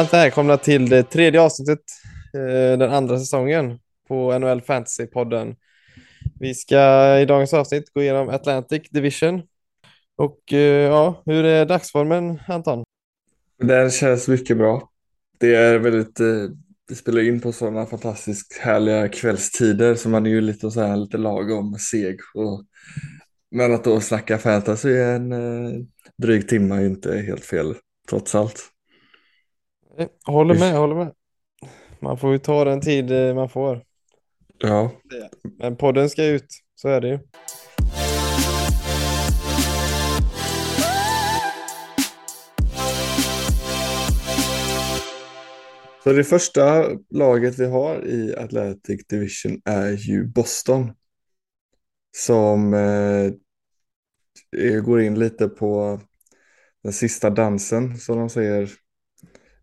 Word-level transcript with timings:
Varmt 0.00 0.12
välkomna 0.12 0.56
till 0.56 0.88
det 0.88 1.02
tredje 1.02 1.40
avsnittet, 1.40 1.80
eh, 2.34 2.78
den 2.78 2.90
andra 2.90 3.18
säsongen 3.18 3.78
på 4.08 4.38
NHL 4.38 4.60
Fantasy-podden. 4.60 5.56
Vi 6.38 6.54
ska 6.54 7.18
i 7.18 7.24
dagens 7.24 7.54
avsnitt 7.54 7.92
gå 7.92 8.02
igenom 8.02 8.28
Atlantic 8.28 8.82
Division. 8.90 9.42
Och 10.16 10.52
eh, 10.52 10.58
ja, 10.58 11.22
hur 11.26 11.44
är 11.44 11.66
dagsformen 11.66 12.40
Anton? 12.48 12.84
Den 13.62 13.90
känns 13.90 14.28
mycket 14.28 14.56
bra. 14.56 14.90
Det 15.38 15.54
är 15.54 15.78
väldigt, 15.78 16.20
eh, 16.20 16.26
vi 16.88 16.94
spelar 16.94 17.22
in 17.22 17.40
på 17.40 17.52
sådana 17.52 17.86
fantastiskt 17.86 18.58
härliga 18.58 19.08
kvällstider 19.08 19.94
så 19.94 20.08
man 20.08 20.26
är 20.26 20.30
ju 20.30 20.40
lite 20.40 20.70
så 20.70 20.80
här 20.80 20.96
lite 20.96 21.18
lagom 21.18 21.78
seg. 21.78 22.20
Och, 22.34 22.64
men 23.50 23.74
att 23.74 23.84
då 23.84 24.00
snacka 24.00 24.38
fantasy 24.38 24.96
en 24.96 25.34
dryg 26.22 26.48
timme 26.48 26.74
är 26.74 26.86
inte 26.86 27.16
helt 27.16 27.44
fel 27.44 27.74
trots 28.08 28.34
allt. 28.34 28.70
Eh, 29.98 30.08
Håller 30.26 30.54
med, 30.54 30.74
håller 30.74 30.94
med. 30.94 31.12
Man 32.00 32.18
får 32.18 32.32
ju 32.32 32.38
ta 32.38 32.64
den 32.64 32.80
tid 32.80 33.10
eh, 33.10 33.34
man 33.34 33.48
får. 33.48 33.84
Ja, 34.58 34.90
Men 35.58 35.76
podden 35.76 36.10
ska 36.10 36.24
ut, 36.24 36.46
så 36.74 36.88
är 36.88 37.00
det 37.00 37.08
ju. 37.08 37.18
så 46.04 46.12
det 46.12 46.24
första 46.24 46.86
laget 47.10 47.58
vi 47.58 47.66
har 47.66 48.06
i 48.06 48.36
Atlantic 48.36 49.06
Division 49.06 49.60
är 49.64 49.90
ju 49.90 50.26
Boston. 50.26 50.92
Som 52.16 52.74
eh, 52.74 53.26
eh, 54.56 54.80
går 54.80 55.00
in 55.00 55.18
lite 55.18 55.48
på 55.48 56.00
den 56.82 56.92
sista 56.92 57.30
dansen 57.30 57.96
som 57.98 58.18
de 58.18 58.28
säger. 58.28 58.70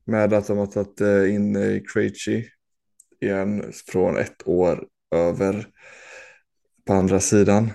Med 0.08 0.34
att 0.34 0.48
de 0.48 0.58
har 0.58 0.66
tagit 0.66 1.02
eh, 1.02 1.36
in 1.36 1.56
eh, 1.56 1.82
Krejci 1.94 2.46
igen 3.22 3.72
från 3.88 4.18
ett 4.18 4.48
år 4.48 4.88
över 5.16 5.68
på 6.86 6.94
andra 6.94 7.20
sidan. 7.20 7.72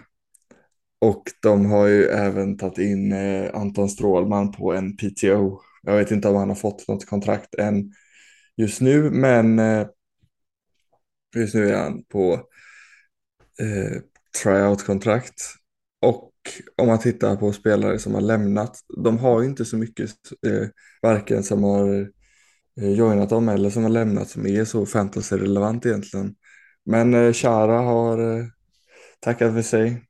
Och 1.01 1.23
de 1.43 1.67
har 1.67 1.87
ju 1.87 2.05
även 2.05 2.59
tagit 2.59 2.79
in 2.79 3.13
eh, 3.13 3.51
Anton 3.55 3.89
Strålman 3.89 4.53
på 4.53 4.73
en 4.73 4.97
PTO. 4.97 5.61
Jag 5.83 5.97
vet 5.97 6.11
inte 6.11 6.29
om 6.29 6.37
han 6.37 6.49
har 6.49 6.57
fått 6.57 6.89
något 6.89 7.07
kontrakt 7.07 7.55
än 7.55 7.93
just 8.57 8.81
nu, 8.81 9.11
men 9.11 9.61
just 11.37 11.55
nu 11.55 11.69
är 11.69 11.77
han 11.77 12.05
på 12.05 12.33
eh, 13.61 14.03
tryout-kontrakt. 14.43 15.35
Och 16.01 16.33
om 16.77 16.87
man 16.87 16.99
tittar 16.99 17.37
på 17.37 17.53
spelare 17.53 17.99
som 17.99 18.15
har 18.15 18.21
lämnat, 18.21 18.79
de 19.05 19.19
har 19.19 19.41
ju 19.41 19.49
inte 19.49 19.65
så 19.65 19.77
mycket, 19.77 20.11
eh, 20.47 20.69
varken 21.03 21.43
som 21.43 21.65
har 21.65 22.01
eh, 22.01 22.07
joinat 22.77 23.31
dem 23.31 23.49
eller 23.49 23.71
som 23.71 23.83
har 23.83 23.91
lämnat 23.91 24.29
som 24.29 24.47
är 24.47 24.65
så 24.65 24.87
fantasy-relevant 24.87 25.87
egentligen. 25.87 26.35
Men 26.85 27.15
eh, 27.15 27.33
Chara 27.33 27.79
har 27.79 28.39
eh, 28.39 28.45
tackat 29.21 29.55
för 29.55 29.63
sig 29.63 30.03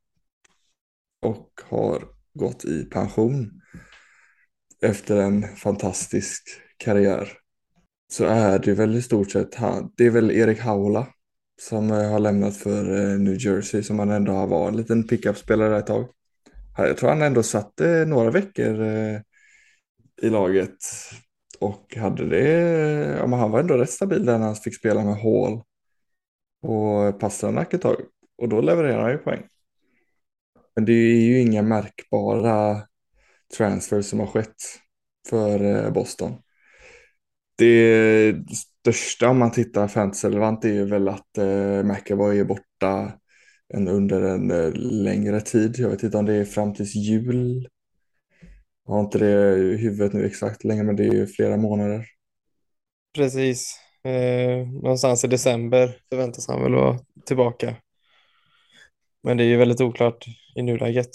och 1.23 1.61
har 1.65 2.05
gått 2.35 2.65
i 2.65 2.85
pension 2.85 3.51
efter 4.83 5.17
en 5.17 5.57
fantastisk 5.57 6.43
karriär. 6.77 7.29
Så 8.13 8.25
är 8.25 8.59
det 8.59 8.75
väl 8.75 8.97
i 8.97 9.03
stort 9.03 9.31
sett 9.31 9.55
han, 9.55 9.93
det 9.97 10.07
är 10.07 10.11
väl 10.11 10.31
Erik 10.31 10.61
Haula 10.61 11.07
som 11.61 11.91
eh, 11.91 12.11
har 12.11 12.19
lämnat 12.19 12.57
för 12.57 12.85
New 13.19 13.37
Jersey 13.39 13.83
som 13.83 13.99
han 13.99 14.11
ändå 14.11 14.33
har 14.33 14.47
varit 14.47 14.71
en 14.71 14.77
liten 14.77 15.07
pickup-spelare 15.07 15.79
ett 15.79 15.87
tag. 15.87 16.09
Jag 16.77 16.97
tror 16.97 17.09
han 17.09 17.23
ändå 17.23 17.43
satt 17.43 17.81
några 18.07 18.31
veckor 18.31 18.83
i 20.23 20.29
laget 20.31 20.77
och 21.63 21.97
hade 21.97 22.29
det, 22.29 22.49
ja, 23.19 23.27
men 23.27 23.39
han 23.39 23.51
var 23.51 23.61
ändå 23.61 23.77
rätt 23.77 23.91
stabil 23.91 24.27
där 24.27 24.39
när 24.39 24.47
han 24.47 24.57
fick 24.57 24.77
spela 24.77 25.05
med 25.05 25.17
Hall 25.17 25.63
och 26.63 27.21
Pasternak 27.21 27.75
ett 27.75 27.83
tag 27.83 27.97
och 28.39 28.49
då 28.49 28.61
levererar 28.61 29.03
han 29.03 29.13
ju 29.13 29.19
poäng. 29.19 29.43
Men 30.77 30.85
det 30.85 30.93
är 30.93 31.21
ju 31.21 31.41
inga 31.41 31.63
märkbara 31.63 32.83
transfers 33.57 34.07
som 34.07 34.21
har 34.21 34.27
skett 34.27 34.57
för 35.29 35.65
eh, 35.65 35.93
Boston. 35.93 36.35
Det 37.59 38.35
största 38.81 39.29
om 39.29 39.39
man 39.39 39.51
tittar 39.51 39.89
fantasy-relevant 39.89 40.65
är 40.65 40.73
ju 40.73 40.85
väl 40.85 41.09
att 41.09 41.39
eh, 41.39 41.83
McAvoy 41.83 42.39
är 42.39 42.45
borta 42.45 43.13
en, 43.75 43.89
under 43.89 44.23
en 44.23 44.51
eh, 44.51 44.73
längre 44.75 45.41
tid. 45.41 45.79
Jag 45.79 45.89
vet 45.89 46.03
inte 46.03 46.19
om 46.19 46.27
det 46.27 46.35
är 46.35 46.45
fram 46.45 46.75
tills 46.75 46.95
jul. 46.95 47.69
Jag 48.87 48.95
har 48.95 49.01
inte 49.01 49.19
det 49.19 49.59
i 49.59 49.77
huvudet 49.77 50.13
nu 50.13 50.27
exakt 50.27 50.65
länge, 50.65 50.83
men 50.83 50.97
det 50.97 51.05
är 51.05 51.13
ju 51.13 51.27
flera 51.27 51.57
månader. 51.57 52.07
Precis. 53.15 53.79
Eh, 54.05 54.69
någonstans 54.69 55.25
i 55.25 55.29
december 55.29 55.97
förväntas 56.11 56.49
han 56.49 56.63
väl 56.63 56.75
vara 56.75 56.99
tillbaka. 57.27 57.77
Men 59.23 59.37
det 59.37 59.45
är 59.45 59.49
ju 59.49 59.57
väldigt 59.57 59.81
oklart 59.81 60.27
i 60.57 60.63
nuläget, 60.63 61.11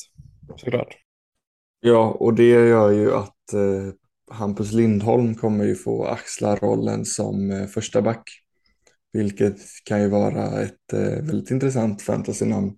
såklart. 0.56 0.98
Ja, 1.80 2.18
och 2.20 2.34
det 2.34 2.50
gör 2.50 2.92
ju 2.92 3.14
att 3.14 3.54
eh, 3.54 3.94
Hampus 4.32 4.72
Lindholm 4.72 5.36
kommer 5.36 5.66
ju 5.66 5.76
få 5.76 6.06
axla 6.06 6.56
rollen 6.56 7.06
som 7.06 7.52
eh, 7.52 7.68
första 7.68 8.02
back. 8.02 8.24
Vilket 9.14 9.58
kan 9.86 10.02
ju 10.02 10.10
vara 10.10 10.62
ett 10.62 10.94
eh, 10.94 11.00
väldigt 11.00 11.52
intressant 11.52 12.02
fantasynamn. 12.02 12.76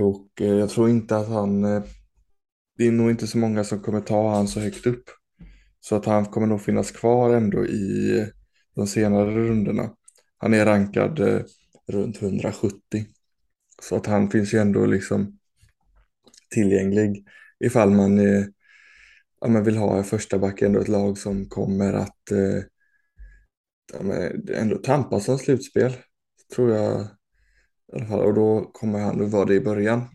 Och 0.00 0.28
eh, 0.40 0.54
jag 0.54 0.70
tror 0.70 0.90
inte 0.90 1.16
att 1.16 1.28
han, 1.28 1.64
eh, 1.64 1.82
det 2.82 2.88
är 2.88 2.92
nog 2.92 3.10
inte 3.10 3.26
så 3.26 3.38
många 3.38 3.64
som 3.64 3.80
kommer 3.80 4.00
ta 4.00 4.34
han 4.34 4.48
så 4.48 4.60
högt 4.60 4.86
upp. 4.86 5.04
Så 5.80 5.96
att 5.96 6.04
han 6.04 6.24
kommer 6.24 6.46
nog 6.46 6.62
finnas 6.62 6.90
kvar 6.90 7.34
ändå 7.34 7.66
i 7.66 8.26
de 8.74 8.86
senare 8.86 9.30
rundorna. 9.30 9.90
Han 10.36 10.54
är 10.54 10.64
rankad 10.66 11.20
eh, 11.20 11.40
runt 11.88 12.22
170. 12.22 12.78
Så 13.82 13.96
att 13.96 14.06
han 14.06 14.30
finns 14.30 14.54
ju 14.54 14.58
ändå 14.58 14.86
liksom 14.86 15.38
tillgänglig 16.50 17.26
ifall 17.64 17.90
man 17.90 18.18
eh, 18.18 18.44
ja, 19.40 19.48
men 19.48 19.64
vill 19.64 19.76
ha 19.76 19.96
en 19.96 20.04
första 20.04 20.38
back, 20.38 20.62
ändå 20.62 20.80
ett 20.80 20.88
lag 20.88 21.18
som 21.18 21.48
kommer 21.48 21.92
att 21.92 22.30
eh, 22.30 22.62
ja, 23.92 24.02
men 24.02 24.48
ändå 24.54 24.76
tampas 24.76 25.28
om 25.28 25.38
slutspel. 25.38 25.96
Tror 26.54 26.70
jag 26.70 27.00
i 27.92 27.96
alla 27.96 28.06
fall. 28.06 28.20
Och 28.20 28.34
då 28.34 28.70
kommer 28.72 28.98
han 28.98 29.24
att 29.24 29.30
vara 29.30 29.44
det 29.44 29.54
i 29.54 29.60
början. 29.60 30.08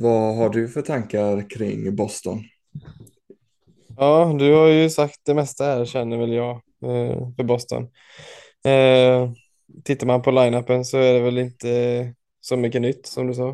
Vad 0.00 0.36
har 0.36 0.48
du 0.48 0.68
för 0.68 0.82
tankar 0.82 1.50
kring 1.50 1.96
Boston? 1.96 2.44
Ja, 3.96 4.36
du 4.38 4.52
har 4.52 4.66
ju 4.66 4.90
sagt 4.90 5.20
det 5.24 5.34
mesta 5.34 5.64
här 5.64 5.84
känner 5.84 6.16
väl 6.16 6.32
jag 6.32 6.50
eh, 6.82 7.34
för 7.36 7.42
Boston. 7.42 7.82
Eh, 8.64 9.30
tittar 9.84 10.06
man 10.06 10.22
på 10.22 10.30
line-upen 10.30 10.84
så 10.84 10.98
är 10.98 11.14
det 11.14 11.20
väl 11.20 11.38
inte 11.38 12.14
så 12.40 12.56
mycket 12.56 12.82
nytt 12.82 13.06
som 13.06 13.26
du 13.26 13.34
sa. 13.34 13.48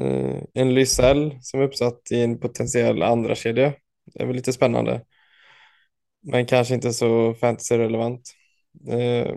Eh, 0.00 0.42
en 0.54 0.74
Lysell 0.74 1.38
som 1.40 1.60
är 1.60 1.64
uppsatt 1.64 2.00
i 2.10 2.22
en 2.22 2.38
potentiell 2.38 3.02
andra 3.02 3.34
kedja. 3.34 3.72
Det 4.14 4.22
är 4.22 4.26
väl 4.26 4.36
lite 4.36 4.52
spännande. 4.52 5.04
Men 6.22 6.46
kanske 6.46 6.74
inte 6.74 6.92
så 6.92 7.34
fantasy-relevant. 7.34 8.22
Eh, 8.88 9.34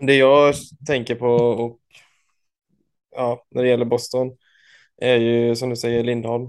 det 0.00 0.14
jag 0.14 0.54
tänker 0.86 1.14
på 1.14 1.28
och 1.36 1.78
ja, 3.16 3.46
när 3.50 3.62
det 3.62 3.68
gäller 3.68 3.84
Boston 3.84 4.36
är 4.98 5.16
ju 5.16 5.56
som 5.56 5.70
du 5.70 5.76
säger 5.76 6.04
Lindholm. 6.04 6.44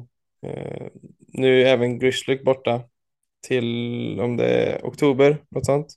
Eh, 0.45 0.87
nu 1.27 1.61
är 1.61 1.65
även 1.65 1.99
Grishlik 1.99 2.43
borta 2.43 2.81
till 3.47 4.19
om 4.19 4.37
det 4.37 4.47
är 4.47 4.81
oktober, 4.83 5.37
något 5.49 5.65
sånt. 5.65 5.87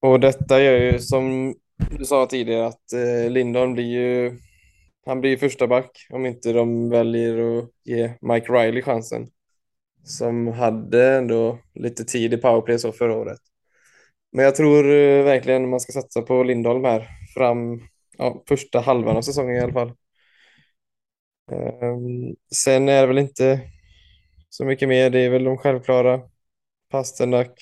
Och 0.00 0.20
detta 0.20 0.62
gör 0.62 0.78
ju 0.78 0.98
som 0.98 1.54
du 1.98 2.04
sa 2.04 2.26
tidigare 2.26 2.66
att 2.66 2.92
eh, 2.92 3.30
Lindholm 3.30 3.74
blir 3.74 3.84
ju 3.84 4.38
han 5.06 5.20
blir 5.20 5.36
första 5.36 5.66
back 5.66 6.06
om 6.10 6.26
inte 6.26 6.52
de 6.52 6.90
väljer 6.90 7.58
att 7.58 7.70
ge 7.84 8.14
Mike 8.20 8.52
Riley 8.52 8.82
chansen. 8.82 9.28
Som 10.04 10.48
hade 10.48 11.16
ändå 11.16 11.58
lite 11.74 12.04
tid 12.04 12.34
i 12.34 12.36
powerplay 12.36 12.78
så 12.78 12.92
förra 12.92 13.16
året. 13.16 13.38
Men 14.32 14.44
jag 14.44 14.54
tror 14.54 14.84
eh, 14.84 15.24
verkligen 15.24 15.70
man 15.70 15.80
ska 15.80 15.92
satsa 15.92 16.22
på 16.22 16.42
Lindholm 16.42 16.84
här 16.84 17.08
fram 17.34 17.80
ja, 18.18 18.42
första 18.48 18.80
halvan 18.80 19.16
av 19.16 19.22
säsongen 19.22 19.56
i 19.56 19.60
alla 19.60 19.72
fall. 19.72 19.92
Ehm, 21.50 22.36
sen 22.54 22.88
är 22.88 23.00
det 23.00 23.06
väl 23.06 23.18
inte 23.18 23.60
så 24.48 24.64
mycket 24.64 24.88
mer. 24.88 25.10
Det 25.10 25.20
är 25.20 25.30
väl 25.30 25.44
de 25.44 25.58
självklara. 25.58 26.20
Pasternak, 26.90 27.60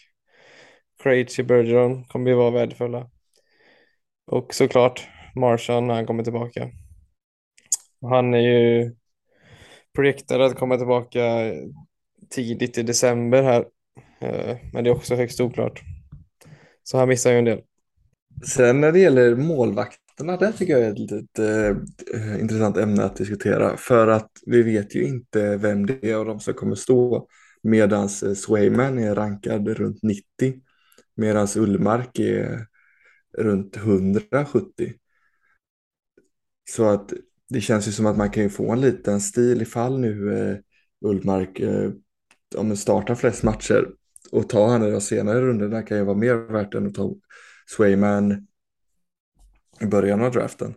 Krejci, 1.03 1.43
Bergeron 1.43 2.05
kommer 2.05 2.31
ju 2.31 2.37
vara 2.37 2.51
värdefulla. 2.51 3.11
Och 4.27 4.55
såklart 4.55 5.09
Marshan 5.37 5.87
när 5.87 5.95
han 5.95 6.07
kommer 6.07 6.23
tillbaka. 6.25 6.71
Han 8.01 8.35
är 8.35 8.39
ju 8.39 8.95
projektad 9.95 10.43
att 10.43 10.59
komma 10.59 10.77
tillbaka 10.77 11.53
tidigt 12.31 12.79
i 12.79 12.83
december 12.83 13.43
här. 13.43 13.65
Eh, 14.21 14.57
men 14.73 14.85
det 14.85 14.91
är 14.91 14.95
också 14.95 15.15
högst 15.15 15.41
oklart. 15.41 15.81
Så 16.83 16.99
han 16.99 17.09
missar 17.09 17.33
ju 17.33 17.39
en 17.39 17.45
del. 17.45 17.63
Sen 18.47 18.81
när 18.81 18.93
det 18.93 18.99
gäller 18.99 19.35
målvakterna, 20.25 20.51
det 20.51 20.59
tycker 20.59 20.73
jag 20.73 20.83
är 20.83 20.93
ett 20.93 20.99
litet 20.99 21.39
eh, 21.39 21.69
eh, 22.21 22.41
intressant 22.41 22.77
ämne 22.77 23.05
att 23.05 23.17
diskutera. 23.17 23.77
För 23.77 24.09
att 24.09 24.31
vi 24.47 24.63
vet 24.63 24.95
ju 24.95 25.05
inte 25.05 25.57
vem 25.57 25.87
det 25.87 26.11
är 26.11 26.15
av 26.15 26.27
de 26.27 26.41
som 26.41 26.55
kommer 26.55 26.75
stå. 26.75 27.29
Medan 27.63 28.03
eh, 28.03 28.35
Swayman 28.35 28.99
är 28.99 29.15
rankad 29.15 29.69
runt 29.69 30.03
90. 30.03 30.25
Medan 31.17 31.49
Ullmark 31.57 32.19
är 32.19 32.67
runt 33.39 33.77
170. 33.77 34.95
Så 36.71 36.85
att 36.85 37.13
det 37.49 37.61
känns 37.61 37.89
ju 37.89 37.93
som 37.93 38.07
att 38.07 38.17
man 38.17 38.31
kan 38.31 38.43
ju 38.43 38.51
få 38.51 38.73
en 38.73 38.81
liten 38.81 39.21
stil 39.21 39.63
ifall 39.63 39.99
nu 39.99 40.35
eh, 40.39 40.57
Ullmark 41.05 41.61
eh, 41.61 41.91
startar 42.75 43.15
flest 43.15 43.43
matcher 43.43 43.89
och 44.33 44.49
ta 44.49 44.69
han 44.69 44.83
i 44.83 44.91
de 44.91 45.01
senare 45.01 45.41
rundorna 45.41 45.83
kan 45.83 45.97
ju 45.99 46.05
vara 46.05 46.17
mer 46.17 46.35
värt 46.35 46.75
än 46.75 46.87
att 46.87 46.95
ta 46.95 47.15
Swayman 47.67 48.47
i 49.83 49.87
början 49.87 50.23
av 50.23 50.33
draften. 50.33 50.75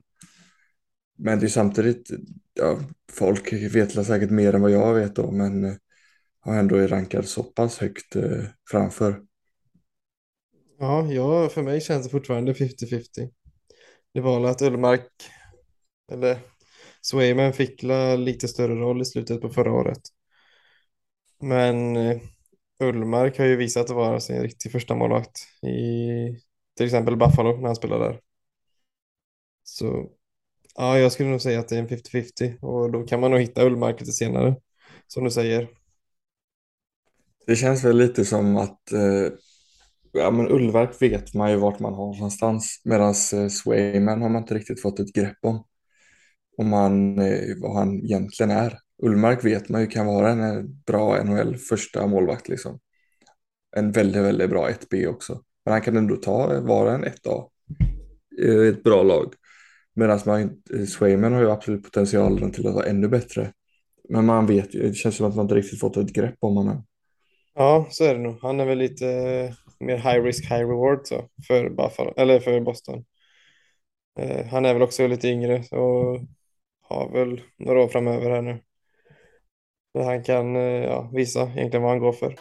Men 1.18 1.40
det 1.40 1.46
är 1.46 1.50
samtidigt, 1.50 2.10
ja, 2.54 2.80
folk 3.12 3.54
vet 3.54 4.06
säkert 4.06 4.30
mer 4.30 4.56
än 4.56 4.62
vad 4.62 4.72
jag 4.72 4.94
vet 4.94 5.16
då, 5.16 5.32
men 5.32 5.64
eh, 5.66 5.74
har 6.40 6.56
ändå 6.56 6.76
är 6.76 6.88
rankad 6.88 7.26
så 7.26 7.44
pass 7.44 7.78
högt 7.78 8.16
eh, 8.16 8.44
framför. 8.72 9.22
Ja, 10.80 11.06
ja, 11.12 11.50
för 11.50 11.64
mig 11.64 11.82
känns 11.82 12.06
det 12.06 12.12
fortfarande 12.12 12.54
50-50. 12.54 13.30
Det 14.14 14.22
var 14.22 14.46
att 14.46 14.62
Ullmark, 14.62 15.10
eller 16.12 16.40
Swayman 17.02 17.54
fick 17.54 17.84
lite 18.18 18.48
större 18.48 18.76
roll 18.76 19.02
i 19.02 19.06
slutet 19.06 19.42
på 19.42 19.50
förra 19.50 19.72
året. 19.74 20.02
Men 21.42 21.96
eh, 21.98 22.22
Ullmark 22.80 23.38
har 23.38 23.46
ju 23.46 23.56
visat 23.56 23.90
att 23.90 23.96
vara 23.96 24.20
sin 24.20 24.42
riktig 24.42 24.72
första 24.72 24.96
målvakt 24.96 25.40
i 25.64 25.78
till 26.78 26.86
exempel 26.86 27.18
Buffalo 27.18 27.58
när 27.58 27.68
han 27.68 27.76
spelade 27.76 28.06
där. 28.06 28.20
Så 29.64 30.12
ja, 30.76 31.00
jag 31.00 31.12
skulle 31.12 31.30
nog 31.30 31.42
säga 31.42 31.60
att 31.60 31.68
det 31.68 31.76
är 31.76 31.80
en 31.80 31.88
50-50 31.88 32.60
och 32.60 32.92
då 32.92 33.04
kan 33.04 33.20
man 33.20 33.32
nog 33.32 33.40
hitta 33.40 33.66
Ullmark 33.66 34.00
lite 34.00 34.12
senare, 34.12 34.56
som 35.08 35.24
du 35.24 35.32
säger. 35.32 35.70
Det 37.48 37.56
känns 37.56 37.84
väl 37.84 37.98
lite 37.98 38.26
som 38.26 38.58
att 38.58 38.92
eh, 38.92 39.30
ja, 40.12 40.32
men 40.32 40.52
Ullmark 40.52 41.02
vet 41.02 41.34
man 41.34 41.52
ju 41.52 41.58
vart 41.58 41.80
man 41.80 41.94
har 41.94 42.14
någonstans 42.14 42.82
medan 42.84 43.14
eh, 43.34 43.48
Swayman 43.48 44.22
har 44.22 44.30
man 44.30 44.42
inte 44.42 44.56
riktigt 44.56 44.82
fått 44.82 45.00
ett 45.00 45.14
grepp 45.14 45.38
om. 45.42 45.64
Om 46.58 46.70
man, 46.70 47.20
eh, 47.20 47.56
vad 47.62 47.76
han 47.76 48.00
egentligen 48.04 48.52
är. 48.52 48.80
Ullmark 49.04 49.46
vet 49.46 49.70
man 49.70 49.82
ju 49.82 49.88
kan 49.88 50.06
vara 50.06 50.32
en 50.32 50.42
eh, 50.42 50.64
bra 50.86 51.24
NHL 51.24 51.58
första 51.58 52.08
målvakt 52.08 52.50
liksom. 52.50 52.80
En 53.76 53.92
väldigt, 53.92 54.24
väldigt 54.24 54.50
bra 54.50 54.70
1B 54.70 55.08
också. 55.08 55.42
Men 55.66 55.72
han 55.72 55.82
kan 55.82 55.98
ändå 55.98 56.16
ta, 56.16 56.62
vara 56.62 56.96
en 56.96 57.06
1A 57.06 57.50
i 58.42 58.68
ett 58.68 58.84
bra 58.84 59.04
lag. 59.04 59.34
Medan 59.94 60.20
man, 60.26 60.42
eh, 60.74 60.86
Swayman 60.86 61.34
har 61.34 61.42
ju 61.42 61.52
absolut 61.52 61.84
potentialen 61.84 62.52
till 62.52 62.68
att 62.68 62.74
vara 62.74 62.86
ännu 62.86 63.08
bättre. 63.08 63.52
Men 64.10 64.26
man 64.26 64.46
vet 64.46 64.76
ju, 64.76 64.88
det 64.90 64.94
känns 64.94 65.16
som 65.16 65.26
att 65.26 65.36
man 65.36 65.46
inte 65.46 65.56
riktigt 65.56 65.80
fått 65.80 65.98
ett 65.98 66.14
grepp 66.14 66.36
om 66.40 66.58
honom. 66.58 66.86
Ja, 67.56 67.88
så 67.90 68.04
är 68.04 68.14
det 68.14 68.20
nog. 68.20 68.38
Han 68.42 68.60
är 68.60 68.66
väl 68.66 68.78
lite 68.78 69.08
eh, 69.08 69.54
mer 69.80 69.98
high 69.98 70.24
risk, 70.24 70.44
high 70.44 70.70
reward 70.70 71.00
så, 71.04 71.30
för, 71.48 71.70
Buffalo, 71.70 72.14
eller 72.18 72.40
för 72.40 72.60
Boston. 72.60 73.06
Eh, 74.20 74.46
han 74.46 74.66
är 74.66 74.74
väl 74.74 74.84
också 74.84 75.08
lite 75.08 75.28
yngre 75.28 75.58
och 75.72 76.22
har 76.82 77.12
väl 77.12 77.42
några 77.58 77.82
år 77.84 77.88
framöver 77.88 78.30
här 78.30 78.42
nu. 78.42 78.62
Där 79.94 80.04
han 80.04 80.24
kan 80.24 80.56
eh, 80.56 80.62
ja, 80.62 81.10
visa 81.14 81.42
egentligen 81.42 81.82
vad 81.82 81.92
han 81.92 82.00
går 82.00 82.14
för. 82.14 82.36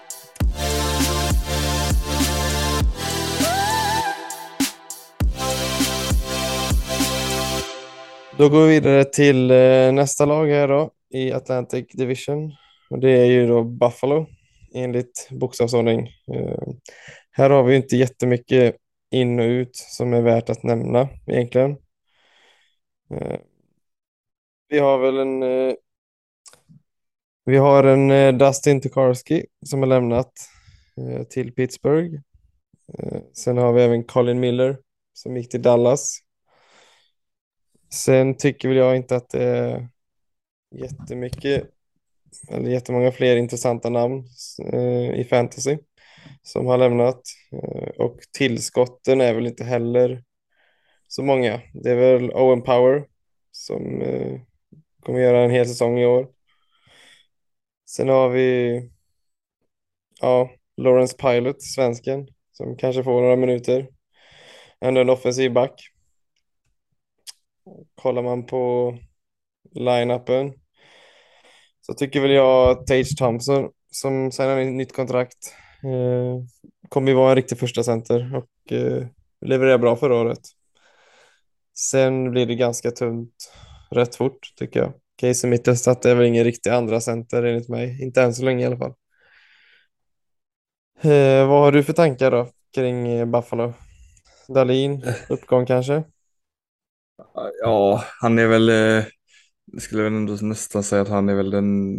Då 8.43 8.49
går 8.49 8.67
vi 8.67 8.75
vidare 8.75 9.05
till 9.05 9.50
eh, 9.50 9.93
nästa 9.93 10.25
lag 10.25 10.47
här 10.47 10.69
då 10.69 10.91
i 11.11 11.33
Atlantic 11.33 11.87
Division. 11.93 12.53
Och 12.91 12.99
det 12.99 13.11
är 13.11 13.25
ju 13.25 13.47
då 13.47 13.65
Buffalo 13.65 14.27
enligt 14.75 15.29
bokstavsordning. 15.31 16.09
Eh, 16.35 16.62
här 17.31 17.50
har 17.50 17.62
vi 17.62 17.77
inte 17.77 17.97
jättemycket 17.97 18.77
in 19.11 19.41
och 19.41 19.44
ut 19.44 19.77
som 19.77 20.15
är 20.15 20.23
värt 20.23 20.50
att 20.50 20.62
nämna 20.62 21.09
egentligen. 21.27 21.71
Eh, 23.11 23.41
vi 24.69 24.79
har 24.79 24.99
väl 24.99 25.19
en 25.19 25.41
vi 27.44 27.56
har 27.56 27.85
en 27.85 28.39
Dustin 28.39 28.81
Tokarski 28.81 29.47
som 29.67 29.81
har 29.81 29.87
lämnat 29.87 30.33
till 31.31 31.53
Pittsburgh. 31.53 32.21
Sen 33.33 33.56
har 33.56 33.73
vi 33.73 33.83
även 33.83 34.05
Colin 34.05 34.41
Miller 34.41 34.79
som 35.12 35.37
gick 35.37 35.50
till 35.50 35.62
Dallas. 35.62 36.19
Sen 37.93 38.37
tycker 38.37 38.69
väl 38.69 38.77
jag 38.77 38.97
inte 38.97 39.17
att 39.17 39.29
det 39.31 39.44
är 39.44 39.89
jättemycket 40.75 41.71
eller 42.50 42.71
jättemånga 42.71 43.12
fler 43.12 43.37
intressanta 43.37 43.91
namn 43.91 44.25
eh, 44.73 45.21
i 45.21 45.27
fantasy 45.31 45.79
som 46.43 46.67
har 46.67 46.79
lämnat 46.79 47.23
eh, 47.53 47.89
och 47.89 48.19
tillskotten 48.33 49.21
är 49.21 49.35
väl 49.35 49.47
inte 49.47 49.65
heller 49.65 50.25
så 51.09 51.23
många. 51.23 51.61
Det 51.75 51.91
är 51.91 51.97
väl 51.97 52.31
Owen 52.31 52.62
Power 52.62 53.05
som 53.50 54.03
eh, 54.03 54.41
kommer 55.00 55.21
göra 55.21 55.44
en 55.44 55.50
hel 55.50 55.67
säsong 55.67 55.99
i 55.99 56.06
år. 56.06 56.29
Sen 57.91 58.09
har 58.09 58.29
vi 58.29 58.81
ja, 60.21 60.50
Lawrence 60.77 61.17
Pilot, 61.17 61.62
svensken, 61.62 62.29
som 62.53 62.77
kanske 62.77 63.05
får 63.05 63.21
några 63.21 63.37
minuter. 63.37 63.89
Ändå 64.81 65.00
en 65.00 65.11
offensiv 65.11 65.53
back. 65.53 65.92
Kollar 67.94 68.23
man 68.23 68.47
på 68.47 68.94
line-upen 69.75 70.53
så 71.81 71.94
tycker 71.94 72.20
väl 72.20 72.31
jag 72.31 72.87
Tage 72.87 73.17
Thompson 73.19 73.70
som 73.91 74.32
signar 74.32 74.59
ett 74.59 74.73
nytt 74.73 74.93
kontrakt 74.93 75.55
eh, 75.85 76.44
kommer 76.88 77.09
ju 77.09 77.14
vara 77.14 77.31
en 77.31 77.37
riktig 77.37 77.59
första 77.59 77.82
center 77.82 78.37
och 78.37 78.73
eh, 78.73 79.06
levererar 79.47 79.79
bra 79.79 79.97
förra 79.97 80.14
året. 80.14 80.41
Sen 81.79 82.31
blir 82.31 82.47
det 82.47 82.55
ganska 82.55 82.91
tunt 82.91 83.53
rätt 83.91 84.15
fort 84.15 84.53
tycker 84.56 84.81
jag. 84.81 84.93
Casey 85.17 85.50
Mittelstadt 85.50 86.05
är 86.05 86.15
väl 86.15 86.26
ingen 86.26 86.44
riktig 86.44 86.70
andra 86.70 87.00
center 87.00 87.43
enligt 87.43 87.69
mig, 87.69 88.03
inte 88.03 88.22
än 88.22 88.34
så 88.34 88.44
länge 88.44 88.63
i 88.63 88.67
alla 88.67 88.79
fall. 88.79 88.94
Eh, 91.03 91.48
vad 91.48 91.60
har 91.60 91.72
du 91.72 91.82
för 91.84 91.93
tankar 91.93 92.31
då 92.31 92.48
kring 92.75 93.08
eh, 93.08 93.27
Buffalo? 93.27 93.72
Dalin, 94.48 95.05
uppgång 95.29 95.67
kanske? 95.67 96.03
Ja, 97.62 98.05
han 98.20 98.39
är 98.39 98.46
väl, 98.46 98.69
eh, 98.69 99.05
jag 99.65 99.82
skulle 99.82 100.03
väl 100.03 100.12
ändå 100.12 100.32
nästan 100.43 100.82
säga 100.82 101.03
att 101.03 101.08
han 101.08 101.29
är 101.29 101.34
väl 101.34 101.51
den, 101.51 101.96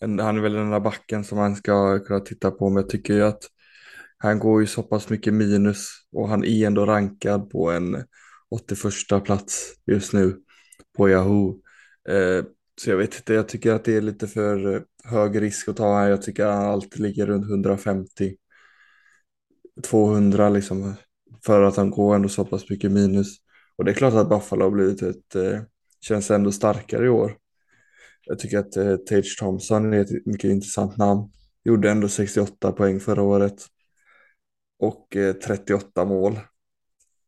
en, 0.00 0.18
han 0.18 0.36
är 0.36 0.40
väl 0.42 0.52
den 0.52 0.70
där 0.70 0.80
backen 0.80 1.24
som 1.24 1.38
man 1.38 1.56
ska 1.56 1.98
kunna 2.04 2.20
titta 2.20 2.50
på, 2.50 2.70
men 2.70 2.82
jag 2.82 2.90
tycker 2.90 3.14
ju 3.14 3.22
att 3.22 3.44
han 4.18 4.38
går 4.38 4.60
ju 4.60 4.66
så 4.66 4.82
pass 4.82 5.10
mycket 5.10 5.34
minus 5.34 5.88
och 6.12 6.28
han 6.28 6.44
är 6.44 6.66
ändå 6.66 6.86
rankad 6.86 7.50
på 7.50 7.70
en 7.70 8.04
81 8.50 9.24
plats 9.24 9.74
just 9.86 10.12
nu 10.12 10.36
på 10.96 11.10
Yahoo. 11.10 11.60
Eh, 12.08 12.44
så 12.80 12.90
jag 12.90 12.96
vet 12.96 13.16
inte, 13.16 13.34
jag 13.34 13.48
tycker 13.48 13.72
att 13.72 13.84
det 13.84 13.96
är 13.96 14.00
lite 14.00 14.26
för 14.28 14.84
hög 15.04 15.42
risk 15.42 15.68
att 15.68 15.76
ta 15.76 15.98
här. 15.98 16.08
Jag 16.10 16.22
tycker 16.22 16.46
att 16.46 16.54
han 16.54 16.66
alltid 16.66 17.00
ligger 17.00 17.26
runt 17.26 17.50
150. 17.50 18.36
200 19.84 20.48
liksom. 20.48 20.94
För 21.46 21.62
att 21.62 21.76
han 21.76 21.90
går 21.90 22.14
ändå 22.14 22.28
så 22.28 22.44
pass 22.44 22.70
mycket 22.70 22.92
minus. 22.92 23.36
Och 23.78 23.84
det 23.84 23.90
är 23.90 23.94
klart 23.94 24.14
att 24.14 24.28
Buffalo 24.28 24.64
har 24.64 24.70
blivit 24.70 25.02
ett, 25.02 25.34
eh, 25.34 25.60
känns 26.00 26.30
ändå 26.30 26.52
starkare 26.52 27.06
i 27.06 27.08
år. 27.08 27.36
Jag 28.22 28.38
tycker 28.38 28.58
att 28.58 28.76
eh, 28.76 28.96
Tage 28.96 29.36
Thompson 29.38 29.92
är 29.92 30.00
ett 30.00 30.26
mycket 30.26 30.50
intressant 30.50 30.96
namn. 30.96 31.30
Gjorde 31.64 31.90
ändå 31.90 32.08
68 32.08 32.72
poäng 32.72 33.00
förra 33.00 33.22
året. 33.22 33.66
Och 34.78 35.16
eh, 35.16 35.32
38 35.34 36.04
mål. 36.04 36.38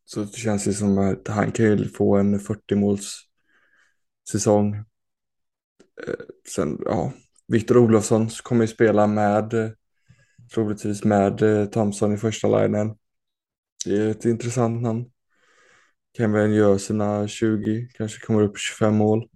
Så 0.04 0.20
det 0.20 0.36
känns 0.36 0.68
ju 0.68 0.72
som 0.72 0.98
att 0.98 1.28
han 1.28 1.52
kan 1.52 1.66
ju 1.66 1.88
få 1.88 2.16
en 2.16 2.40
40 2.40 2.74
måls 2.74 3.22
säsong. 4.30 4.74
Eh, 6.06 6.14
sen, 6.54 6.78
ja, 6.84 7.12
Viktor 7.48 7.78
Olofsson 7.78 8.28
kommer 8.28 8.64
ju 8.64 8.68
spela 8.68 9.06
med, 9.06 9.54
eh, 9.54 9.70
troligtvis 10.54 11.04
med 11.04 11.42
eh, 11.42 11.66
Thompson 11.66 12.14
i 12.14 12.16
första 12.16 12.48
linjen. 12.48 12.94
Det 13.84 13.96
är 13.96 14.08
ett 14.08 14.24
intressant 14.24 14.82
namn. 14.82 15.04
Kevin 16.18 16.54
gör 16.54 16.78
sina 16.78 17.28
20, 17.28 17.88
kanske 17.94 18.26
kommer 18.26 18.42
upp 18.42 18.58
25 18.58 18.94
mål. 18.94 19.28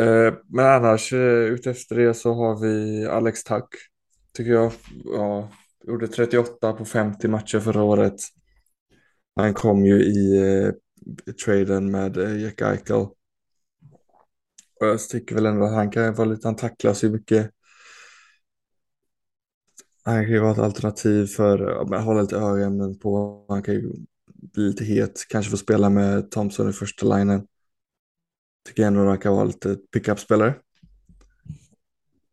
Eh, 0.00 0.34
men 0.48 0.66
annars 0.66 1.12
eh, 1.12 1.18
utefter 1.28 1.96
det 1.96 2.14
så 2.14 2.34
har 2.34 2.60
vi 2.60 3.06
Alex 3.06 3.44
Tack, 3.44 3.68
Tycker 4.32 4.50
jag. 4.50 4.72
Ja, 5.04 5.50
gjorde 5.86 6.08
38 6.08 6.72
på 6.72 6.84
50 6.84 7.28
matcher 7.28 7.60
förra 7.60 7.82
året. 7.82 8.20
Han 9.36 9.54
kom 9.54 9.86
ju 9.86 10.02
i 10.02 10.36
eh, 10.36 10.72
traden 11.44 11.90
med 11.90 12.16
eh, 12.16 12.42
Jack 12.42 12.60
Eichel. 12.60 12.96
Och 14.80 14.86
jag 14.86 15.00
tycker 15.00 15.34
väl 15.34 15.46
ändå 15.46 15.64
att 15.64 15.72
han 15.72 15.90
kan 15.90 16.14
vara 16.14 16.28
lite, 16.28 16.48
han 16.48 16.56
tacklas 16.56 17.04
ju 17.04 17.10
mycket. 17.10 17.50
Han 20.04 20.24
kan 20.24 20.32
ju 20.32 20.40
vara 20.40 20.52
ett 20.52 20.58
alternativ 20.58 21.26
för 21.26 21.58
att 21.96 22.04
hålla 22.04 22.22
lite 22.22 22.36
ögonen 22.36 22.98
på. 22.98 23.44
Han 23.48 23.62
kan 23.62 23.74
ju 23.74 23.92
bli 24.42 24.68
lite 24.68 24.84
het, 24.84 25.26
kanske 25.28 25.50
få 25.50 25.56
spela 25.56 25.90
med 25.90 26.30
Thompson 26.30 26.70
i 26.70 26.72
första 26.72 27.16
linjen. 27.16 27.46
Tycker 28.68 28.82
ändå 28.82 29.00
att 29.00 29.08
han 29.08 29.18
kan 29.18 29.34
vara 29.34 29.44
lite 29.44 29.76
pickup-spelare. 29.92 30.54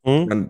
Mm. 0.07 0.29
Men, 0.29 0.49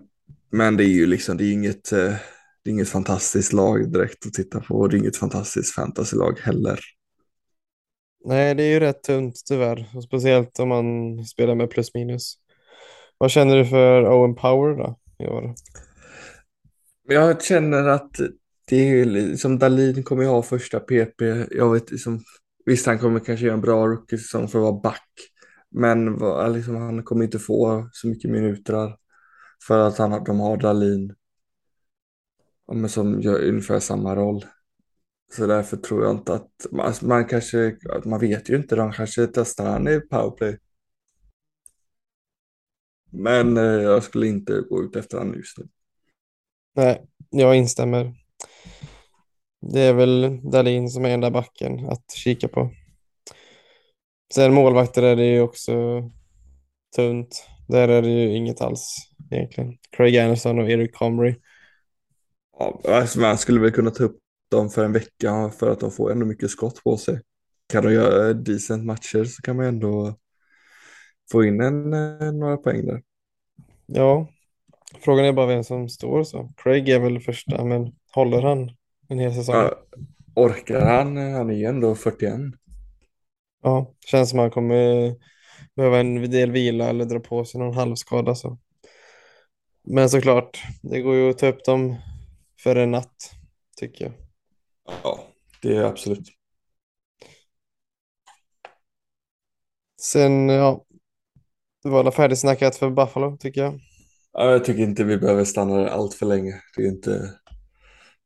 men 0.49 0.77
det 0.77 0.83
är 0.83 0.89
ju 0.89 1.05
liksom, 1.05 1.37
det 1.37 1.45
är 1.45 1.51
inget, 1.51 1.91
eh, 1.91 2.15
det 2.63 2.69
är 2.69 2.71
inget 2.71 2.89
fantastiskt 2.89 3.53
lag 3.53 3.91
direkt 3.91 4.25
att 4.25 4.33
titta 4.33 4.59
på 4.59 4.75
och 4.75 4.89
det 4.89 4.95
är 4.95 4.99
inget 4.99 5.17
fantastiskt 5.17 5.75
fantasylag 5.75 6.39
heller. 6.39 6.79
Nej, 8.25 8.55
det 8.55 8.63
är 8.63 8.73
ju 8.73 8.79
rätt 8.79 9.03
tunt 9.03 9.41
tyvärr. 9.47 9.91
Och 9.95 10.03
speciellt 10.03 10.59
om 10.59 10.69
man 10.69 11.25
spelar 11.25 11.55
med 11.55 11.69
plus 11.69 11.93
minus. 11.93 12.35
Vad 13.17 13.31
känner 13.31 13.55
du 13.55 13.65
för 13.65 14.07
Owen 14.07 14.35
Power 14.35 14.77
då 14.77 14.99
i 15.19 15.27
år? 15.27 15.55
Jag 17.07 17.43
känner 17.43 17.87
att 17.87 18.19
det 18.65 18.75
är 18.75 19.05
liksom 19.05 19.59
Dalin 19.59 20.03
kommer 20.03 20.23
ju 20.23 20.29
ha 20.29 20.41
första 20.41 20.79
PP. 20.79 21.21
Jag 21.51 21.73
vet 21.73 21.91
liksom, 21.91 22.23
visst 22.65 22.85
han 22.85 22.99
kommer 22.99 23.19
kanske 23.19 23.45
göra 23.45 23.55
en 23.55 23.61
bra 23.61 23.87
rookie-säsong 23.87 24.47
för 24.47 24.59
att 24.59 24.63
vara 24.63 24.81
back. 24.81 25.09
Men 25.69 26.05
liksom, 26.53 26.75
han 26.75 27.03
kommer 27.03 27.25
inte 27.25 27.39
få 27.39 27.89
så 27.91 28.07
mycket 28.07 28.31
minuter 28.31 28.95
för 29.67 29.79
att 29.79 29.97
han, 29.97 30.23
de 30.23 30.39
har 30.39 30.57
Dalin 30.57 31.15
men 32.73 32.89
som 32.89 33.21
gör 33.21 33.43
ungefär 33.43 33.79
samma 33.79 34.15
roll. 34.15 34.45
Så 35.33 35.47
därför 35.47 35.77
tror 35.77 36.03
jag 36.03 36.11
inte 36.11 36.33
att 36.33 36.65
man, 36.71 36.93
man 37.01 37.25
kanske, 37.25 37.77
man 38.05 38.19
vet 38.19 38.49
ju 38.49 38.55
inte, 38.55 38.75
de 38.75 38.91
kanske 38.91 39.27
testar 39.27 39.65
han 39.65 39.87
i 39.87 39.99
powerplay. 39.99 40.57
Men 43.11 43.57
eh, 43.57 43.63
jag 43.63 44.03
skulle 44.03 44.27
inte 44.27 44.61
gå 44.69 44.83
ut 44.83 44.95
efter 44.95 45.17
han 45.17 45.33
just 45.33 45.57
nu. 45.57 45.67
Nej, 46.75 47.07
jag 47.29 47.55
instämmer. 47.55 48.24
Det 49.61 49.81
är 49.81 49.93
väl 49.93 50.39
Dalin 50.51 50.89
som 50.89 51.05
är 51.05 51.09
enda 51.09 51.31
backen 51.31 51.89
att 51.89 52.11
kika 52.15 52.47
på. 52.47 52.71
Sen 54.33 54.53
målvakter 54.53 55.03
är 55.03 55.15
det 55.15 55.25
ju 55.25 55.41
också 55.41 55.73
tunt. 56.95 57.47
Där 57.67 57.87
är 57.87 58.01
det 58.01 58.09
ju 58.09 58.35
inget 58.35 58.61
alls 58.61 58.95
egentligen. 59.31 59.77
Craig 59.89 60.17
Anderson 60.17 60.59
och 60.59 60.69
Eric 60.69 60.95
Comrie. 60.95 61.35
Ja, 62.59 62.81
alltså 62.87 63.19
man 63.19 63.37
skulle 63.37 63.59
väl 63.59 63.71
kunna 63.71 63.91
ta 63.91 64.03
upp 64.03 64.17
dem 64.51 64.69
för 64.69 64.85
en 64.85 64.93
vecka 64.93 65.49
för 65.59 65.71
att 65.71 65.79
de 65.79 65.91
får 65.91 66.11
ändå 66.11 66.25
mycket 66.25 66.49
skott 66.49 66.83
på 66.83 66.97
sig. 66.97 67.21
Kan 67.73 67.83
de 67.83 67.93
göra 67.93 68.33
decent 68.33 68.85
matcher 68.85 69.23
så 69.23 69.41
kan 69.41 69.55
man 69.55 69.65
ändå 69.65 70.15
få 71.31 71.43
in 71.43 71.61
en, 71.61 71.93
eh, 71.93 72.31
några 72.31 72.57
poäng 72.57 72.85
där. 72.85 73.01
Ja, 73.85 74.27
frågan 74.99 75.25
är 75.25 75.33
bara 75.33 75.45
vem 75.45 75.63
som 75.63 75.89
står 75.89 76.23
så. 76.23 76.53
Craig 76.57 76.89
är 76.89 76.99
väl 76.99 77.19
första, 77.19 77.65
men 77.65 77.91
håller 78.15 78.41
han 78.41 78.71
en 79.07 79.19
hel 79.19 79.33
säsong? 79.33 79.55
Ja, 79.55 79.73
orkar 80.35 80.81
han? 80.81 81.17
Han 81.17 81.49
är 81.49 81.53
ju 81.53 81.65
ändå 81.65 81.95
41. 81.95 82.33
Ja, 83.63 83.93
känns 84.05 84.29
som 84.29 84.39
han 84.39 84.51
kommer 84.51 85.15
behöva 85.75 85.99
en 85.99 86.31
del 86.31 86.51
vila 86.51 86.89
eller 86.89 87.05
dra 87.05 87.19
på 87.19 87.45
sig 87.45 87.59
någon 87.59 87.75
halvskada. 87.75 88.35
Så. 88.35 88.57
Men 89.83 90.09
såklart, 90.09 90.63
det 90.83 91.01
går 91.01 91.15
ju 91.15 91.29
att 91.29 91.37
ta 91.37 91.47
upp 91.47 91.65
dem 91.65 91.95
för 92.59 92.75
en 92.75 92.91
natt, 92.91 93.31
tycker 93.77 94.05
jag. 94.05 94.13
Ja, 95.03 95.19
det 95.61 95.75
är 95.75 95.83
absolut. 95.83 96.27
Sen, 100.01 100.49
ja, 100.49 100.85
det 101.83 101.89
var 101.89 101.99
alla 101.99 102.11
färdigsnackat 102.11 102.75
för 102.75 102.89
Buffalo, 102.89 103.37
tycker 103.37 103.61
jag. 103.63 103.79
Ja, 104.33 104.51
jag 104.51 104.65
tycker 104.65 104.83
inte 104.83 105.03
vi 105.03 105.17
behöver 105.17 105.43
stanna 105.43 105.89
allt 105.89 106.13
för 106.13 106.25
länge. 106.25 106.61
Det 106.75 106.83
är 106.83 106.87
inte 106.87 107.33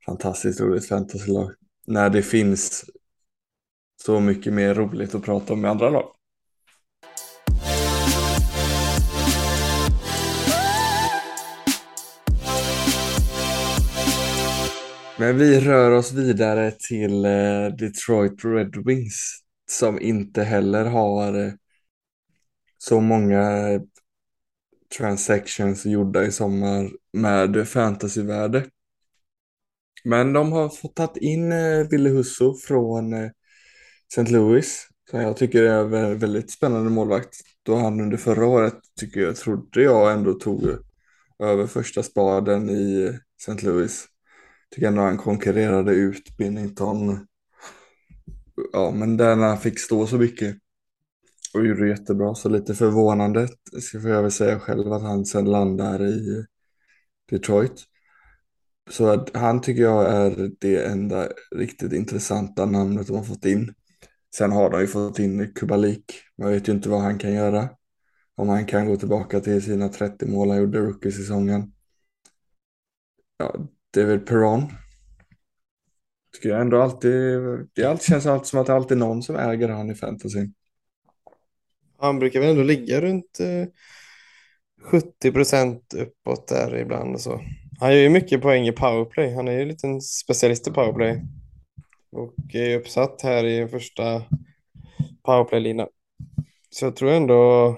fantastiskt 0.10 0.62
roligt 0.62 0.88
fantasylag. 0.88 1.52
När 1.88 2.10
det 2.10 2.22
finns 2.22 2.86
så 4.04 4.20
mycket 4.20 4.54
mer 4.54 4.76
roligt 4.76 5.16
att 5.16 5.24
prata 5.24 5.54
om 5.54 5.62
med 5.62 5.72
andra 5.72 5.90
lag. 5.90 6.12
Men 15.20 15.38
vi 15.38 15.60
rör 15.60 15.92
oss 15.92 16.12
vidare 16.12 16.72
till 16.72 17.26
eh, 17.26 17.68
Detroit 17.80 18.46
Red 18.46 18.86
Wings 18.86 19.40
som 19.70 20.02
inte 20.02 20.44
heller 20.44 20.86
har 20.86 21.46
eh, 21.46 21.54
så 22.78 23.02
många 23.02 23.70
eh, 23.70 23.82
transactions 24.98 25.86
gjorda 25.86 26.24
i 26.24 26.32
sommar 26.32 26.90
med 27.14 27.68
fantasyvärde. 27.68 28.66
Men 30.04 30.34
de 30.34 30.52
har 30.52 30.70
fått 30.70 30.96
tagit 30.96 31.18
in 31.18 31.52
eh, 31.52 31.88
Ville 31.90 32.10
Husso 32.10 32.56
från 32.58 33.14
eh, 33.14 33.30
St. 34.14 34.32
Louis 34.32 34.88
som 35.10 35.22
jag 35.22 35.38
tycker 35.38 35.64
är 35.64 35.96
en 35.96 36.20
väldigt 36.20 36.52
spännande 36.52 36.90
målvakt. 36.90 37.36
Då 37.64 37.76
han 37.76 38.02
under 38.02 38.18
förra 38.18 38.46
året 38.46 38.80
tycker 39.00 39.22
jag, 39.22 39.36
trodde 39.36 39.82
jag 39.82 40.12
ändå 40.14 40.34
tog 40.34 40.68
över 41.40 41.68
första 41.68 42.04
spaden 42.04 42.70
i 42.70 43.04
eh, 43.04 43.16
St. 43.40 43.66
Louis 43.66 44.06
tycker 44.72 44.88
ändå 44.88 45.02
han 45.02 45.18
konkurrerade 45.18 45.92
ut 45.92 46.38
Binnington. 46.38 47.28
Ja, 48.74 48.92
men 48.92 49.18
där 49.18 49.36
när 49.36 49.48
han 49.48 49.58
fick 49.58 49.80
stå 49.80 50.08
så 50.08 50.18
mycket 50.18 50.58
och 51.54 51.66
gjorde 51.66 51.84
det 51.84 51.90
jättebra. 51.90 52.36
Så 52.36 52.50
lite 52.50 52.76
förvånande, 52.76 53.48
ska 53.82 53.98
jag 53.98 54.22
väl 54.22 54.32
säga 54.32 54.60
själv, 54.60 54.94
att 54.94 55.02
han 55.02 55.26
sen 55.26 55.46
landar 55.46 56.08
i 56.08 56.46
Detroit. 57.30 57.86
Så 58.90 59.08
att 59.08 59.36
han 59.36 59.62
tycker 59.62 59.82
jag 59.82 60.14
är 60.14 60.52
det 60.60 60.86
enda 60.86 61.28
riktigt 61.56 61.94
intressanta 61.94 62.66
namnet 62.66 63.08
de 63.08 63.16
har 63.18 63.24
fått 63.24 63.46
in. 63.46 63.74
Sen 64.36 64.52
har 64.52 64.70
de 64.70 64.82
ju 64.82 64.88
fått 64.88 65.20
in 65.20 65.54
Kubalik. 65.54 66.22
Man 66.38 66.52
vet 66.52 66.68
ju 66.68 66.72
inte 66.72 66.90
vad 66.90 67.02
han 67.02 67.18
kan 67.18 67.34
göra. 67.34 67.70
Om 68.36 68.50
han 68.50 68.66
kan 68.66 68.88
gå 68.88 68.96
tillbaka 68.98 69.40
till 69.40 69.62
sina 69.62 69.90
30 69.90 70.26
mål 70.26 70.50
han 70.50 70.58
gjorde 70.58 70.80
rookie-säsongen. 70.80 71.74
Ja, 73.38 73.56
David 73.94 74.26
Perron. 74.26 74.64
Tycker 76.34 76.50
jag 76.50 76.62
ändå 76.62 76.82
alltid, 76.82 77.40
det 77.74 77.86
alltid 77.86 78.06
känns 78.06 78.26
alltid 78.26 78.48
som 78.48 78.60
att 78.60 78.68
det 78.68 78.74
alltid 78.74 78.98
är 78.98 79.00
någon 79.00 79.24
som 79.24 79.36
äger 79.36 79.70
han 79.70 79.92
i 79.92 79.96
fantasy. 79.96 80.50
Han 81.98 82.20
brukar 82.20 82.40
väl 82.40 82.50
ändå 82.50 82.64
ligga 82.64 83.02
runt 83.02 83.40
eh, 83.40 83.68
70 84.82 85.32
procent 85.32 85.94
uppåt 85.94 86.48
där 86.48 86.76
ibland. 86.76 87.16
och 87.16 87.22
Så. 87.22 87.42
Han 87.80 87.92
gör 87.92 88.02
ju 88.02 88.10
mycket 88.10 88.42
poäng 88.42 88.68
i 88.68 88.72
powerplay. 88.72 89.34
Han 89.34 89.48
är 89.48 89.52
ju 89.52 89.62
en 89.62 89.68
liten 89.68 90.02
specialist 90.02 90.68
i 90.68 90.72
powerplay. 90.72 91.22
Och 92.12 92.56
är 92.56 92.78
uppsatt 92.78 93.22
här 93.22 93.46
i 93.46 93.68
första 93.68 94.24
powerplay-lina. 95.24 95.88
Så 96.70 96.86
jag 96.86 96.96
tror 96.96 97.12
ändå... 97.12 97.76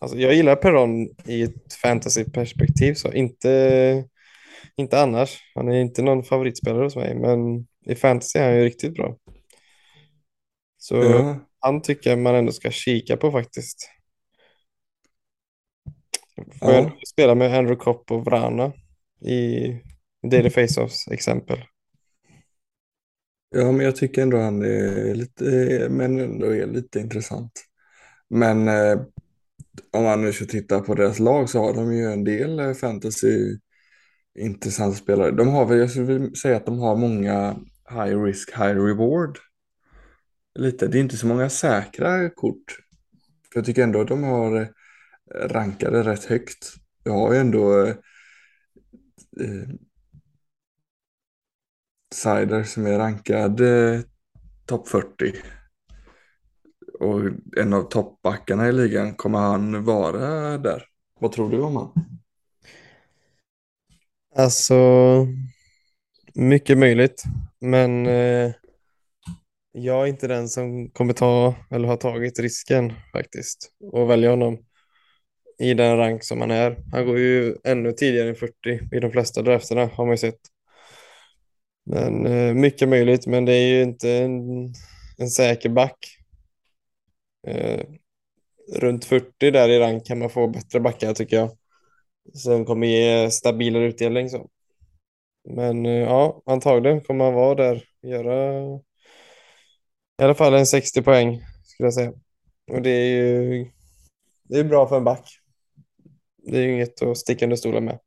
Alltså 0.00 0.18
jag 0.18 0.34
gillar 0.34 0.56
Perron 0.56 1.08
i 1.26 1.42
ett 1.42 1.74
fantasy-perspektiv. 1.82 2.94
Så 2.94 3.12
inte 3.12 4.04
inte 4.76 5.00
annars. 5.00 5.38
Han 5.54 5.68
är 5.68 5.80
inte 5.80 6.02
någon 6.02 6.24
favoritspelare 6.24 6.84
hos 6.84 6.96
mig, 6.96 7.14
men 7.14 7.66
i 7.86 7.94
fantasy 7.94 8.38
är 8.38 8.44
han 8.44 8.56
ju 8.56 8.64
riktigt 8.64 8.94
bra. 8.94 9.16
Så 10.78 10.96
ja. 10.96 11.38
han 11.60 11.82
tycker 11.82 12.16
man 12.16 12.34
ändå 12.34 12.52
ska 12.52 12.70
kika 12.70 13.16
på 13.16 13.32
faktiskt. 13.32 13.90
Får 16.36 16.72
ja. 16.72 16.74
jag 16.74 17.08
spela 17.08 17.34
med 17.34 17.58
Andrew 17.58 17.84
Kopp 17.84 18.10
och 18.10 18.24
Vrana 18.24 18.72
i 19.20 19.72
Daily 20.30 20.50
Face-Offs 20.50 21.08
exempel. 21.10 21.58
Ja, 23.50 23.72
men 23.72 23.86
jag 23.86 23.96
tycker 23.96 24.22
ändå 24.22 24.36
han 24.36 24.62
är 24.62 25.14
lite, 25.14 25.44
men 25.90 26.18
ändå 26.18 26.46
är 26.46 26.66
lite 26.66 27.00
intressant. 27.00 27.52
Men 28.30 28.68
eh, 28.68 29.00
om 29.92 30.04
man 30.04 30.22
nu 30.22 30.32
ska 30.32 30.44
titta 30.44 30.80
på 30.80 30.94
deras 30.94 31.18
lag 31.18 31.50
så 31.50 31.58
har 31.58 31.74
de 31.74 31.94
ju 31.96 32.12
en 32.12 32.24
del 32.24 32.58
eh, 32.58 32.74
fantasy 32.74 33.58
intressanta 34.38 34.96
spelare. 34.96 35.30
De 35.30 35.48
har 35.48 35.66
väl, 35.66 35.78
jag 35.78 35.90
skulle 35.90 36.34
säga 36.34 36.56
att 36.56 36.66
de 36.66 36.78
har 36.78 36.96
många 36.96 37.56
high 37.90 38.22
risk, 38.22 38.50
high 38.50 38.74
reward. 38.74 39.38
Lite, 40.58 40.86
det 40.86 40.98
är 40.98 41.00
inte 41.00 41.16
så 41.16 41.26
många 41.26 41.50
säkra 41.50 42.30
kort. 42.30 42.76
För 43.52 43.60
jag 43.60 43.66
tycker 43.66 43.82
ändå 43.82 44.00
att 44.00 44.08
de 44.08 44.22
har 44.22 44.60
eh, 44.60 44.68
rankade 45.48 46.02
rätt 46.02 46.24
högt. 46.24 46.74
Jag 47.04 47.12
har 47.12 47.32
ju 47.32 47.38
ändå 47.38 47.94
eh, 49.40 49.68
Sider 52.14 52.62
som 52.62 52.86
är 52.86 52.98
rankad 52.98 53.60
eh, 53.60 54.00
topp 54.66 54.88
40. 54.88 55.32
Och 57.00 57.20
en 57.56 57.72
av 57.72 57.82
toppbackarna 57.82 58.68
i 58.68 58.72
ligan, 58.72 59.14
kommer 59.14 59.38
han 59.38 59.84
vara 59.84 60.58
där? 60.58 60.84
Vad 61.20 61.32
tror 61.32 61.50
du 61.50 61.60
om 61.60 61.76
han? 61.76 61.92
Alltså, 64.36 64.74
mycket 66.34 66.78
möjligt. 66.78 67.24
Men 67.60 68.06
eh, 68.06 68.52
jag 69.72 70.02
är 70.02 70.06
inte 70.06 70.26
den 70.26 70.48
som 70.48 70.90
kommer 70.90 71.12
ta 71.12 71.54
eller 71.70 71.88
har 71.88 71.96
tagit 71.96 72.38
risken 72.38 72.92
faktiskt 73.12 73.72
och 73.92 74.10
välja 74.10 74.30
honom 74.30 74.58
i 75.58 75.74
den 75.74 75.96
rank 75.96 76.24
som 76.24 76.40
han 76.40 76.50
är. 76.50 76.76
Han 76.92 77.06
går 77.06 77.18
ju 77.18 77.56
ännu 77.64 77.92
tidigare 77.92 78.28
än 78.28 78.34
40 78.34 78.96
i 78.96 79.00
de 79.00 79.10
flesta 79.10 79.42
drafterna 79.42 79.86
har 79.86 80.04
man 80.04 80.12
ju 80.12 80.18
sett. 80.18 80.40
Men 81.86 82.26
eh, 82.26 82.54
mycket 82.54 82.88
möjligt, 82.88 83.26
men 83.26 83.44
det 83.44 83.52
är 83.52 83.68
ju 83.68 83.82
inte 83.82 84.10
en, 84.10 84.40
en 85.18 85.30
säker 85.30 85.68
back. 85.68 85.98
Eh, 87.46 87.80
runt 88.76 89.04
40 89.04 89.50
där 89.50 89.68
i 89.68 89.78
rank 89.78 90.06
kan 90.06 90.18
man 90.18 90.30
få 90.30 90.48
bättre 90.48 90.80
backar 90.80 91.14
tycker 91.14 91.36
jag 91.36 91.50
som 92.34 92.64
kommer 92.64 92.86
ge 92.86 93.30
stabilare 93.30 93.84
utdelning. 93.84 94.30
Så. 94.30 94.48
Men 95.48 95.86
eh, 95.86 95.92
ja, 95.92 96.42
antagligen 96.46 97.00
kommer 97.00 97.24
han 97.24 97.34
vara 97.34 97.54
där. 97.54 97.84
Göra 98.02 98.64
i 100.22 100.24
alla 100.24 100.34
fall 100.34 100.54
en 100.54 100.66
60 100.66 101.02
poäng 101.02 101.40
skulle 101.64 101.86
jag 101.86 101.94
säga. 101.94 102.12
Och 102.72 102.82
det 102.82 102.90
är 102.90 103.10
ju 103.10 103.66
det 104.42 104.58
är 104.58 104.64
bra 104.64 104.88
för 104.88 104.96
en 104.96 105.04
back. 105.04 105.40
Det 106.50 106.58
är 106.58 106.62
ju 106.62 106.72
inget 106.74 107.02
att 107.02 107.18
sticka 107.18 107.44
under 107.44 107.56
stolen 107.56 107.84
med. 107.84 107.98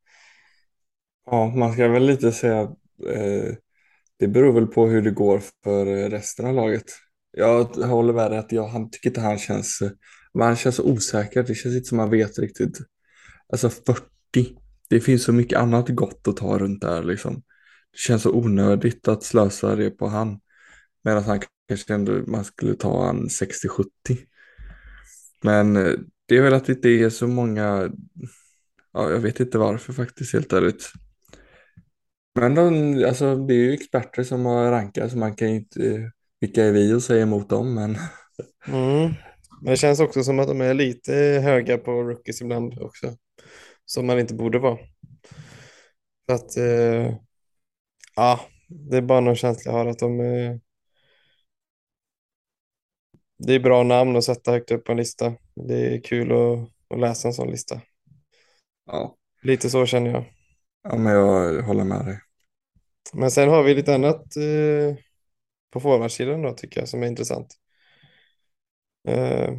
Ja, 1.26 1.54
man 1.56 1.74
ska 1.74 1.88
väl 1.88 2.06
lite 2.06 2.32
säga 2.32 2.62
att 2.62 2.70
eh, 3.08 3.56
det 4.20 4.28
beror 4.28 4.54
väl 4.54 4.68
på 4.68 4.88
hur 4.88 5.02
det 5.02 5.12
går 5.12 5.42
för 5.64 6.10
resten 6.10 6.46
av 6.46 6.54
laget. 6.54 6.86
Jag 7.32 7.64
håller 7.66 8.14
med 8.14 8.32
dig 8.32 8.40
att 8.40 8.52
jag 8.52 8.68
han 8.68 8.90
tycker 8.90 9.10
inte 9.10 9.22
han 9.22 9.38
känns, 9.38 9.80
men 10.34 10.48
han 10.48 10.56
känns 10.56 10.76
så 10.76 10.84
osäker. 10.84 11.44
Det 11.44 11.56
känns 11.56 11.76
inte 11.76 11.88
som 11.88 12.00
han 12.00 12.10
vet 12.10 12.40
riktigt. 12.40 12.78
Alltså 13.52 13.70
40, 13.70 14.02
det 14.90 15.00
finns 15.00 15.24
så 15.24 15.34
mycket 15.34 15.60
annat 15.60 15.90
gott 15.90 16.28
att 16.28 16.38
ta 16.38 16.58
runt 16.58 16.82
där 16.82 17.04
liksom. 17.04 17.36
Det 17.92 17.98
känns 17.98 18.22
så 18.22 18.32
onödigt 18.32 19.08
att 19.08 19.24
slösa 19.24 19.76
det 19.76 19.90
på 19.90 20.08
han. 20.08 20.40
Medan 21.04 21.24
han 21.24 21.40
kanske 21.68 21.94
ändå, 21.94 22.24
man 22.28 22.44
skulle 22.44 22.76
ta 22.76 23.06
han 23.06 23.28
60-70. 23.28 23.86
Men 25.44 25.78
eh, 25.78 25.94
det 26.32 26.38
är 26.38 26.42
väl 26.42 26.54
att 26.54 26.66
det 26.66 26.74
inte 26.74 26.90
är 26.90 27.10
så 27.10 27.28
många, 27.28 27.92
ja 28.94 29.10
jag 29.12 29.20
vet 29.20 29.40
inte 29.40 29.58
varför 29.58 29.94
faktiskt 29.94 30.34
helt 30.34 30.54
ärligt. 30.54 30.92
Men 32.36 32.56
de, 32.56 32.94
alltså, 33.06 33.36
det 33.36 33.54
är 33.54 33.58
ju 33.58 33.74
experter 33.74 34.24
som 34.24 34.46
har 34.46 34.72
rankat 34.72 35.12
så 35.12 35.18
man 35.18 35.36
kan 35.36 35.50
ju 35.50 35.56
inte, 35.56 36.12
vilka 36.40 36.64
är 36.64 36.72
vi 36.72 36.94
och 36.94 37.04
säga 37.04 37.24
emot 37.24 37.50
dem 37.50 37.74
men 37.74 37.98
Mm. 38.68 39.14
Men 39.62 39.72
det 39.72 39.78
känns 39.78 40.00
också 40.00 40.24
som 40.24 40.40
att 40.40 40.48
de 40.48 40.62
är 40.62 40.74
lite 40.74 41.14
höga 41.44 41.78
på 41.78 41.92
rookies 41.92 42.42
ibland 42.42 42.80
också. 42.80 43.16
Som 43.86 44.08
man 44.08 44.20
inte 44.20 44.34
borde 44.34 44.60
vara. 44.60 44.78
Så 46.26 46.34
att, 46.34 46.58
eh, 46.58 47.16
ja, 48.16 48.40
det 48.68 48.98
är 48.98 49.02
bara 49.02 49.20
någon 49.20 49.36
känsla 49.36 49.72
jag 49.72 49.78
har 49.78 49.86
att 49.86 50.00
de. 50.00 50.20
Eh, 50.20 50.56
det 53.46 53.54
är 53.56 53.60
bra 53.60 53.84
namn 53.84 54.16
att 54.16 54.24
sätta 54.24 54.52
högt 54.52 54.72
upp 54.72 54.86
på 54.86 54.92
en 54.92 54.98
lista. 54.98 55.34
Det 55.56 55.96
är 55.96 56.02
kul 56.04 56.32
att, 56.32 56.70
att 56.94 57.00
läsa 57.00 57.28
en 57.28 57.34
sån 57.34 57.52
lista. 57.52 57.82
ja, 58.86 59.18
Lite 59.42 59.70
så 59.70 59.86
känner 59.86 60.12
jag. 60.12 60.26
ja 60.84 60.98
men 60.98 61.14
jag 61.14 61.62
håller 61.64 61.84
med 61.84 62.06
dig. 62.06 62.20
Men 63.14 63.32
sen 63.32 63.50
har 63.50 63.64
vi 63.64 63.74
lite 63.76 63.96
annat 63.96 64.36
eh, 64.38 64.96
på 65.72 65.80
forwardsidan 65.80 66.42
då 66.42 66.54
tycker 66.54 66.80
jag 66.82 66.90
som 66.90 67.04
är 67.04 67.08
intressant. 67.08 67.58
Eh, 69.08 69.54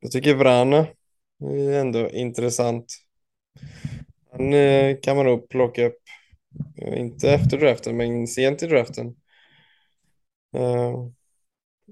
jag 0.00 0.10
tycker 0.12 0.34
Vrana 0.34 0.86
är 1.42 1.72
ändå 1.80 2.10
intressant. 2.10 2.94
Han 4.32 4.52
eh, 4.54 4.96
kan 5.02 5.16
man 5.16 5.26
nog 5.26 5.48
plocka 5.48 5.86
upp, 5.86 5.98
eh, 6.82 7.00
inte 7.00 7.30
efter 7.32 7.58
draften, 7.58 7.96
men 7.96 8.26
sent 8.26 8.62
i 8.62 8.66
draften. 8.66 9.16
Eh, 10.54 10.94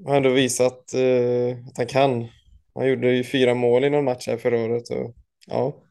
har 0.07 0.17
ändå 0.17 0.31
visat 0.31 0.95
eh, 0.95 1.57
att 1.69 1.77
han 1.79 1.87
kan. 1.87 2.29
Han 2.75 2.89
gjorde 2.89 3.13
ju 3.17 3.25
fyra 3.25 3.55
mål 3.55 3.85
i 3.85 3.91
någon 3.91 4.05
match 4.05 4.27
här 4.29 4.37
förra 4.37 4.59
året. 4.65 4.91
Och, 4.91 5.15
ja, 5.47 5.83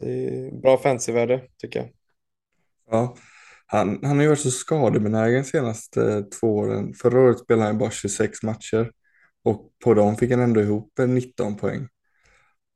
det 0.00 0.28
är 0.46 0.50
bra 0.50 0.78
fantasyvärde 0.78 1.48
tycker 1.58 1.78
jag. 1.80 1.88
Ja, 2.90 3.16
han, 3.66 3.98
han 4.02 4.16
har 4.16 4.22
ju 4.22 4.28
varit 4.28 4.40
så 4.40 4.50
skadebenägen 4.50 5.44
senaste 5.44 6.02
eh, 6.12 6.20
två 6.40 6.56
åren. 6.56 6.94
Förra 6.94 7.20
året 7.20 7.38
spelade 7.38 7.66
han 7.66 7.78
bara 7.78 7.90
26 7.90 8.42
matcher 8.42 8.90
och 9.44 9.70
på 9.84 9.94
dem 9.94 10.16
fick 10.16 10.30
han 10.30 10.40
ändå 10.40 10.60
ihop 10.60 10.98
eh, 10.98 11.06
19 11.08 11.56
poäng. 11.56 11.88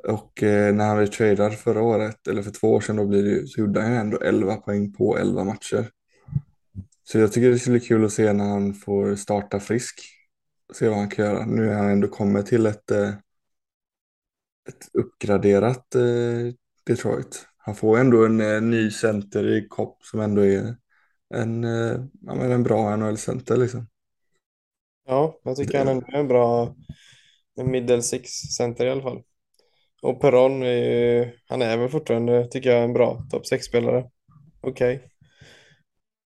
Och 0.09 0.43
eh, 0.43 0.75
när 0.75 0.87
han 0.89 0.97
blev 0.99 1.07
tradad 1.07 1.55
förra 1.55 1.83
året, 1.83 2.29
eller 2.29 2.43
för 2.43 2.51
två 2.51 2.69
år 2.75 2.81
sedan, 2.81 2.97
då 2.97 3.07
blir 3.07 3.23
det, 3.25 3.31
ju- 3.31 3.47
så 3.47 3.61
gjorde 3.61 3.83
han 3.83 3.93
ju 3.93 3.99
ändå 3.99 4.19
11 4.21 4.57
poäng 4.57 4.93
på 4.93 5.19
11 5.19 5.45
matcher. 5.45 5.91
Så 7.07 7.19
jag 7.19 7.33
tycker 7.33 7.51
det 7.51 7.61
skulle 7.61 7.79
bli 7.79 7.89
kul 7.89 8.07
att 8.07 8.13
se 8.13 8.35
när 8.35 8.45
han 8.51 8.75
får 8.75 9.17
starta 9.17 9.61
frisk. 9.61 10.01
Se 10.75 10.89
vad 10.89 10.99
han 10.99 11.11
kan 11.11 11.25
göra. 11.27 11.47
Nu 11.47 11.71
är 11.71 11.75
han 11.75 11.91
ändå 11.91 12.09
kommit 12.09 12.47
till 12.47 12.67
ett, 12.67 12.91
eh, 12.91 13.11
ett 14.69 14.89
uppgraderat 14.93 15.95
eh, 15.95 16.53
Detroit. 16.87 17.47
Han 17.59 17.75
får 17.75 17.99
ändå 17.99 18.25
en 18.27 18.41
eh, 18.41 18.61
ny 18.63 18.91
center 18.91 19.47
i 19.57 19.69
Kopp 19.69 20.05
som 20.05 20.21
ändå 20.21 20.43
är 20.47 20.77
en, 21.35 21.63
ja, 22.23 22.35
en 22.45 22.63
bra 22.63 22.97
NHL-center 22.97 23.57
liksom. 23.57 23.87
Ja, 25.07 25.41
jag 25.45 25.57
tycker 25.57 25.79
han 25.79 25.89
Det, 25.89 26.01
han 26.03 26.15
är 26.15 26.19
en 26.19 26.29
bra 26.29 26.75
middle 27.65 28.03
six 28.03 28.31
center 28.31 28.87
i 28.87 28.91
alla 28.91 29.03
fall. 29.03 29.23
Och 30.03 30.21
Perron, 30.21 30.63
är, 30.63 30.69
ju- 31.25 31.33
han 31.49 31.63
är 31.63 31.79
väl 31.79 31.89
fortfarande, 31.91 32.49
tycker 32.49 32.71
jag, 32.71 32.85
en 32.85 32.93
bra 32.93 33.23
topp 33.31 33.45
6-spelare. 33.47 34.11
Okej. 34.63 35.09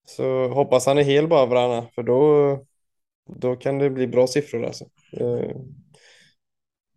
Så 0.05 0.49
hoppas 0.49 0.87
han 0.87 0.99
är 0.99 1.03
hel 1.03 1.29
bara 1.29 1.47
Vrana, 1.47 1.89
för 1.95 2.03
då, 2.03 2.59
då 3.27 3.57
kan 3.57 3.79
det 3.79 3.91
bli 3.91 4.07
bra 4.07 4.27
siffror 4.27 4.65
alltså. 4.67 4.85
Eh, 5.13 5.57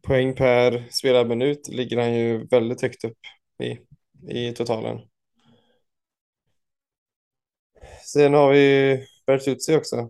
poäng 0.02 0.34
per 0.36 0.88
spelad 0.92 1.28
minut 1.30 1.68
ligger 1.68 1.98
han 1.98 2.14
ju 2.16 2.48
väldigt 2.48 2.82
högt 2.82 3.04
upp 3.04 3.18
i, 3.64 3.80
i 4.34 4.54
totalen. 4.54 5.00
Sen 8.14 8.34
har 8.34 8.52
vi 8.52 8.98
Bertuzzi 9.26 9.76
också. 9.76 10.10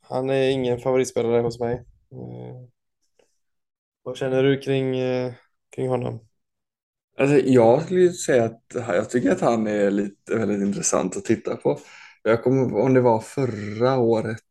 Han 0.00 0.30
är 0.30 0.50
ingen 0.50 0.78
favoritspelare 0.78 1.40
hos 1.42 1.60
mig. 1.60 1.74
Eh, 2.12 2.68
vad 4.02 4.16
känner 4.16 4.42
du 4.42 4.58
kring, 4.58 4.96
eh, 4.98 5.32
kring 5.70 5.88
honom? 5.88 6.20
Alltså, 7.18 7.36
jag 7.38 7.82
skulle 7.82 8.12
säga 8.12 8.44
att 8.44 8.62
jag 8.74 9.10
tycker 9.10 9.30
att 9.32 9.40
han 9.40 9.66
är 9.66 9.90
lite 9.90 10.36
väldigt 10.36 10.62
intressant 10.62 11.16
att 11.16 11.24
titta 11.24 11.56
på. 11.56 11.78
Jag 12.22 12.42
kommer 12.44 12.76
om 12.80 12.94
det 12.94 13.00
var 13.00 13.20
förra 13.20 13.98
året 13.98 14.42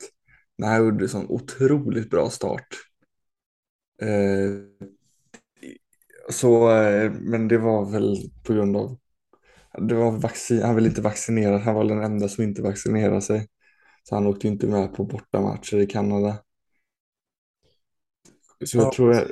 när 0.57 0.67
han 0.67 0.79
gjorde 0.85 1.05
en 1.05 1.09
sån 1.09 1.25
otroligt 1.29 2.09
bra 2.09 2.29
start. 2.29 2.67
Eh, 4.01 4.51
så, 6.29 6.71
eh, 6.71 7.11
men 7.11 7.47
det 7.47 7.57
var 7.57 7.91
väl 7.91 8.17
på 8.43 8.53
grund 8.53 8.77
av 8.77 8.97
det 9.89 9.95
var 9.95 10.11
vaccin, 10.11 10.61
han 10.63 10.75
ville 10.75 10.89
inte 10.89 11.01
vaccinera, 11.01 11.57
han 11.57 11.75
var 11.75 11.85
den 11.85 12.03
enda 12.03 12.29
som 12.29 12.43
inte 12.43 12.61
vaccinerade 12.61 13.21
sig. 13.21 13.47
Så 14.03 14.15
han 14.15 14.27
åkte 14.27 14.47
inte 14.47 14.67
med 14.67 14.95
på 14.95 15.05
bortamatcher 15.05 15.77
i 15.77 15.87
Kanada. 15.87 16.37
Så 18.65 18.77
jag 18.77 18.91
Ja, 18.91 18.91
tror, 18.91 19.13
jag, 19.13 19.27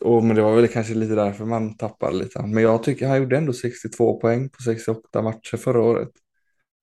och, 0.00 0.24
men 0.24 0.36
det 0.36 0.42
var 0.42 0.56
väl 0.56 0.68
kanske 0.68 0.94
lite 0.94 1.14
därför 1.14 1.44
man 1.44 1.76
tappade 1.76 2.16
lite. 2.16 2.42
Men 2.42 2.62
jag 2.62 2.82
tycker 2.82 3.08
han 3.08 3.18
gjorde 3.18 3.36
ändå 3.36 3.52
62 3.52 4.20
poäng 4.20 4.48
på 4.48 4.62
68 4.62 5.22
matcher 5.22 5.56
förra 5.56 5.82
året. 5.82 6.10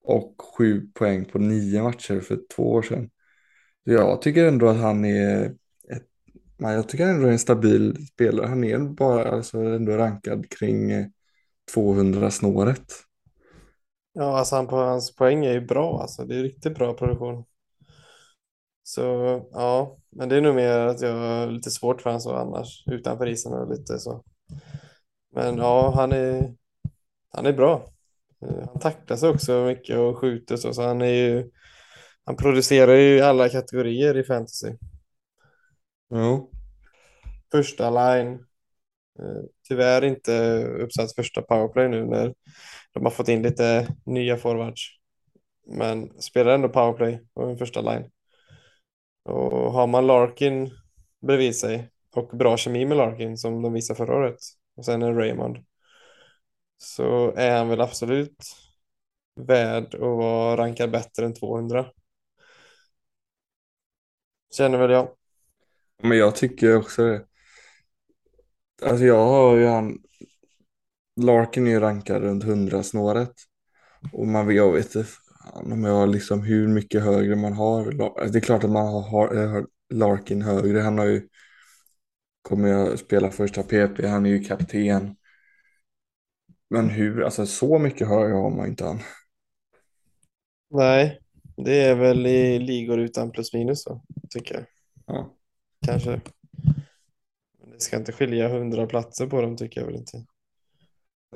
Och 0.04 0.34
7 0.58 0.88
poäng 0.94 1.24
på 1.24 1.38
9 1.38 1.82
matcher 1.82 2.20
för 2.20 2.38
två 2.56 2.72
år 2.72 2.82
sedan. 2.82 3.10
Så 3.84 3.92
jag 3.92 4.22
tycker 4.22 4.44
ändå 4.44 4.68
att 4.68 4.76
han 4.76 5.04
är 5.04 5.44
ett, 5.90 6.06
jag 6.58 6.88
tycker 6.88 7.06
ändå 7.06 7.26
är 7.26 7.32
en 7.32 7.38
stabil 7.38 8.06
spelare. 8.06 8.46
Han 8.46 8.64
är 8.64 8.78
bara 8.78 9.24
alltså, 9.32 9.58
ändå 9.58 9.92
rankad 9.92 10.50
kring 10.50 10.90
eh, 10.90 11.06
200 11.74 12.30
snåret. 12.30 12.92
ja 14.12 14.38
alltså 14.38 14.56
han 14.56 14.66
på, 14.66 14.76
hans 14.76 15.16
poäng 15.16 15.44
är 15.44 15.52
ju 15.52 15.60
bra 15.60 16.00
alltså. 16.00 16.24
Det 16.24 16.36
är 16.36 16.42
riktigt 16.42 16.74
bra 16.74 16.94
produktion. 16.94 17.44
Så 18.88 19.02
ja, 19.52 19.98
men 20.10 20.28
det 20.28 20.36
är 20.36 20.40
nog 20.40 20.54
mer 20.54 20.78
att 20.78 21.00
jag 21.00 21.12
har 21.14 21.46
lite 21.46 21.70
svårt 21.70 22.02
för 22.02 22.10
honom 22.10 22.20
så 22.20 22.34
annars 22.36 22.84
utanför 22.86 23.26
isen 23.28 23.52
och 23.52 23.70
lite 23.70 23.98
så. 23.98 24.24
Men 25.34 25.56
ja, 25.58 25.92
han 25.96 26.12
är, 26.12 26.54
han 27.30 27.46
är 27.46 27.52
bra. 27.52 27.92
Eh, 28.46 28.66
Han 28.68 28.80
tacklar 28.80 29.16
sig 29.16 29.28
också 29.28 29.64
mycket 29.64 29.98
och 29.98 30.18
skjuter 30.18 30.56
så, 30.56 30.72
så 30.74 30.82
han 30.82 31.02
är 31.02 31.06
ju, 31.06 31.50
han 32.24 32.36
producerar 32.36 32.94
ju 32.94 33.20
alla 33.20 33.48
kategorier 33.48 34.16
i 34.16 34.24
fantasy. 34.24 34.72
Jo. 36.10 36.50
Första 37.52 37.90
line, 37.90 38.32
eh, 39.18 39.44
tyvärr 39.68 40.04
inte 40.04 40.64
uppsatt 40.64 41.14
första 41.14 41.42
powerplay 41.42 41.88
nu 41.88 42.04
när 42.04 42.34
de 42.92 43.04
har 43.04 43.10
fått 43.10 43.28
in 43.28 43.42
lite 43.42 43.88
nya 44.06 44.36
forwards. 44.36 44.82
Men 45.66 46.22
spelar 46.22 46.54
ändå 46.54 46.68
powerplay 46.68 47.20
på 47.34 47.42
en 47.42 47.58
första 47.58 47.80
line. 47.80 48.10
Och 49.26 49.72
har 49.72 49.86
man 49.86 50.06
Larkin 50.06 50.70
bredvid 51.26 51.56
sig 51.56 51.90
och 52.14 52.36
bra 52.38 52.56
kemi 52.56 52.84
med 52.84 52.96
Larkin 52.96 53.38
som 53.38 53.62
de 53.62 53.72
visade 53.72 53.96
förra 53.96 54.16
året 54.16 54.38
och 54.76 54.84
sen 54.84 55.02
en 55.02 55.16
Raymond 55.16 55.56
så 56.78 57.32
är 57.36 57.58
han 57.58 57.68
väl 57.68 57.80
absolut 57.80 58.36
värd 59.40 59.94
att 59.94 60.00
vara 60.00 60.56
rankad 60.56 60.90
bättre 60.90 61.26
än 61.26 61.34
200. 61.34 61.86
Känner 64.56 64.78
väl 64.78 64.90
jag. 64.90 65.08
Men 66.02 66.18
jag 66.18 66.36
tycker 66.36 66.76
också 66.76 67.02
det. 67.02 67.26
Alltså 68.82 69.04
jag 69.04 69.26
har 69.26 69.56
ju 69.56 69.66
han, 69.66 69.98
Larkin 71.20 71.66
är 71.66 71.70
ju 71.70 71.80
rankad 71.80 72.22
runt 72.22 72.44
100 72.44 72.82
snåret. 72.82 73.32
Och 74.12 74.26
man 74.26 74.54
jag 74.54 74.72
vet 74.72 74.96
fan 75.46 75.72
om 75.72 75.84
jag 75.84 76.08
liksom 76.08 76.42
hur 76.42 76.68
mycket 76.68 77.02
högre 77.02 77.36
man 77.36 77.52
har. 77.52 77.92
Lar- 77.92 78.28
Det 78.32 78.38
är 78.38 78.40
klart 78.40 78.64
att 78.64 78.70
man 78.70 78.86
har, 78.86 79.02
har 79.02 79.66
Larkin 79.94 80.42
högre. 80.42 80.80
Han 80.80 80.98
har 80.98 81.06
ju, 81.06 81.28
kommer 82.42 82.68
jag 82.68 82.98
spela 82.98 83.30
första 83.30 83.62
PP, 83.62 84.06
han 84.06 84.26
är 84.26 84.30
ju 84.30 84.44
kapten. 84.44 85.16
Men 86.70 86.88
hur, 86.90 87.22
alltså 87.22 87.46
så 87.46 87.78
mycket 87.78 88.08
högre 88.08 88.34
har 88.34 88.50
man 88.50 88.66
inte 88.66 88.84
han. 88.84 89.00
Nej, 90.70 91.20
det 91.56 91.82
är 91.82 91.94
väl 91.94 92.26
i 92.26 92.58
ligor 92.58 92.98
utan 93.00 93.30
plus 93.30 93.52
minus 93.54 93.84
då, 93.84 94.02
tycker 94.30 94.54
jag. 94.54 94.64
Ja. 95.06 95.36
Kanske. 95.86 96.20
Men 97.60 97.70
Det 97.70 97.80
ska 97.80 97.96
inte 97.96 98.12
skilja 98.12 98.48
hundra 98.48 98.86
platser 98.86 99.26
på 99.26 99.40
dem 99.42 99.56
tycker 99.56 99.80
jag 99.80 99.86
väl 99.86 99.96
inte. 99.96 100.24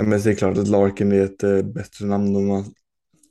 Men 0.01 0.11
det 0.21 0.31
är 0.31 0.35
klart 0.35 0.59
att 0.59 0.69
Larkin 0.69 1.13
är 1.13 1.25
ett 1.25 1.43
eh, 1.43 1.63
bättre 1.63 2.07
namn 2.07 2.37
om 2.37 2.47
man 2.47 2.65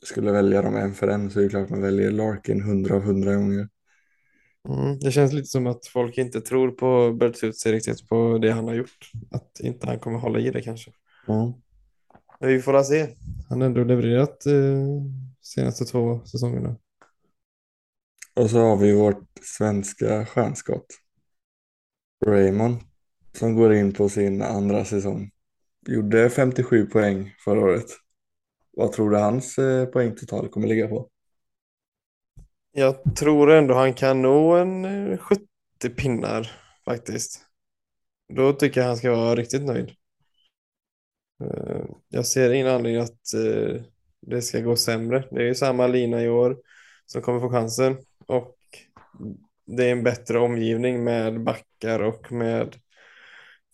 skulle 0.04 0.32
välja 0.32 0.62
dem 0.62 0.76
en 0.76 0.94
för 0.94 1.08
en 1.08 1.32
så 1.32 1.40
är 1.40 1.44
det 1.44 1.50
klart 1.50 1.70
man 1.70 1.82
väljer 1.82 2.12
Larkin 2.12 2.62
hundra 2.62 2.96
av 2.96 3.02
hundra 3.02 3.36
gånger. 3.36 3.70
Mm. 4.70 5.00
Det 5.00 5.12
känns 5.12 5.34
lite 5.34 5.48
som 5.48 5.68
att 5.68 5.88
folk 5.88 6.18
inte 6.18 6.42
tror 6.42 6.72
på 6.72 7.14
Bertuzzi 7.14 7.72
riktigt 7.72 8.10
på 8.10 8.38
det 8.38 8.52
han 8.52 8.68
har 8.68 8.76
gjort. 8.76 9.12
Att 9.32 9.60
inte 9.60 9.88
han 9.88 10.00
kommer 10.00 10.20
hålla 10.20 10.40
i 10.40 10.50
det 10.50 10.62
kanske. 10.62 10.92
Ja. 11.28 11.60
Men 12.40 12.50
vi 12.50 12.62
får 12.62 12.74
la 12.74 12.84
se. 12.84 13.08
Han 13.50 13.62
har 13.62 13.68
ändå 13.68 13.84
levererat 13.84 14.46
eh, 14.46 14.54
senaste 15.42 15.86
två 15.86 16.26
säsongerna. 16.26 16.76
Och 18.36 18.50
så 18.50 18.60
har 18.60 18.78
vi 18.78 18.94
vårt 18.94 19.28
svenska 19.42 20.26
stjärnskott. 20.26 20.86
Raymond 22.26 22.78
som 23.34 23.56
går 23.56 23.74
in 23.74 23.94
på 23.94 24.10
sin 24.10 24.42
andra 24.42 24.86
säsong. 24.86 25.32
Gjorde 25.88 26.30
57 26.30 26.86
poäng 26.86 27.36
förra 27.46 27.60
året. 27.60 27.86
Vad 28.80 28.92
tror 28.92 29.10
du 29.10 29.18
hans 29.18 29.58
eh, 29.58 29.86
poängtotal 29.86 30.50
kommer 30.50 30.68
ligga 30.68 30.88
på? 30.88 31.10
Jag 32.72 33.16
tror 33.16 33.52
ändå 33.52 33.74
han 33.74 33.94
kan 33.94 34.22
nå 34.22 34.56
en 34.56 34.86
eh, 34.86 35.18
70 35.18 35.46
pinnar 35.98 36.52
faktiskt. 36.86 37.42
Då 38.34 38.54
tycker 38.54 38.82
jag 38.82 38.88
han 38.88 38.98
ska 38.98 39.12
vara 39.12 39.36
riktigt 39.36 39.66
nöjd. 39.66 39.90
Eh, 41.44 41.86
jag 42.10 42.26
ser 42.26 42.52
ingen 42.52 42.68
anledning 42.68 43.02
att 43.02 43.22
det 44.22 44.42
ska 44.42 44.60
gå 44.60 44.76
sämre. 44.76 45.28
Det 45.32 45.42
är 45.42 45.48
ju 45.48 45.56
samma 45.56 45.88
lina 45.88 46.24
i 46.24 46.30
år 46.30 46.58
som 47.06 47.22
kommer 47.22 47.40
få 47.40 47.50
chansen 47.50 47.98
och 48.26 48.58
det 49.66 49.88
är 49.88 49.92
en 49.92 50.04
bättre 50.04 50.40
omgivning 50.40 51.04
med 51.04 51.44
backar 51.44 52.00
och 52.00 52.32
med 52.32 52.76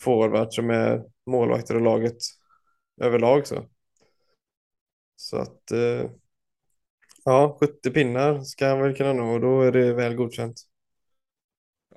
forwards 0.02 0.58
och 0.58 0.64
med 0.64 1.12
målvakter 1.26 1.76
och 1.76 1.82
laget 1.82 2.18
överlag 3.02 3.48
så. 3.48 3.66
Så 5.16 5.38
att 5.38 5.72
eh, 5.72 6.10
ja, 7.26 7.58
70 7.60 7.92
pinnar 7.92 8.42
ska 8.42 8.68
han 8.68 8.82
väl 8.82 8.96
kunna 8.96 9.14
nå 9.14 9.34
och 9.34 9.42
då 9.42 9.62
är 9.62 9.72
det 9.72 9.94
väl 9.94 10.16
godkänt. 10.16 10.62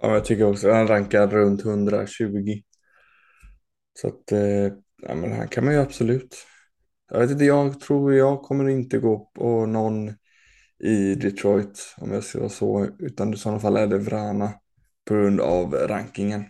Ja, 0.01 0.13
jag 0.13 0.25
tycker 0.25 0.45
också 0.45 0.71
han 0.71 0.89
rankar 0.89 1.27
runt 1.27 1.65
120. 1.65 2.63
Så 4.01 4.09
att 4.09 4.33
eh, 4.33 4.73
ja, 5.03 5.15
men 5.15 5.33
han 5.33 5.49
kan 5.49 5.65
man 5.65 5.75
ju 5.75 5.81
absolut. 5.81 6.37
Jag 7.11 7.21
vet 7.21 7.31
inte, 7.31 7.45
jag 7.45 7.81
tror 7.81 8.15
jag 8.15 8.43
kommer 8.43 8.69
inte 8.69 8.99
gå 8.99 9.31
på 9.35 9.67
någon 9.67 10.13
i 10.79 11.15
Detroit 11.15 11.95
om 11.97 12.13
jag 12.13 12.25
ska 12.25 12.39
vara 12.39 12.49
så, 12.49 12.89
utan 12.99 13.35
i 13.35 13.37
sådana 13.37 13.61
fall 13.61 13.77
är 13.77 13.87
det 13.87 13.99
Vrana 13.99 14.53
på 15.05 15.15
grund 15.15 15.41
av 15.41 15.75
rankingen. 15.75 16.45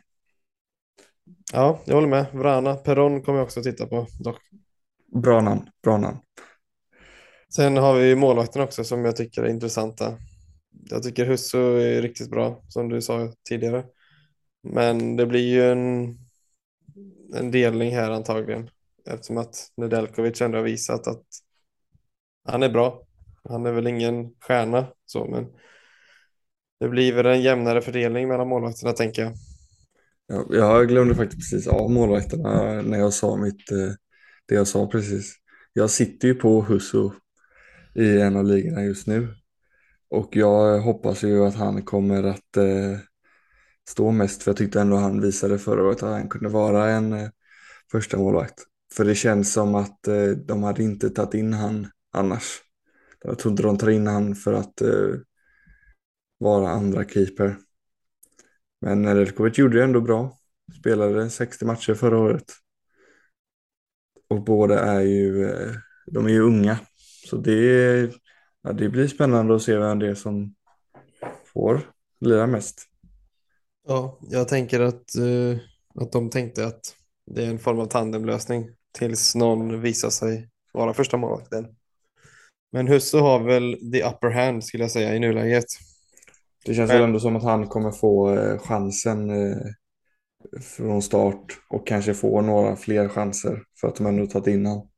Ja, 1.53 1.81
jag 1.85 1.95
håller 1.95 2.09
med. 2.09 2.27
Vrana, 2.33 2.75
Peron 2.75 3.23
kommer 3.23 3.39
jag 3.39 3.45
också 3.45 3.63
titta 3.63 3.87
på 3.87 4.07
dock. 4.21 4.39
Bra 5.23 5.41
namn, 5.41 5.71
bra 5.83 5.99
namn. 5.99 6.19
Sen 7.55 7.77
har 7.77 7.95
vi 7.95 8.15
målvakten 8.15 8.63
också 8.63 8.85
som 8.85 9.05
jag 9.05 9.17
tycker 9.17 9.43
är 9.43 9.49
intressanta. 9.49 10.19
Jag 10.91 11.03
tycker 11.03 11.27
Husso 11.27 11.59
är 11.59 12.03
riktigt 12.03 12.31
bra 12.31 12.63
som 12.69 12.89
du 12.89 13.03
sa 13.03 13.33
tidigare. 13.49 13.85
Men 14.63 15.17
det 15.17 15.27
blir 15.27 15.49
ju 15.49 15.73
en, 15.73 16.19
en 17.35 17.51
delning 17.51 17.95
här 17.95 18.11
antagligen. 18.11 18.71
Eftersom 19.11 19.39
att 19.39 19.73
Nedeljkovic 19.77 20.41
ändå 20.41 20.59
har 20.59 20.65
visat 20.65 21.07
att 21.07 21.25
han 22.49 22.63
är 22.63 22.69
bra. 22.69 23.07
Han 23.49 23.67
är 23.67 23.73
väl 23.73 23.87
ingen 23.87 24.31
stjärna 24.41 24.87
så 25.07 25.27
men 25.27 25.47
det 26.81 26.89
blir 26.89 27.13
väl 27.13 27.27
en 27.27 27.43
jämnare 27.43 27.81
fördelning 27.81 28.29
mellan 28.29 28.49
målvakterna 28.49 28.93
tänker 28.93 29.23
jag. 29.23 29.33
Ja, 30.27 30.47
jag 30.51 30.89
glömde 30.89 31.15
faktiskt 31.15 31.51
precis 31.51 31.67
av 31.67 31.91
målvakterna 31.91 32.83
när 32.83 32.99
jag 32.99 33.13
sa 33.13 33.37
mitt, 33.37 33.71
eh, 33.71 33.93
det 34.47 34.55
jag 34.55 34.69
sa 34.69 34.87
precis. 34.87 35.37
Jag 35.73 35.91
sitter 35.91 36.29
ju 36.29 36.35
på 36.35 36.63
Husso 36.63 37.13
i 37.99 38.21
en 38.21 38.37
av 38.37 38.45
ligorna 38.45 38.85
just 38.85 39.07
nu. 39.07 39.35
Och 40.11 40.37
jag 40.37 40.81
hoppas 40.81 41.23
ju 41.23 41.45
att 41.47 41.55
han 41.55 41.83
kommer 41.83 42.23
att 42.23 42.57
eh, 42.57 42.99
stå 43.89 44.11
mest, 44.11 44.43
för 44.43 44.51
jag 44.51 44.57
tyckte 44.57 44.81
ändå 44.81 44.97
han 44.97 45.21
visade 45.21 45.59
förra 45.59 45.83
året 45.83 46.03
att 46.03 46.11
han 46.11 46.29
kunde 46.29 46.49
vara 46.49 46.91
en 46.91 47.13
eh, 47.13 47.29
första 47.91 48.17
målvakt. 48.17 48.55
För 48.95 49.05
det 49.05 49.15
känns 49.15 49.53
som 49.53 49.75
att 49.75 50.09
eh, 50.09 50.29
de 50.29 50.63
hade 50.63 50.83
inte 50.83 51.11
tagit 51.11 51.35
in 51.35 51.53
han 51.53 51.87
annars. 52.13 52.61
Jag 53.25 53.39
tror 53.39 53.53
inte 53.53 53.63
de 53.63 53.79
tar 53.79 53.91
in 53.91 54.07
han 54.07 54.35
för 54.35 54.53
att 54.53 54.81
eh, 54.81 55.15
vara 56.39 56.71
andra 56.71 57.05
keeper. 57.05 57.57
Men 58.81 59.03
Nedeljkovic 59.03 59.59
gjorde 59.59 59.79
det 59.79 59.85
ändå 59.85 60.01
bra. 60.01 60.39
Spelade 60.81 61.31
60 61.31 61.65
matcher 61.65 61.95
förra 61.95 62.19
året. 62.19 62.53
Och 64.29 64.45
båda 64.45 64.81
är 64.81 65.01
ju, 65.01 65.51
eh, 65.51 65.75
de 66.07 66.27
är 66.27 66.31
ju 66.31 66.41
unga. 66.41 66.79
Så 67.31 67.37
det, 67.37 68.13
ja, 68.63 68.73
det 68.73 68.89
blir 68.89 69.09
spännande 69.09 69.57
att 69.57 69.63
se 69.63 69.77
vem 69.77 69.99
det 69.99 70.09
är 70.09 70.15
som 70.15 70.55
får 71.45 71.81
lira 72.21 72.47
mest. 72.47 72.83
Ja, 73.89 74.19
jag 74.21 74.49
tänker 74.49 74.81
att, 74.81 75.17
eh, 75.17 75.59
att 75.95 76.13
de 76.13 76.31
tänkte 76.31 76.67
att 76.67 76.81
det 77.27 77.45
är 77.45 77.51
en 77.51 77.59
form 77.59 77.81
av 77.81 77.87
tandemlösning 77.87 78.71
tills 78.99 79.35
någon 79.35 79.81
visar 79.81 80.11
sig 80.11 80.49
vara 80.73 80.95
första 80.95 81.17
målvakten. 81.17 81.67
Men 82.73 82.89
Husso 82.89 83.19
har 83.19 83.41
väl 83.41 83.93
the 83.93 84.05
upper 84.05 84.31
hand 84.31 84.65
skulle 84.65 84.85
jag 84.85 84.91
säga 84.91 85.15
i 85.15 85.19
nuläget. 85.19 85.67
Det 86.65 86.75
känns 86.75 86.91
väl 86.91 87.03
ändå 87.03 87.21
som 87.21 87.37
att 87.37 87.43
han 87.43 87.69
kommer 87.69 87.91
få 87.91 88.35
eh, 88.35 88.59
chansen 88.59 89.31
eh, 89.31 89.57
från 90.61 91.03
start 91.03 91.61
och 91.71 91.87
kanske 91.87 92.15
få 92.15 92.41
några 92.41 92.77
fler 92.77 93.09
chanser 93.09 93.63
för 93.81 93.89
att 93.89 93.97
de 93.97 94.07
ändå 94.07 94.27
tagit 94.27 94.47
in 94.47 94.67
honom. 94.67 94.89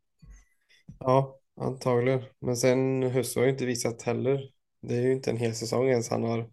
Ja, 0.99 1.40
antagligen. 1.57 2.23
Men 2.41 2.57
sen 2.57 3.03
Husso 3.03 3.41
har 3.41 3.45
ju 3.45 3.51
inte 3.51 3.67
visat 3.67 4.03
heller. 4.03 4.41
Det 4.83 4.95
är 4.97 5.03
ju 5.03 5.13
inte 5.13 5.31
en 5.31 5.37
hel 5.37 5.55
säsong 5.55 5.89
ens 5.89 6.11
han 6.11 6.25
har 6.25 6.51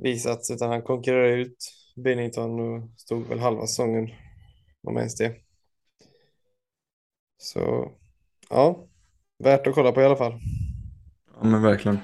visat 0.00 0.40
utan 0.50 0.70
han 0.70 0.82
konkurrerar 0.82 1.36
ut 1.36 1.56
Bennington 1.96 2.60
och 2.60 2.90
stod 2.96 3.26
väl 3.28 3.38
halva 3.38 3.66
säsongen 3.66 4.10
om 4.82 4.96
ens 4.96 5.16
det. 5.16 5.34
Så 7.38 7.92
ja, 8.50 8.88
värt 9.38 9.66
att 9.66 9.74
kolla 9.74 9.92
på 9.92 10.00
i 10.00 10.04
alla 10.04 10.16
fall. 10.16 10.40
Ja 11.34 11.44
men 11.44 11.62
verkligen. 11.62 11.98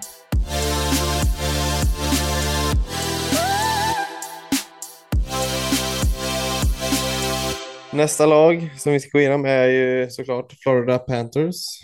Nästa 7.95 8.27
lag 8.27 8.71
som 8.77 8.93
vi 8.93 9.01
ska 9.01 9.11
gå 9.13 9.21
igenom 9.21 9.45
är 9.45 9.67
ju 9.67 10.11
såklart 10.11 10.53
Florida 10.53 10.99
Panthers. 10.99 11.81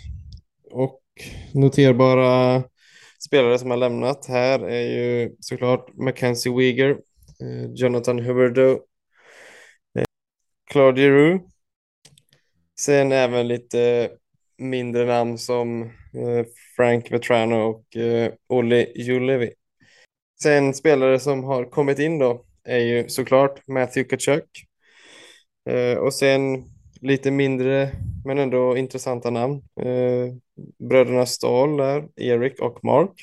Och 0.71 1.01
noterbara 1.53 2.63
spelare 3.19 3.59
som 3.59 3.69
har 3.69 3.77
lämnat 3.77 4.25
här 4.25 4.59
är 4.59 4.81
ju 4.81 5.35
såklart 5.39 5.97
Mackenzie 5.97 6.57
Weger, 6.57 6.89
eh, 7.41 7.71
Jonathan 7.73 8.19
Huberdeau, 8.19 8.71
eh, 9.97 10.05
Claude 10.71 11.01
Giroux. 11.01 11.45
Sen 12.79 13.11
även 13.11 13.47
lite 13.47 14.11
mindre 14.57 15.05
namn 15.05 15.37
som 15.37 15.81
eh, 16.13 16.45
Frank 16.75 17.11
Vetrano 17.11 17.55
och 17.55 17.85
Olli 18.49 18.91
Julevi. 18.95 19.53
Sen 20.43 20.73
spelare 20.73 21.19
som 21.19 21.43
har 21.43 21.65
kommit 21.65 21.99
in 21.99 22.19
då 22.19 22.45
är 22.63 22.79
ju 22.79 23.09
såklart 23.09 23.67
Matthew 23.67 24.09
Kachuk. 24.09 24.70
Eh, 25.65 25.97
och 25.97 26.13
sen 26.13 26.63
lite 27.01 27.31
mindre 27.31 27.91
men 28.25 28.37
ändå 28.37 28.77
intressanta 28.77 29.29
namn. 29.29 29.63
Eh, 29.81 30.33
bröderna 30.89 31.25
Stahl 31.25 31.77
där, 31.77 32.09
Erik 32.15 32.59
och 32.61 32.83
Mark. 32.83 33.13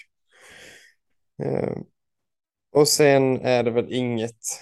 Eh, 1.42 1.77
och 2.72 2.88
sen 2.88 3.40
är 3.40 3.62
det 3.62 3.70
väl 3.70 3.92
inget 3.92 4.61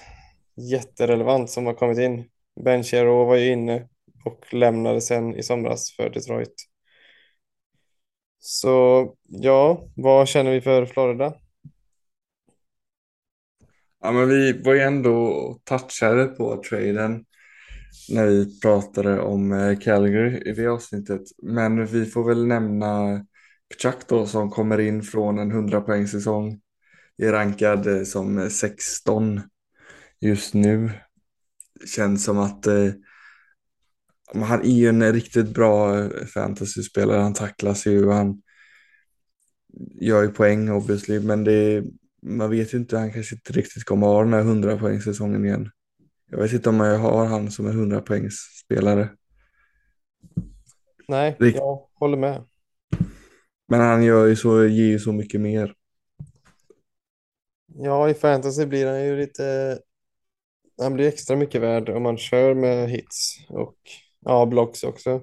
jätterelevant 0.56 1.50
som 1.50 1.66
har 1.66 1.74
kommit 1.74 1.98
in. 1.98 2.24
Ben 2.64 2.84
Chiro 2.84 3.24
var 3.24 3.36
ju 3.36 3.52
inne 3.52 3.88
och 4.24 4.54
lämnade 4.54 5.00
sen 5.00 5.34
i 5.34 5.42
somras 5.42 5.92
för 5.96 6.10
Detroit. 6.10 6.54
Så 8.38 9.14
ja, 9.22 9.88
vad 9.96 10.28
känner 10.28 10.50
vi 10.50 10.60
för 10.60 10.86
Florida? 10.86 11.34
Ja 14.00 14.12
men 14.12 14.28
vi 14.28 14.62
var 14.62 14.74
ju 14.74 14.80
ändå 14.80 15.58
touchade 15.64 16.26
på 16.26 16.62
traden 16.62 17.24
när 18.08 18.26
vi 18.26 18.60
pratade 18.60 19.20
om 19.20 19.52
eh, 19.52 19.78
Calgary 19.78 20.50
i 20.50 20.52
det 20.52 20.66
avsnittet. 20.66 21.22
Men 21.42 21.86
vi 21.86 22.06
får 22.06 22.28
väl 22.28 22.46
nämna 22.46 23.24
Kachak 23.68 24.08
då 24.08 24.26
som 24.26 24.50
kommer 24.50 24.80
in 24.80 25.02
från 25.02 25.38
en 25.38 25.50
100 25.50 25.80
poäng 25.80 26.08
säsong. 26.08 26.60
Är 27.18 27.32
rankad 27.32 27.86
eh, 27.86 28.02
som 28.02 28.50
16 28.50 29.40
just 30.20 30.54
nu. 30.54 30.90
Känns 31.96 32.24
som 32.24 32.38
att 32.38 32.66
eh, 32.66 32.90
han 34.34 34.60
är 34.60 34.78
ju 34.78 34.88
en 34.88 35.12
riktigt 35.12 35.54
bra 35.54 35.98
eh, 35.98 36.26
fantasyspelare. 36.26 37.20
Han 37.20 37.34
tacklas 37.34 37.86
ju 37.86 38.06
och 38.06 38.14
han 38.14 38.42
gör 40.00 40.22
ju 40.22 40.28
poäng 40.28 40.70
obviously. 40.70 41.20
Men 41.20 41.44
det 41.44 41.84
man 42.22 42.50
vet 42.50 42.74
ju 42.74 42.78
inte, 42.78 42.98
han 42.98 43.12
kanske 43.12 43.34
inte 43.34 43.52
riktigt 43.52 43.84
kommer 43.84 44.06
ha 44.06 44.22
den 44.22 44.32
här 44.32 44.40
100 44.40 44.78
poängsäsongen 44.78 45.44
igen. 45.44 45.70
Jag 46.30 46.38
vet 46.38 46.52
inte 46.52 46.68
om 46.68 46.80
jag 46.80 46.98
har 46.98 47.26
han 47.26 47.50
som 47.50 47.66
en 47.66 47.72
100 47.72 48.00
poängsspelare. 48.00 49.08
Nej, 51.08 51.36
Rikt- 51.38 51.56
jag 51.56 51.86
håller 51.94 52.16
med. 52.16 52.44
Men 53.68 53.80
han 53.80 54.04
gör 54.04 54.26
ju 54.26 54.36
så, 54.36 54.64
ger 54.64 54.86
ju 54.86 54.98
så 54.98 55.12
mycket 55.12 55.40
mer. 55.40 55.74
Ja, 57.66 58.10
i 58.10 58.14
fantasy 58.14 58.66
blir 58.66 58.86
han 58.86 59.04
ju 59.04 59.16
lite... 59.16 59.78
Han 60.82 60.94
blir 60.94 61.08
extra 61.08 61.36
mycket 61.36 61.60
värd 61.62 61.88
om 61.88 62.02
man 62.02 62.18
kör 62.18 62.54
med 62.54 62.90
hits 62.90 63.36
och 63.48 63.76
ja, 64.20 64.46
blocks 64.46 64.84
också. 64.84 65.20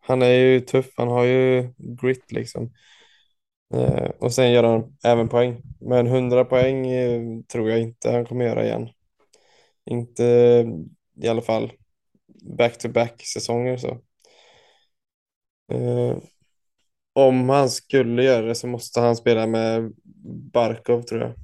Han 0.00 0.22
är 0.22 0.28
ju 0.32 0.60
tuff, 0.60 0.86
han 0.96 1.08
har 1.08 1.24
ju 1.24 1.72
grit 1.78 2.32
liksom. 2.32 2.72
Eh, 3.74 4.10
och 4.18 4.32
sen 4.32 4.52
gör 4.52 4.64
han 4.64 4.96
även 5.04 5.28
poäng. 5.28 5.62
Men 5.80 6.06
100 6.06 6.44
poäng 6.44 6.86
eh, 6.86 7.22
tror 7.52 7.70
jag 7.70 7.80
inte 7.80 8.10
han 8.10 8.26
kommer 8.26 8.44
göra 8.44 8.64
igen. 8.64 8.88
Inte 9.90 10.24
i 11.22 11.28
alla 11.28 11.42
fall 11.42 11.72
back-to-back 12.58 13.22
säsonger 13.26 13.76
så. 13.76 14.00
Eh, 15.72 16.18
om 17.12 17.48
han 17.48 17.70
skulle 17.70 18.22
göra 18.22 18.46
det 18.46 18.54
så 18.54 18.66
måste 18.66 19.00
han 19.00 19.16
spela 19.16 19.46
med 19.46 19.92
Barkov 20.52 21.02
tror 21.02 21.20
jag. 21.20 21.34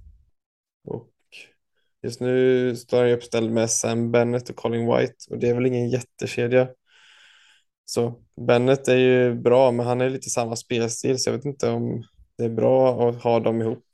Och 0.85 1.11
just 2.03 2.21
nu 2.21 2.77
står 2.77 2.99
han 2.99 3.09
ju 3.09 3.15
uppställd 3.15 3.53
med 3.53 3.71
Sam 3.71 4.11
Bennett 4.11 4.51
och 4.51 4.57
Colin 4.57 4.87
White 4.87 5.15
och 5.31 5.39
det 5.39 5.49
är 5.49 5.55
väl 5.55 5.67
ingen 5.67 5.91
jättekedja. 5.91 6.69
Så 7.85 8.23
Bennett 8.47 8.89
är 8.89 8.97
ju 8.97 9.35
bra 9.35 9.73
men 9.73 9.87
han 9.87 10.01
är 10.01 10.11
lite 10.11 10.31
samma 10.31 10.57
spelstil 10.57 11.19
så 11.19 11.31
jag 11.31 11.37
vet 11.37 11.45
inte 11.45 11.71
om 11.71 12.05
det 12.39 12.45
är 12.45 12.51
bra 12.51 13.09
att 13.09 13.23
ha 13.23 13.41
dem 13.41 13.61
ihop. 13.61 13.85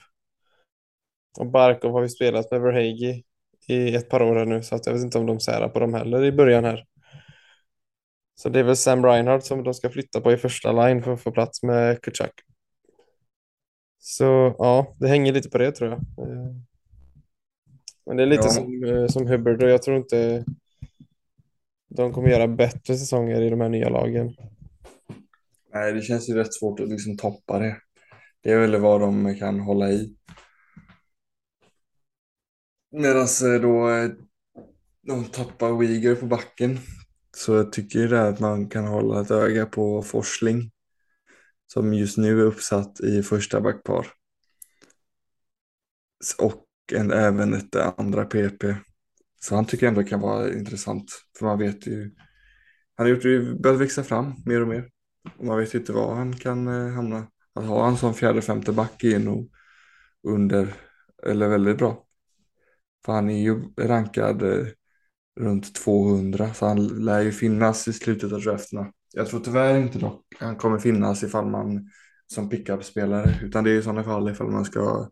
Och 1.38 1.46
Barkov 1.46 1.92
har 1.92 2.02
ju 2.02 2.08
spelat 2.08 2.50
med 2.50 2.61
Verhage 2.61 3.22
i 3.68 3.94
ett 3.94 4.09
par 4.09 4.22
år 4.22 4.37
här 4.37 4.46
nu 4.46 4.62
så 4.62 4.74
att 4.74 4.87
jag 4.87 4.92
vet 4.92 5.02
inte 5.02 5.18
om 5.18 5.26
de 5.26 5.40
särar 5.40 5.68
på 5.68 5.78
dem 5.78 5.94
heller 5.94 6.24
i 6.24 6.33
början 6.33 6.64
här. 6.64 6.85
Så 8.35 8.48
det 8.48 8.59
är 8.59 8.64
väl 8.64 8.76
Sam 8.76 9.04
Reinhardt 9.07 9.44
som 9.44 9.62
de 9.64 9.74
ska 9.74 9.90
flytta 9.90 10.20
på 10.20 10.33
i 10.33 10.37
första 10.37 10.72
line 10.72 11.02
för 11.02 11.12
att 11.12 11.20
få 11.22 11.31
plats 11.33 11.62
med 11.62 12.02
Kutchak. 12.02 12.33
Så 13.98 14.54
ja, 14.59 14.94
det 14.98 15.09
hänger 15.09 15.33
lite 15.33 15.50
på 15.50 15.59
det 15.59 15.72
tror 15.72 15.90
jag. 15.90 15.98
Eh, 15.98 16.50
Men 18.07 18.16
det 18.16 18.22
är 18.22 18.26
lite 18.26 18.42
Ja. 18.46 18.50
som, 18.50 18.85
eh, 18.85 19.07
som 19.07 19.26
Hubbard 19.26 19.62
och 19.62 19.70
jag 19.70 19.83
tror 19.83 19.96
inte 19.96 20.44
de 21.88 22.12
kommer 22.12 22.28
göra 22.28 22.48
bättre 22.48 22.96
säsonger 22.96 23.42
i 23.42 23.50
de 23.50 23.61
här 23.61 23.68
nya 23.68 23.88
lagen. 23.88 24.37
Nej, 25.74 25.92
det 25.92 26.02
känns 26.02 26.28
ju 26.31 26.35
rätt 26.35 26.54
svårt 26.54 26.81
att 26.81 26.88
liksom 26.88 27.16
toppa 27.16 27.59
det. 27.59 27.76
Det 28.42 28.52
är 28.52 28.59
väl 28.59 28.76
vad 28.81 29.00
de 29.00 29.35
kan 29.38 29.61
hålla 29.61 29.90
i. 29.90 30.14
Medan 32.90 33.22
eh, 33.22 33.61
då 33.62 33.90
eh, 33.90 34.11
de 35.03 35.24
tappar 35.24 35.83
Uyghur 35.83 36.14
på 36.14 36.27
backen 36.27 36.79
så 37.37 37.55
jag 37.55 37.72
tycker 37.72 37.98
ju 37.98 38.09
det 38.09 38.29
att 38.29 38.40
man 38.40 38.68
kan 38.68 38.87
hålla 38.87 39.20
ett 39.20 39.31
öga 39.31 39.66
på 39.66 40.03
Forsling 40.03 40.70
som 41.72 41.94
just 41.94 42.18
nu 42.18 42.40
är 42.40 42.44
uppsatt 42.44 43.01
i 43.01 43.22
första 43.22 43.61
backpar. 43.61 44.07
Och 46.38 46.64
en, 46.92 47.11
även 47.12 47.55
ett 47.55 47.74
eh, 47.74 47.92
andra 47.96 48.24
PP. 48.24 48.64
Så 49.40 49.55
han 49.55 49.66
tycker 49.66 49.87
jag 49.87 49.96
ändå 49.96 50.09
kan 50.09 50.20
vara 50.20 50.53
intressant. 50.53 51.12
För 51.38 51.46
man 51.46 51.59
vet 51.59 51.87
ju, 51.87 52.14
han 52.96 53.07
har 53.07 53.14
gjort 53.14 53.62
börjat 53.62 53.81
växa 53.81 54.05
fram 54.05 54.35
mer 54.46 54.61
och 54.61 54.68
mer. 54.68 54.90
Och 55.38 55.44
man 55.44 55.59
vet 55.59 55.74
ju 55.74 55.79
inte 55.79 55.92
var 55.92 56.14
han 56.14 56.37
kan 56.37 56.66
hamna. 56.66 57.27
Att 57.55 57.64
ha 57.64 57.85
han 57.85 57.96
som 57.96 58.14
fjärde, 58.14 58.42
femte 58.42 58.72
back 58.72 59.05
är 59.05 59.18
nog 59.18 59.51
under, 60.22 60.74
eller 61.27 61.48
väldigt 61.48 61.79
bra. 61.79 62.08
För 63.04 63.12
han 63.12 63.30
är 63.30 63.38
ju 63.38 63.62
rankad 63.80 64.42
eh, 64.42 64.66
runt 65.40 65.74
200 65.74 66.54
så 66.54 66.66
han 66.66 67.04
lär 67.04 67.20
ju 67.20 67.32
finnas 67.32 67.88
i 67.88 67.92
slutet 67.92 68.32
av 68.32 68.40
drafterna. 68.40 68.92
Jag 69.14 69.26
tror 69.28 69.40
tyvärr 69.40 69.78
inte 69.78 69.98
dock 69.98 70.24
han 70.38 70.56
kommer 70.56 70.78
finnas 70.78 71.22
ifall 71.22 71.46
man 71.46 71.90
som 72.26 72.48
pickup-spelare 72.48 73.34
utan 73.42 73.64
det 73.64 73.70
är 73.70 73.78
i 73.78 73.82
sådana 73.82 74.04
fall 74.04 74.30
ifall 74.30 74.50
man 74.50 74.64
ska 74.64 75.11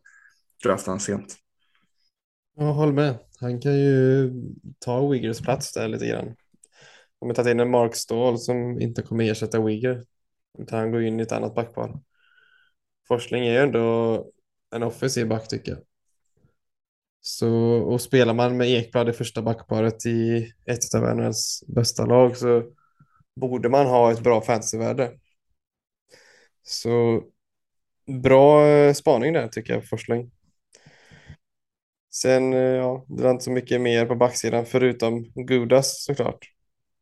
drafta 0.64 0.90
han 0.90 1.00
sent. 1.00 1.36
Jag 2.56 2.72
håller 2.72 2.92
med. 2.92 3.18
Han 3.40 3.60
kan 3.60 3.78
ju 3.78 4.32
ta 4.78 5.08
Wiggers 5.08 5.40
plats 5.40 5.72
där 5.72 5.88
lite 5.88 6.06
grann. 6.06 6.34
De 7.20 7.26
har 7.28 7.34
tagit 7.34 7.50
in 7.50 7.60
en 7.60 7.70
Mark 7.70 7.94
Stahl 7.94 8.38
som 8.38 8.80
inte 8.80 9.02
kommer 9.02 9.30
ersätta 9.30 9.62
Wigger. 9.62 10.04
Utan 10.58 10.78
han 10.78 10.92
går 10.92 11.02
in 11.02 11.20
i 11.20 11.22
ett 11.22 11.32
annat 11.32 11.54
backpar. 11.54 12.00
Forsling 13.08 13.46
är 13.46 13.52
ju 13.52 13.58
ändå 13.58 14.26
en 14.74 14.82
offensiv 14.82 15.28
back 15.28 15.48
tycker 15.48 15.72
jag. 15.72 15.80
Så, 17.28 17.50
och 17.82 18.00
spelar 18.00 18.34
man 18.34 18.56
med 18.56 18.68
Ekblad 18.68 19.08
i 19.08 19.12
första 19.12 19.42
backparet 19.42 20.06
i 20.06 20.52
ett 20.66 20.94
av 20.94 21.16
NHLs 21.16 21.64
bästa 21.66 22.06
lag 22.06 22.36
så 22.36 22.62
borde 23.40 23.68
man 23.68 23.86
ha 23.86 24.12
ett 24.12 24.20
bra 24.22 24.40
fantasyvärde. 24.40 25.18
Så 26.62 27.22
bra 28.22 28.66
eh, 28.66 28.92
spaning 28.92 29.32
där 29.32 29.48
tycker 29.48 29.72
jag, 29.74 29.88
Forsling. 29.88 30.30
Sen, 32.14 32.52
eh, 32.52 32.58
ja, 32.60 33.04
det 33.08 33.22
var 33.22 33.30
inte 33.30 33.44
så 33.44 33.50
mycket 33.50 33.80
mer 33.80 34.06
på 34.06 34.14
backsidan 34.14 34.66
förutom 34.66 35.32
Gudas 35.34 36.04
såklart. 36.04 36.52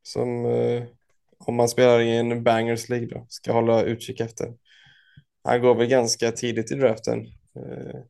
Som 0.02 0.46
eh, 0.46 0.84
om 1.38 1.54
man 1.54 1.68
spelar 1.68 2.00
i 2.00 2.16
en 2.16 2.44
bangers 2.44 2.88
League 2.88 3.08
då, 3.08 3.26
ska 3.28 3.52
hålla 3.52 3.82
utkik 3.82 4.20
efter. 4.20 4.54
Han 5.44 5.60
går 5.60 5.74
väl 5.74 5.86
ganska 5.86 6.32
tidigt 6.32 6.72
i 6.72 6.74
draften. 6.74 7.20
Eh, 7.56 8.00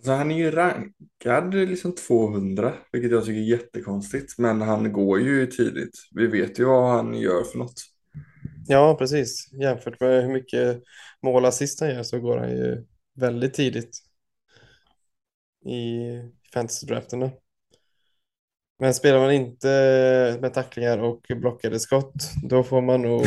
Alltså 0.00 0.12
han 0.12 0.30
är 0.30 0.36
ju 0.36 0.50
rankad 0.50 1.54
liksom 1.54 1.94
200 1.94 2.74
vilket 2.92 3.10
jag 3.10 3.24
tycker 3.24 3.40
är 3.40 3.44
jättekonstigt. 3.44 4.38
Men 4.38 4.60
han 4.60 4.92
går 4.92 5.20
ju 5.20 5.46
tidigt. 5.46 5.98
Vi 6.14 6.26
vet 6.26 6.58
ju 6.58 6.64
vad 6.64 6.90
han 6.90 7.14
gör 7.14 7.44
för 7.44 7.58
något. 7.58 7.82
ja, 8.66 8.96
precis. 8.98 9.52
Jämfört 9.52 10.00
med 10.00 10.22
hur 10.22 10.32
mycket 10.32 10.82
mål 11.22 11.44
assist 11.44 11.80
han 11.80 11.90
gör 11.90 12.02
så 12.02 12.20
går 12.20 12.36
han 12.36 12.50
ju 12.50 12.86
väldigt 13.14 13.54
tidigt 13.54 13.98
i 15.66 16.00
fantasy-drafterna. 16.54 17.30
Men 18.78 18.94
spelar 18.94 19.18
man 19.18 19.32
inte 19.32 20.38
med 20.40 20.54
tacklingar 20.54 20.98
och 20.98 21.26
blockade 21.28 21.80
skott, 21.80 22.14
då 22.48 22.62
får 22.62 22.80
man 22.80 23.02
nog 23.02 23.26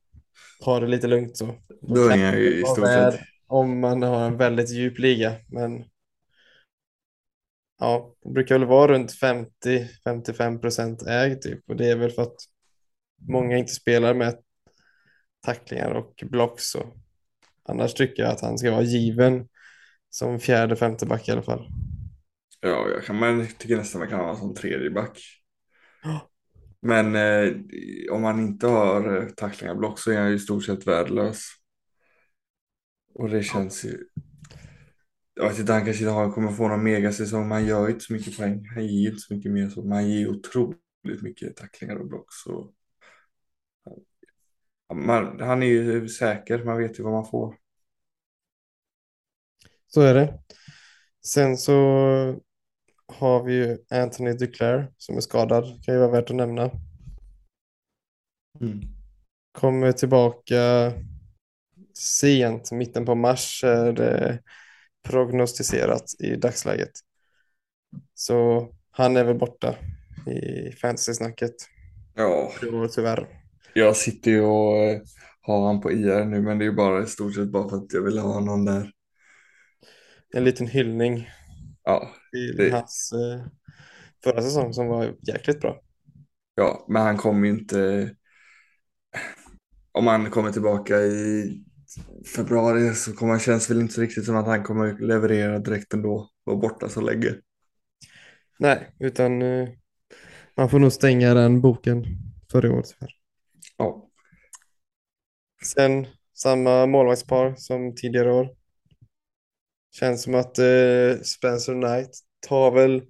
ha 0.64 0.80
det 0.80 0.86
lite 0.86 1.06
lugnt 1.06 1.36
så. 1.36 1.54
Då 1.80 2.04
är 2.04 2.10
kan 2.10 2.20
han 2.20 2.38
ju 2.38 2.60
i 2.60 2.62
stort 2.62 2.86
sett. 2.88 3.20
Om 3.46 3.80
man 3.80 4.02
har 4.02 4.26
en 4.26 4.36
väldigt 4.36 4.70
djup 4.70 4.98
liga, 4.98 5.34
men 5.48 5.84
ja, 7.78 8.14
det 8.24 8.30
brukar 8.30 8.58
väl 8.58 8.68
vara 8.68 8.92
runt 8.92 9.12
50-55 9.12 10.60
procent 10.60 11.02
ägd 11.02 11.42
typ 11.42 11.70
och 11.70 11.76
det 11.76 11.90
är 11.90 11.96
väl 11.96 12.10
för 12.10 12.22
att 12.22 12.36
många 13.28 13.56
inte 13.56 13.72
spelar 13.72 14.14
med 14.14 14.38
tacklingar 15.46 15.90
och 15.90 16.24
block 16.30 16.60
så. 16.60 16.92
Annars 17.64 17.94
tycker 17.94 18.22
jag 18.22 18.32
att 18.32 18.40
han 18.40 18.58
ska 18.58 18.70
vara 18.70 18.82
given 18.82 19.48
som 20.10 20.40
fjärde, 20.40 20.76
femte 20.76 21.06
back 21.06 21.28
i 21.28 21.32
alla 21.32 21.42
fall. 21.42 21.68
Ja, 22.60 22.88
jag 22.88 23.04
kan, 23.04 23.16
man 23.18 23.46
tycker 23.58 23.76
nästan 23.76 23.98
man 23.98 24.08
kan 24.08 24.20
ha 24.20 24.36
som 24.36 24.54
tredje 24.54 24.90
back. 24.90 25.18
Men 26.80 27.16
eh, 27.16 27.52
om 28.12 28.22
man 28.22 28.40
inte 28.40 28.66
har 28.66 29.16
eh, 29.16 29.28
tacklingar 29.28 29.72
och 29.72 29.78
block 29.78 29.98
så 29.98 30.10
är 30.10 30.18
han 30.18 30.28
ju 30.28 30.34
i 30.34 30.38
stort 30.38 30.64
sett 30.64 30.86
värdelös. 30.86 31.38
Och 33.14 33.28
det 33.28 33.42
känns 33.42 33.84
ju... 33.84 34.06
Jag 35.38 35.48
vet 35.48 35.58
inte, 35.58 35.72
han 35.72 35.84
kanske 35.84 36.02
inte 36.02 36.12
har, 36.12 36.32
kommer 36.32 36.52
få 36.52 36.68
någon 36.68 36.82
megasäsong, 36.82 37.48
men 37.48 37.50
han 37.50 37.66
gör 37.66 37.88
inte 37.88 38.00
så 38.00 38.12
mycket 38.12 38.36
poäng. 38.36 38.68
Han 38.74 38.86
ger 38.86 39.00
ju 39.00 39.08
inte 39.08 39.20
så 39.20 39.34
mycket 39.34 39.52
mer 39.52 39.68
så, 39.68 39.82
men 39.82 39.92
han 39.92 40.10
ger 40.10 40.28
otroligt 40.28 41.22
mycket 41.22 41.56
tacklingar 41.56 41.96
och 41.96 42.08
block. 42.08 42.26
Så... 42.32 42.72
Man, 44.94 45.40
han 45.40 45.62
är 45.62 45.66
ju 45.66 46.08
säker, 46.08 46.64
man 46.64 46.78
vet 46.78 46.98
ju 46.98 47.02
vad 47.02 47.12
man 47.12 47.26
får. 47.26 47.56
Så 49.86 50.00
är 50.00 50.14
det. 50.14 50.38
Sen 51.26 51.56
så 51.56 51.74
har 53.06 53.44
vi 53.44 53.54
ju 53.54 53.78
Anthony 53.90 54.32
Duclair 54.32 54.92
som 54.96 55.16
är 55.16 55.20
skadad, 55.20 55.84
kan 55.84 55.94
ju 55.94 56.00
vara 56.00 56.10
värt 56.10 56.30
att 56.30 56.36
nämna. 56.36 56.70
Mm. 58.60 58.80
Kommer 59.52 59.92
tillbaka 59.92 60.92
sent, 61.98 62.72
mitten 62.72 63.04
på 63.04 63.14
mars 63.14 63.64
är 63.64 63.92
det 63.92 64.42
prognostiserat 65.02 66.04
i 66.18 66.36
dagsläget. 66.36 66.90
Så 68.14 68.68
han 68.90 69.16
är 69.16 69.24
väl 69.24 69.38
borta 69.38 69.76
i 70.26 70.72
fantasy-snacket. 70.72 71.54
Ja, 72.14 72.52
tyvärr. 72.94 73.28
jag 73.74 73.96
sitter 73.96 74.30
ju 74.30 74.40
och 74.42 74.76
eh, 74.76 75.00
har 75.40 75.66
han 75.66 75.80
på 75.80 75.92
IR 75.92 76.24
nu, 76.24 76.40
men 76.42 76.58
det 76.58 76.64
är 76.64 76.66
ju 76.70 76.76
bara 76.76 77.02
i 77.02 77.06
stort 77.06 77.34
sett 77.34 77.48
bara 77.50 77.68
för 77.68 77.76
att 77.76 77.92
jag 77.92 78.02
vill 78.02 78.18
ha 78.18 78.40
någon 78.40 78.64
där. 78.64 78.92
En 80.34 80.44
liten 80.44 80.66
hyllning 80.66 81.28
Ja, 81.82 82.10
till 82.32 82.56
Det- 82.56 82.70
hans 82.70 83.12
eh, 83.12 83.46
förra 84.24 84.42
säsong 84.42 84.72
som 84.74 84.86
var 84.86 85.14
jäkligt 85.22 85.60
bra. 85.60 85.80
Ja, 86.54 86.84
men 86.88 87.02
han 87.02 87.16
kommer 87.16 87.46
ju 87.46 87.52
inte... 87.52 88.10
Om 89.92 90.06
han 90.06 90.30
kommer 90.30 90.52
tillbaka 90.52 90.96
i 91.00 91.64
februari 92.36 92.94
så 92.94 93.12
kommer 93.12 93.32
han 93.32 93.40
känns 93.40 93.70
väl 93.70 93.80
inte 93.80 94.00
riktigt 94.00 94.24
som 94.24 94.36
att 94.36 94.46
han 94.46 94.62
kommer 94.62 94.98
leverera 94.98 95.58
direkt 95.58 95.94
ändå. 95.94 96.30
Vara 96.44 96.56
borta 96.56 96.88
så 96.88 97.00
länge. 97.00 97.34
Nej, 98.58 98.94
utan 98.98 99.42
eh, 99.42 99.68
man 100.56 100.70
får 100.70 100.78
nog 100.78 100.92
stänga 100.92 101.34
den 101.34 101.60
boken 101.60 102.04
för 102.52 102.66
i 102.66 102.68
år 102.68 102.82
tyvärr. 102.82 103.12
Ja, 103.76 104.08
Sen 105.64 106.06
samma 106.34 106.86
målvaktspar 106.86 107.54
som 107.56 107.94
tidigare 107.94 108.32
år. 108.32 108.48
Känns 109.90 110.22
som 110.22 110.34
att 110.34 110.58
eh, 110.58 111.20
Spencer 111.22 111.72
Knight 111.72 112.10
tar 112.48 112.70
väl 112.70 113.02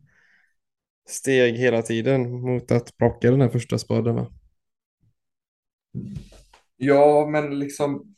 steg 1.08 1.56
hela 1.56 1.82
tiden 1.82 2.40
mot 2.40 2.70
att 2.72 2.96
plocka 2.96 3.30
den 3.30 3.40
här 3.40 3.48
första 3.48 3.78
spaden 3.78 4.14
va? 4.14 4.32
ja 6.76 7.28
men 7.32 7.58
liksom... 7.58 8.14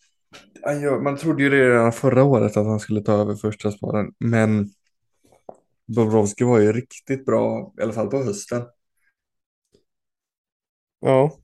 Man 1.03 1.17
trodde 1.17 1.43
ju 1.43 1.51
det 1.51 1.71
redan 1.71 1.93
förra 1.93 2.25
året 2.25 2.57
att 2.57 2.67
han 2.67 2.81
skulle 2.81 3.01
ta 3.01 3.13
över 3.13 3.35
första 3.35 3.71
spaden. 3.71 4.13
Men 4.19 4.69
Bobrovski 5.97 6.45
var 6.45 6.59
ju 6.59 6.73
riktigt 6.73 7.25
bra, 7.25 7.75
i 7.79 7.83
alla 7.83 7.93
fall 7.93 8.11
på 8.11 8.23
hösten. 8.23 8.63
Ja, 11.01 11.39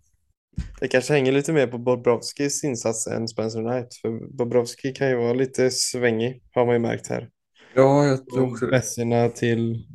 det 0.81 0.88
kanske 0.88 1.12
hänger 1.12 1.33
lite 1.33 1.53
mer 1.53 1.66
på 1.66 1.79
Bobrovskis 1.79 2.64
insats 2.64 3.07
än 3.07 3.29
Spencer 3.29 3.61
Knight. 3.61 3.94
För 3.94 4.37
Bobrovski 4.37 4.92
kan 4.92 5.09
ju 5.09 5.16
vara 5.16 5.33
lite 5.33 5.70
svängig, 5.70 6.42
har 6.53 6.66
man 6.66 6.75
ju 6.75 6.79
märkt 6.79 7.07
här. 7.07 7.31
Ja, 7.75 8.07
jag 8.07 8.27
tror 8.27 8.53
också 8.53 8.66
det. 8.66 9.31
Till 9.31 9.87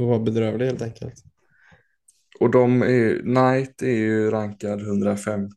att 0.00 0.06
vara 0.06 0.18
bedrövlig 0.18 0.66
helt 0.66 0.82
enkelt. 0.82 1.14
Och 2.40 2.50
de 2.50 2.82
är, 2.82 3.18
Knight 3.20 3.82
är 3.82 3.96
ju 3.96 4.30
rankad 4.30 4.80
150 4.80 5.54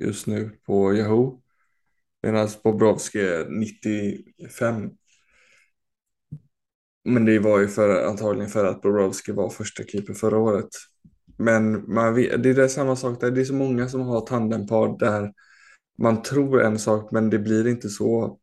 just 0.00 0.26
nu 0.26 0.50
på 0.66 0.94
Yahoo. 0.94 1.42
Medan 2.26 2.48
Bobrovski 2.64 3.20
är 3.20 3.48
95. 3.48 4.90
Men 7.04 7.24
det 7.24 7.38
var 7.38 7.58
ju 7.60 7.68
för, 7.68 8.04
antagligen 8.04 8.50
för 8.50 8.64
att 8.64 8.82
Bobrovski 8.82 9.32
var 9.32 9.50
första 9.50 9.84
keeper 9.84 10.14
förra 10.14 10.38
året. 10.38 10.68
Men 11.38 11.94
man 11.94 12.14
vet, 12.14 12.42
det 12.42 12.50
är 12.50 12.54
det 12.54 12.68
samma 12.68 12.96
sak 12.96 13.20
där. 13.20 13.30
Det 13.30 13.40
är 13.40 13.44
så 13.44 13.54
många 13.54 13.88
som 13.88 14.00
har 14.00 14.20
tandempar 14.20 14.98
där 14.98 15.32
man 15.98 16.22
tror 16.22 16.62
en 16.62 16.78
sak 16.78 17.12
men 17.12 17.30
det 17.30 17.38
blir 17.38 17.68
inte 17.68 17.88
så. 17.88 18.38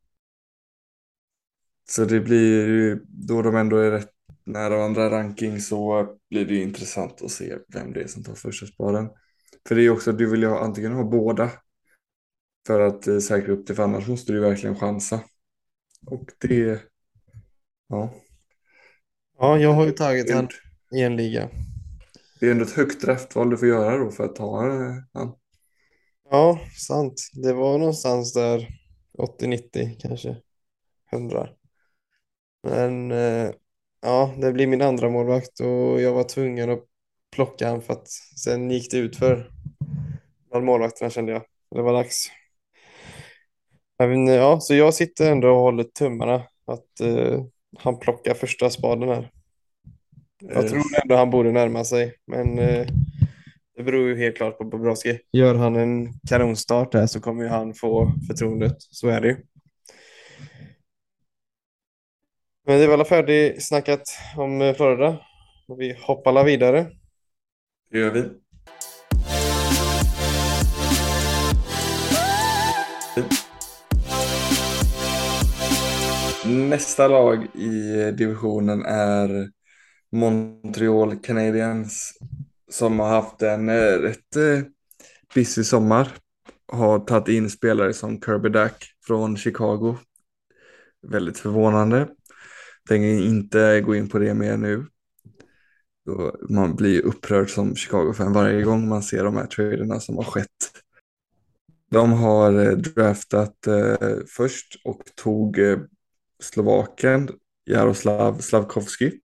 Så 1.89 2.05
det 2.05 2.19
blir 2.19 2.67
ju, 2.67 3.05
då 3.05 3.41
de 3.41 3.55
ändå 3.55 3.77
är 3.77 3.91
rätt 3.91 4.11
nära 4.45 4.77
varandra 4.77 5.09
ranking 5.09 5.59
så 5.59 6.07
blir 6.29 6.45
det 6.45 6.53
ju 6.53 6.61
intressant 6.61 7.21
att 7.21 7.31
se 7.31 7.57
vem 7.67 7.93
det 7.93 8.01
är 8.01 8.07
som 8.07 8.23
tar 8.23 8.35
första 8.35 8.65
spaden. 8.65 9.09
För 9.67 9.75
det 9.75 9.81
är 9.81 9.83
ju 9.83 9.89
också, 9.89 10.11
du 10.11 10.29
vill 10.29 10.41
ju 10.41 10.47
ha, 10.47 10.59
antingen 10.59 10.93
ha 10.93 11.03
båda 11.03 11.51
för 12.67 12.79
att 12.79 13.07
eh, 13.07 13.19
säkra 13.19 13.53
upp 13.53 13.67
det, 13.67 13.75
för 13.75 13.83
annars 13.83 14.07
måste 14.07 14.33
du 14.33 14.39
verkligen 14.39 14.75
chansa. 14.75 15.21
Och 16.05 16.29
det, 16.39 16.81
ja. 17.87 18.13
Ja, 19.39 19.57
jag 19.57 19.73
har 19.73 19.85
ju 19.85 19.91
tagit 19.91 20.33
han 20.33 20.47
i 20.91 21.01
en 21.01 21.15
liga. 21.15 21.49
det 22.39 22.47
är 22.47 22.51
ändå 22.51 22.65
ett 22.65 22.71
högt 22.71 23.01
draftval 23.01 23.49
du 23.49 23.57
får 23.57 23.67
göra 23.67 23.97
då 23.97 24.11
för 24.11 24.25
att 24.25 24.35
ta 24.35 24.67
eh, 24.67 24.93
han. 25.13 25.35
Ja, 26.29 26.59
sant. 26.77 27.29
Det 27.33 27.53
var 27.53 27.77
någonstans 27.77 28.33
där 28.33 28.67
80-90 29.17 29.95
kanske. 29.99 30.37
100. 31.11 31.49
Men 32.63 33.11
eh, 33.11 33.51
ja, 34.01 34.33
det 34.37 34.53
blir 34.53 34.67
min 34.67 34.81
andra 34.81 35.09
målvakt 35.09 35.59
och 35.59 36.01
jag 36.01 36.13
var 36.13 36.23
tvungen 36.23 36.69
att 36.69 36.83
plocka 37.31 37.69
han 37.69 37.81
för 37.81 37.93
att 37.93 38.07
sen 38.43 38.71
gick 38.71 38.91
det 38.91 38.97
ut 38.97 39.15
för 39.15 39.51
bland 40.49 40.65
målvakterna 40.65 41.09
kände 41.09 41.31
jag. 41.31 41.43
Det 41.71 41.81
var 41.81 41.93
dags. 41.93 42.27
Ja, 44.11 44.59
så 44.59 44.75
jag 44.75 44.93
sitter 44.93 45.31
ändå 45.31 45.49
och 45.49 45.61
håller 45.61 45.83
tummarna 45.83 46.35
att 46.65 46.99
eh, 47.01 47.43
han 47.77 47.99
plockar 47.99 48.33
första 48.33 48.69
spaden 48.69 49.09
här. 49.09 49.31
Jag 50.39 50.67
tror 50.69 50.81
ändå 51.03 51.15
han 51.15 51.29
borde 51.29 51.51
närma 51.51 51.83
sig, 51.83 52.13
men 52.27 52.59
eh, 52.59 52.87
det 53.77 53.83
beror 53.83 54.09
ju 54.09 54.17
helt 54.17 54.37
klart 54.37 54.57
på 54.57 54.63
Bobrovski. 54.63 55.19
Gör 55.31 55.55
han 55.55 55.75
en 55.75 56.13
kanonstart 56.29 56.93
här 56.93 57.07
så 57.07 57.21
kommer 57.21 57.43
ju 57.43 57.49
han 57.49 57.73
få 57.73 58.11
förtroendet. 58.27 58.75
Så 58.79 59.07
är 59.07 59.21
det 59.21 59.27
ju. 59.27 59.37
Men 62.65 62.77
det 62.77 62.83
är 62.83 62.87
väl 62.87 62.93
alla 62.93 63.05
färdigsnackat 63.05 64.01
om 64.37 64.61
eh, 64.61 64.75
Florida. 64.75 65.17
Vi 65.77 65.97
hoppar 66.01 66.31
alla 66.31 66.43
vidare. 66.43 66.85
Det 67.91 67.99
gör 67.99 68.11
vi. 68.11 68.23
Nästa 76.47 77.07
lag 77.07 77.47
i 77.55 78.11
divisionen 78.11 78.85
är 78.85 79.49
Montreal 80.11 81.15
Canadiens 81.19 82.13
som 82.71 82.99
har 82.99 83.07
haft 83.07 83.41
en 83.41 83.69
eh, 83.69 83.73
rätt 83.73 84.35
eh, 84.35 84.59
busy 85.35 85.63
sommar. 85.63 86.07
Har 86.67 86.99
tagit 86.99 87.27
in 87.27 87.49
spelare 87.49 87.93
som 87.93 88.21
Kirby 88.21 88.49
Duck 88.49 88.85
från 89.07 89.37
Chicago. 89.37 89.97
Väldigt 91.07 91.37
förvånande. 91.37 92.07
Tänker 92.89 93.07
inte 93.07 93.81
gå 93.81 93.95
in 93.95 94.09
på 94.09 94.19
det 94.19 94.33
mer 94.33 94.57
nu. 94.57 94.85
Man 96.49 96.75
blir 96.75 97.01
upprörd 97.01 97.49
som 97.49 97.75
Chicago-fan 97.75 98.33
varje 98.33 98.63
gång 98.63 98.87
man 98.87 99.03
ser 99.03 99.23
de 99.23 99.37
här 99.37 99.47
traderna 99.47 99.99
som 99.99 100.17
har 100.17 100.23
skett. 100.23 100.71
De 101.91 102.11
har 102.13 102.53
eh, 102.53 102.71
draftat 102.71 103.67
eh, 103.67 104.17
först 104.27 104.81
och 104.85 105.01
tog 105.15 105.59
eh, 105.59 105.79
Slovaken 106.43 107.29
Jaroslav 107.65 108.39
Slavkovski. 108.39 109.19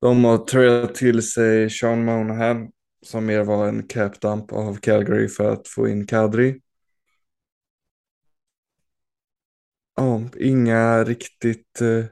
De 0.00 0.24
har 0.24 0.38
tradat 0.38 0.94
till 0.94 1.22
sig 1.22 1.70
Sean 1.70 2.04
Monahan 2.04 2.70
som 3.02 3.26
mer 3.26 3.44
var 3.44 3.68
en 3.68 3.82
cap 3.88 4.20
dump 4.20 4.52
av 4.52 4.76
Calgary 4.76 5.28
för 5.28 5.52
att 5.52 5.68
få 5.68 5.88
in 5.88 6.06
Kadri. 6.06 6.60
Ja, 9.96 10.20
inga 10.38 11.04
riktigt 11.04 11.80
eh, 11.80 12.04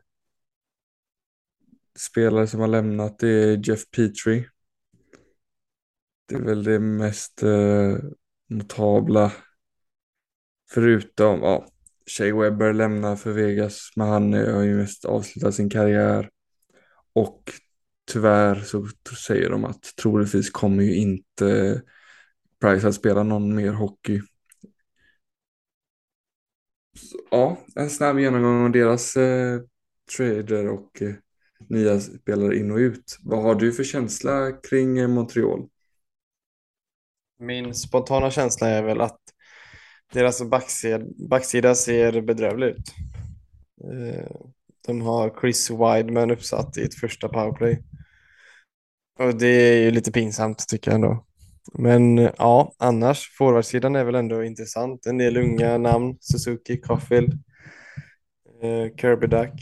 spelare 1.99 2.47
som 2.47 2.61
har 2.61 2.69
lämnat. 2.69 3.19
Det 3.19 3.29
är 3.29 3.69
Jeff 3.69 3.91
Petrie. 3.91 4.49
Det 6.29 6.35
är 6.35 6.41
väl 6.41 6.65
det 6.65 6.79
mest 6.81 7.43
eh, 7.43 7.97
notabla. 8.49 9.33
Förutom, 10.71 11.41
ja, 11.41 11.67
Shea 12.07 12.37
Webber 12.37 12.73
lämnar 12.73 13.17
för 13.17 13.33
Vegas, 13.33 13.93
men 13.97 14.09
han 14.09 14.33
har 14.33 14.63
ju 14.63 14.77
mest 14.77 15.05
avslutat 15.05 15.55
sin 15.55 15.71
karriär. 15.71 16.31
Och 17.13 17.53
tyvärr 18.13 18.55
så 18.55 18.87
säger 19.27 19.51
de 19.51 19.65
att 19.65 19.83
troligtvis 19.97 20.51
kommer 20.51 20.83
ju 20.83 20.95
inte 20.95 21.83
Price 22.61 22.89
att 22.89 22.95
spela 22.95 23.23
någon 23.23 23.55
mer 23.55 23.73
hockey. 23.73 24.21
Så, 26.97 27.19
ja, 27.31 27.59
en 27.77 27.91
snabb 27.91 28.19
genomgång 28.19 28.65
av 28.65 28.73
deras 28.73 29.17
eh, 29.17 29.61
trader 30.17 30.69
och 30.69 31.03
eh, 31.03 31.15
nya 31.69 32.01
spelare 32.01 32.57
in 32.57 32.71
och 32.71 32.77
ut. 32.77 33.19
Vad 33.23 33.43
har 33.43 33.55
du 33.55 33.73
för 33.73 33.85
känsla 33.85 34.53
kring 34.53 34.99
eh, 34.99 35.09
Montreal? 35.09 35.69
Min 37.39 37.75
spontana 37.75 38.31
känsla 38.31 38.69
är 38.69 38.83
väl 38.83 39.01
att 39.01 39.21
deras 40.13 40.43
backsida, 40.43 41.01
backsida 41.29 41.75
ser 41.75 42.21
bedrövlig 42.21 42.67
ut. 42.67 42.95
Eh, 43.85 44.31
de 44.87 45.01
har 45.01 45.41
Chris 45.41 45.71
Wideman 45.71 46.31
uppsatt 46.31 46.79
i 46.79 46.83
ett 46.83 46.95
första 46.95 47.29
powerplay. 47.29 47.83
Och 49.19 49.35
det 49.35 49.47
är 49.47 49.83
ju 49.83 49.91
lite 49.91 50.13
pinsamt 50.13 50.69
tycker 50.69 50.91
jag 50.91 50.95
ändå. 50.95 51.25
Men 51.73 52.17
ja, 52.19 52.73
annars, 52.79 53.37
forwardsidan 53.39 53.97
är 53.97 54.05
väl 54.05 54.15
ändå 54.15 54.45
intressant. 54.45 55.07
En 55.07 55.19
del 55.19 55.37
unga 55.37 55.79
namn, 55.79 56.17
Suzuki, 56.21 56.77
Caulfield, 56.77 57.33
eh, 58.63 58.97
Kirby 58.97 59.27
Duck. 59.27 59.53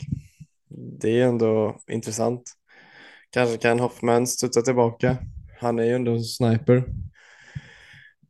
Det 0.99 1.19
är 1.19 1.27
ändå 1.27 1.79
intressant. 1.91 2.43
Kanske 3.29 3.57
kan 3.57 3.79
Hoffman 3.79 4.27
studsa 4.27 4.61
tillbaka. 4.61 5.17
Han 5.59 5.79
är 5.79 5.83
ju 5.83 5.95
ändå 5.95 6.11
en 6.11 6.23
sniper. 6.23 6.83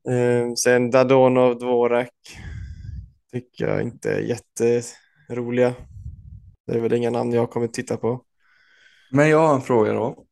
Eh, 0.07 0.53
sen 0.53 0.91
Dadonov, 0.91 1.59
Dvorak 1.59 2.13
tycker 3.31 3.67
jag 3.67 3.81
inte 3.81 4.11
är 4.11 4.19
jätteroliga. 4.19 5.75
Det 6.67 6.73
är 6.73 6.79
väl 6.79 6.93
inga 6.93 7.09
namn 7.09 7.33
jag 7.33 7.49
kommer 7.49 7.67
titta 7.67 7.97
på. 7.97 8.25
Men 9.11 9.29
jag 9.29 9.47
har 9.47 9.55
en 9.55 9.61
fråga 9.61 9.93
då. 9.93 10.25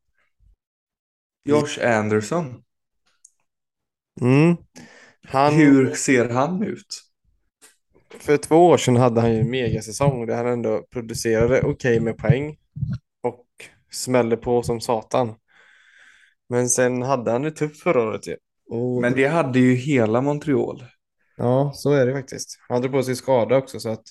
Josh 1.44 1.78
Anderson, 1.82 2.62
Mm. 4.20 4.56
Han, 5.28 5.54
hur 5.54 5.94
ser 5.94 6.28
han 6.28 6.62
ut? 6.62 7.02
För 8.10 8.36
två 8.36 8.56
år 8.56 8.76
sedan 8.76 8.96
hade 8.96 9.20
han 9.20 9.32
ju 9.32 9.40
en 9.40 9.50
megasäsong 9.50 10.26
där 10.26 10.36
han 10.36 10.46
ändå 10.46 10.82
producerade 10.90 11.62
okej 11.62 12.00
med 12.00 12.18
poäng 12.18 12.56
och 13.22 13.46
smällde 13.90 14.36
på 14.36 14.62
som 14.62 14.80
satan. 14.80 15.34
Men 16.48 16.68
sen 16.68 17.02
hade 17.02 17.30
han 17.30 17.42
det 17.42 17.50
tufft 17.50 17.82
förra 17.82 18.02
året 18.02 18.26
ju. 18.28 18.36
Och 18.70 19.02
Men 19.02 19.12
det 19.14 19.26
hade 19.26 19.58
ju 19.58 19.74
hela 19.74 20.20
Montreal. 20.20 20.84
Ja, 21.36 21.72
så 21.74 21.92
är 21.92 22.06
det 22.06 22.12
faktiskt. 22.12 22.58
Han 22.68 22.82
drog 22.82 22.92
på 22.92 23.02
sig 23.02 23.16
skada 23.16 23.56
också 23.56 23.80
så 23.80 23.88
att 23.88 24.04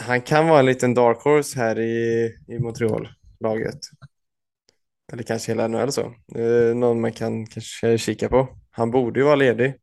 han 0.00 0.22
kan 0.22 0.48
vara 0.48 0.60
en 0.60 0.66
liten 0.66 0.94
dark 0.94 1.18
horse 1.22 1.58
här 1.58 1.78
i, 1.80 2.26
i 2.48 2.58
Montreal-laget. 2.58 3.78
Eller 5.12 5.22
kanske 5.22 5.52
hela 5.52 5.68
NHL 5.68 5.92
så. 5.92 6.14
Eh, 6.34 6.74
någon 6.76 7.00
man 7.00 7.12
kan 7.12 7.46
kanske 7.46 7.98
kika 7.98 8.28
på. 8.28 8.48
Han 8.70 8.90
borde 8.90 9.20
ju 9.20 9.24
vara 9.26 9.36
ledig. 9.36 9.74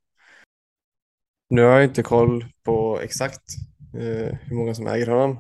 Nu 1.50 1.62
har 1.62 1.70
jag 1.72 1.84
inte 1.84 2.04
koll 2.04 2.46
på 2.64 3.00
exakt 3.00 3.44
eh, 3.94 4.36
hur 4.42 4.56
många 4.56 4.74
som 4.76 4.88
äger 4.88 5.08
honom. 5.08 5.40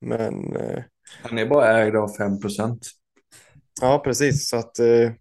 Men 0.00 0.56
eh, 0.56 0.82
Han 1.22 1.38
är 1.38 1.46
bara 1.46 1.78
ägd 1.82 1.96
av 1.96 2.08
5 2.08 2.40
procent. 2.40 2.86
ja, 3.80 3.98
precis. 4.04 4.48
Så 4.48 4.56
att 4.56 4.78
eh, 4.78 5.12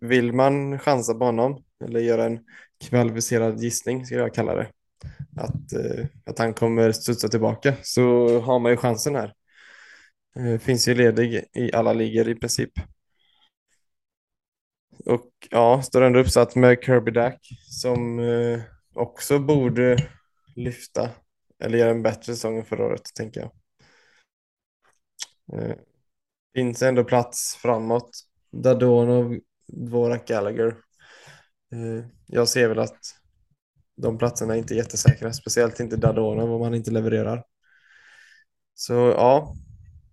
vill 0.00 0.32
man 0.32 0.78
chansa 0.78 1.14
på 1.14 1.24
honom 1.24 1.64
eller 1.84 2.00
göra 2.00 2.24
en 2.24 2.40
kvalificerad 2.80 3.60
gissning 3.60 4.06
skulle 4.06 4.20
jag 4.20 4.34
kalla 4.34 4.54
det. 4.54 4.70
Att, 5.36 5.72
eh, 5.72 6.06
att 6.26 6.38
han 6.38 6.54
kommer 6.54 6.92
studsa 6.92 7.28
tillbaka 7.28 7.74
så 7.82 8.38
har 8.40 8.58
man 8.58 8.72
ju 8.72 8.76
chansen 8.76 9.14
här. 9.14 9.34
Eh, 10.36 10.58
finns 10.58 10.88
ju 10.88 10.94
ledig 10.94 11.44
i 11.54 11.72
alla 11.72 11.92
ligor 11.92 12.28
i 12.28 12.34
princip. 12.34 12.70
Och 15.04 15.30
ja, 15.50 15.82
står 15.82 16.02
ändå 16.02 16.18
uppsatt 16.18 16.54
med 16.54 16.78
Kirby 16.84 17.10
Dack 17.10 17.48
som 17.70 18.18
eh, 18.18 18.60
också 18.94 19.38
borde 19.38 20.08
lyfta 20.56 21.10
eller 21.64 21.78
göra 21.78 21.90
en 21.90 22.02
bättre 22.02 22.22
säsong 22.34 22.58
än 22.58 22.64
förra 22.64 22.86
året, 22.86 23.02
tänker 23.14 23.40
jag. 23.40 23.50
Eh, 25.52 25.76
finns 26.54 26.82
ändå 26.82 27.04
plats 27.04 27.56
framåt. 27.56 28.10
Dadonov, 28.52 29.38
Dvorak 29.68 30.26
Gallagher. 30.28 30.66
Eh, 31.72 32.06
jag 32.26 32.48
ser 32.48 32.68
väl 32.68 32.78
att 32.78 32.98
de 33.96 34.18
platserna 34.18 34.54
är 34.54 34.58
inte 34.58 34.74
jättesäkra, 34.74 35.32
speciellt 35.32 35.80
inte 35.80 35.96
Dadonov 35.96 36.52
om 36.52 36.62
han 36.62 36.74
inte 36.74 36.90
levererar. 36.90 37.44
Så 38.74 38.92
ja, 38.94 39.54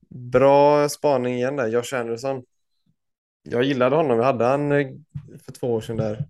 bra 0.10 0.90
spaning 0.90 1.34
igen 1.36 1.56
där, 1.56 1.68
Josh 1.68 1.94
Anderson. 2.00 2.44
Jag 3.44 3.64
gillade 3.64 3.96
honom, 3.96 4.18
jag 4.18 4.26
hade 4.26 4.46
han 4.46 4.72
eh, 4.72 4.88
för 5.46 5.52
två 5.52 5.74
år 5.74 5.82
sedan 5.82 5.98
där 5.98 6.26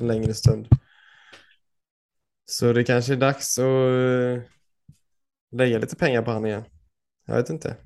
en 0.00 0.06
längre 0.06 0.34
stund. 0.34 0.68
Så 2.44 2.72
det 2.72 2.84
kanske 2.84 3.12
är 3.12 3.16
dags 3.16 3.58
att 3.58 3.64
eh, 3.64 4.42
lägga 5.50 5.78
lite 5.78 5.96
pengar 5.96 6.22
på 6.22 6.30
han 6.30 6.46
igen. 6.46 6.64
Jag 7.26 7.36
vet 7.36 7.50
inte. 7.50 7.76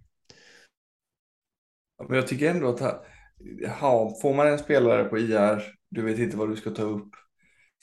Men 2.08 2.16
jag 2.16 2.26
tycker 2.26 2.50
ändå 2.50 2.68
att 2.68 2.80
han- 2.80 2.98
ja, 3.60 4.18
får 4.22 4.34
man 4.34 4.48
en 4.48 4.58
spelare 4.58 5.04
på 5.04 5.18
IR, 5.18 5.74
du 5.90 6.02
vet 6.02 6.18
inte 6.18 6.36
vad 6.36 6.50
du 6.50 6.56
ska 6.56 6.70
ta 6.70 6.82
upp, 6.82 7.10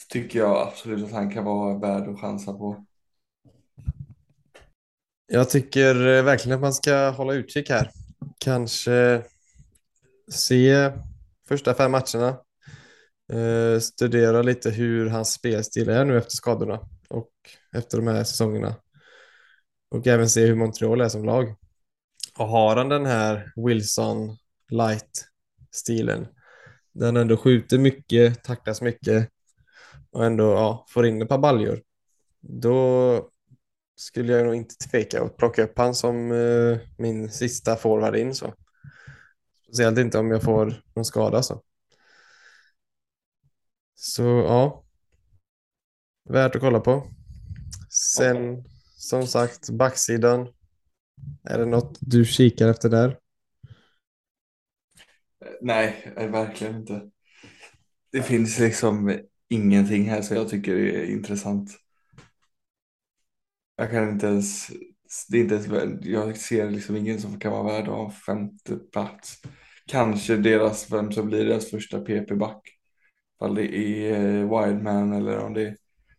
så 0.01 0.13
tycker 0.13 0.39
jag 0.39 0.67
absolut 0.67 1.05
att 1.05 1.11
han 1.11 1.31
kan 1.31 1.45
vara 1.45 1.77
värd 1.77 2.09
att 2.09 2.21
chansa 2.21 2.53
på. 2.53 2.85
Jag 5.31 5.49
tycker 5.49 6.07
eh, 6.07 6.23
verkligen 6.23 6.55
att 6.55 6.61
man 6.61 6.73
ska 6.73 7.09
hålla 7.09 7.33
utkik 7.33 7.69
här. 7.69 7.91
Kanske 8.39 9.23
se 10.31 10.91
första 11.47 11.73
fem 11.73 11.91
matcherna. 11.91 12.37
Eh, 13.33 13.79
studera 13.79 14.41
lite 14.41 14.69
hur 14.69 15.09
hans 15.09 15.33
spelstil 15.33 15.89
är 15.89 16.05
nu 16.05 16.17
efter 16.17 16.31
skadorna 16.31 16.79
och 17.09 17.31
efter 17.75 17.97
de 17.97 18.07
här 18.07 18.23
säsongerna. 18.23 18.75
Och 19.91 20.07
även 20.07 20.29
se 20.29 20.45
hur 20.45 20.55
Montreal 20.55 21.01
är 21.01 21.09
som 21.09 21.25
lag. 21.25 21.55
Och 22.37 22.47
har 22.47 22.75
han 22.75 22.89
den 22.89 23.05
här 23.05 23.51
Wilson 23.55 24.37
light 24.69 25.29
light-stilen, 25.69 26.27
den 26.93 27.17
ändå 27.17 27.37
skjuter 27.37 27.77
mycket, 27.77 28.43
tacklas 28.43 28.81
mycket 28.81 29.29
och 30.11 30.25
ändå 30.25 30.43
ja, 30.43 30.85
får 30.89 31.05
in 31.05 31.21
ett 31.21 31.29
par 31.29 31.37
baljor, 31.37 31.81
då 32.41 33.29
skulle 33.95 34.33
jag 34.33 34.45
nog 34.45 34.55
inte 34.55 34.75
tveka 34.75 35.23
att 35.23 35.37
plocka 35.37 35.63
upp 35.63 35.77
han 35.77 35.95
som 35.95 36.31
eh, 36.31 36.77
min 36.97 37.29
sista 37.29 37.75
forward 37.75 38.15
in 38.15 38.35
så. 38.35 38.53
Speciellt 39.63 39.97
inte 39.99 40.19
om 40.19 40.31
jag 40.31 40.43
får 40.43 40.83
någon 40.95 41.05
skada 41.05 41.43
så. 41.43 41.63
Så 43.95 44.23
ja. 44.23 44.83
Värt 46.29 46.55
att 46.55 46.61
kolla 46.61 46.79
på. 46.79 47.07
Sen 47.89 48.63
som 48.97 49.27
sagt 49.27 49.69
backsidan. 49.69 50.47
Är 51.43 51.57
det 51.57 51.65
något 51.65 51.97
du 52.01 52.25
kikar 52.25 52.67
efter 52.67 52.89
där? 52.89 53.17
Nej, 55.61 56.13
eh, 56.17 56.29
verkligen 56.31 56.75
inte. 56.75 57.09
Det 58.11 58.21
finns 58.21 58.59
liksom 58.59 59.19
ingenting 59.49 60.03
här 60.09 60.21
som 60.21 60.37
jag 60.37 60.49
tycker 60.49 60.75
är 60.75 61.05
intressant. 61.05 61.71
Jag 63.75 63.91
kan 63.91 64.09
inte 64.09 64.27
ens, 64.27 64.67
det 65.29 65.37
är 65.37 65.41
inte 65.41 65.55
ens, 65.55 66.05
jag 66.05 66.37
ser 66.37 66.71
liksom 66.71 66.95
ingen 66.95 67.21
som 67.21 67.39
kan 67.39 67.51
vara 67.51 67.63
värd 67.63 67.81
att 67.87 67.95
ha 67.95 68.11
femte 68.11 68.75
plats. 68.75 69.41
Kanske 69.87 70.37
deras, 70.37 70.91
vem 70.91 71.11
som 71.11 71.27
blir 71.27 71.45
deras 71.45 71.69
första 71.69 71.99
PP-back. 71.99 72.61
Ifall 73.35 73.55
det 73.55 73.77
är 73.77 74.13
eh, 74.13 74.41
Wildman 74.41 75.13
eller 75.13 75.37
om 75.39 75.53
det 75.53 75.61
är 75.67 75.77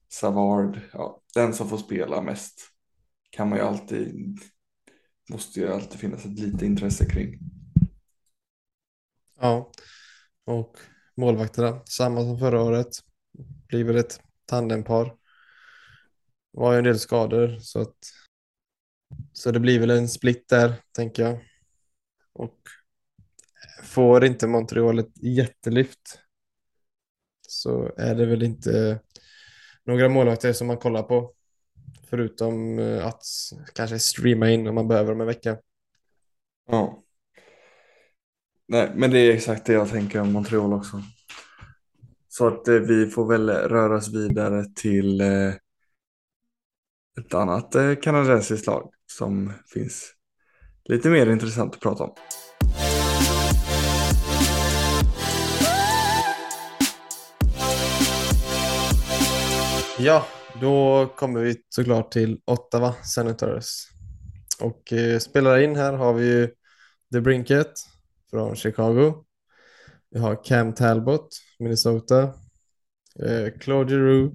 Savard. 0.09 0.81
Ja, 0.93 1.21
den 1.35 1.55
som 1.55 1.69
får 1.69 1.79
spela 1.79 2.23
mest 2.23 2.61
kan 3.31 3.49
man 3.49 3.59
ju 3.59 3.65
alltid, 3.65 4.39
måste 5.31 5.61
ju 5.61 5.73
alltid 5.73 6.01
finnas 6.01 6.27
ett 6.27 6.39
lite 6.39 6.67
intresse 6.67 7.05
kring. 7.05 7.39
Ja. 9.41 9.73
Och 10.45 10.77
målvakterna, 11.17 11.83
samma 11.87 12.21
som 12.21 12.39
förra 12.39 12.63
året. 12.63 12.89
Blir 13.69 13.85
väl 13.85 13.97
ett 13.97 14.21
tandempar. 14.47 15.17
Var 16.51 16.73
ju 16.73 16.79
en 16.79 16.85
del 16.85 16.99
skador 16.99 17.59
så 17.59 17.81
att 17.81 17.97
så 19.33 19.51
det 19.51 19.61
blir 19.61 19.81
väl 19.81 19.91
en 19.91 20.09
split 20.09 20.49
där, 20.49 20.75
tänker 20.93 21.23
jag. 21.23 21.39
Och 22.33 22.59
får 23.83 24.25
inte 24.25 24.47
Montreal 24.47 24.99
ett 24.99 25.23
jättelyft 25.23 26.19
så 27.49 27.93
är 27.97 28.15
det 28.15 28.27
väl 28.27 28.43
inte 28.43 29.01
några 29.85 30.09
målvakter 30.09 30.53
som 30.53 30.67
man 30.67 30.79
kollar 30.79 31.03
på. 31.03 31.35
Förutom 32.05 32.79
eh, 32.79 33.07
att 33.07 33.23
kanske 33.75 33.99
streama 33.99 34.51
in 34.51 34.67
om 34.67 34.75
man 34.75 34.89
behöver 34.89 35.13
om 35.13 35.21
en 35.21 35.27
vecka. 35.27 35.59
Ja. 36.67 37.03
Nej, 38.73 38.93
men 38.95 39.11
det 39.11 39.19
är 39.19 39.33
exakt 39.33 39.67
det 39.67 39.73
jag 39.73 39.91
tänker 39.91 40.21
om 40.21 40.33
Montreal 40.33 40.73
också. 40.73 41.03
Så 42.29 42.47
att 42.47 42.69
eh, 42.69 42.75
vi 42.75 43.07
får 43.07 43.27
väl 43.27 43.51
röra 43.51 43.97
oss 43.97 44.09
vidare 44.09 44.65
till 44.75 45.21
eh, 45.21 45.53
ett 47.21 47.35
annat 47.35 47.75
eh, 47.75 47.95
kanadensiskt 47.95 48.67
lag 48.67 48.91
som 49.07 49.53
finns 49.75 50.13
lite 50.85 51.09
mer 51.09 51.31
intressant 51.31 51.75
att 51.75 51.81
prata 51.81 52.05
om. 52.05 52.15
Ja, 59.99 60.27
då 60.61 61.07
kommer 61.17 61.41
vi 61.41 61.57
såklart 61.69 62.13
till 62.13 62.41
Ottawa 62.45 62.93
Senators. 62.93 63.67
Och 64.61 64.93
eh, 64.93 65.19
spelare 65.19 65.65
in 65.65 65.77
här 65.77 65.93
har 65.93 66.15
vi 66.15 66.27
ju 66.27 66.49
The 67.13 67.21
Brinket 67.21 67.90
från 68.31 68.57
Chicago. 68.57 69.25
Vi 70.11 70.19
har 70.19 70.45
Cam 70.45 70.75
Talbot, 70.75 71.29
Minnesota. 71.59 72.23
Eh, 73.23 73.59
Claude 73.61 73.91
Giroux. 73.95 74.35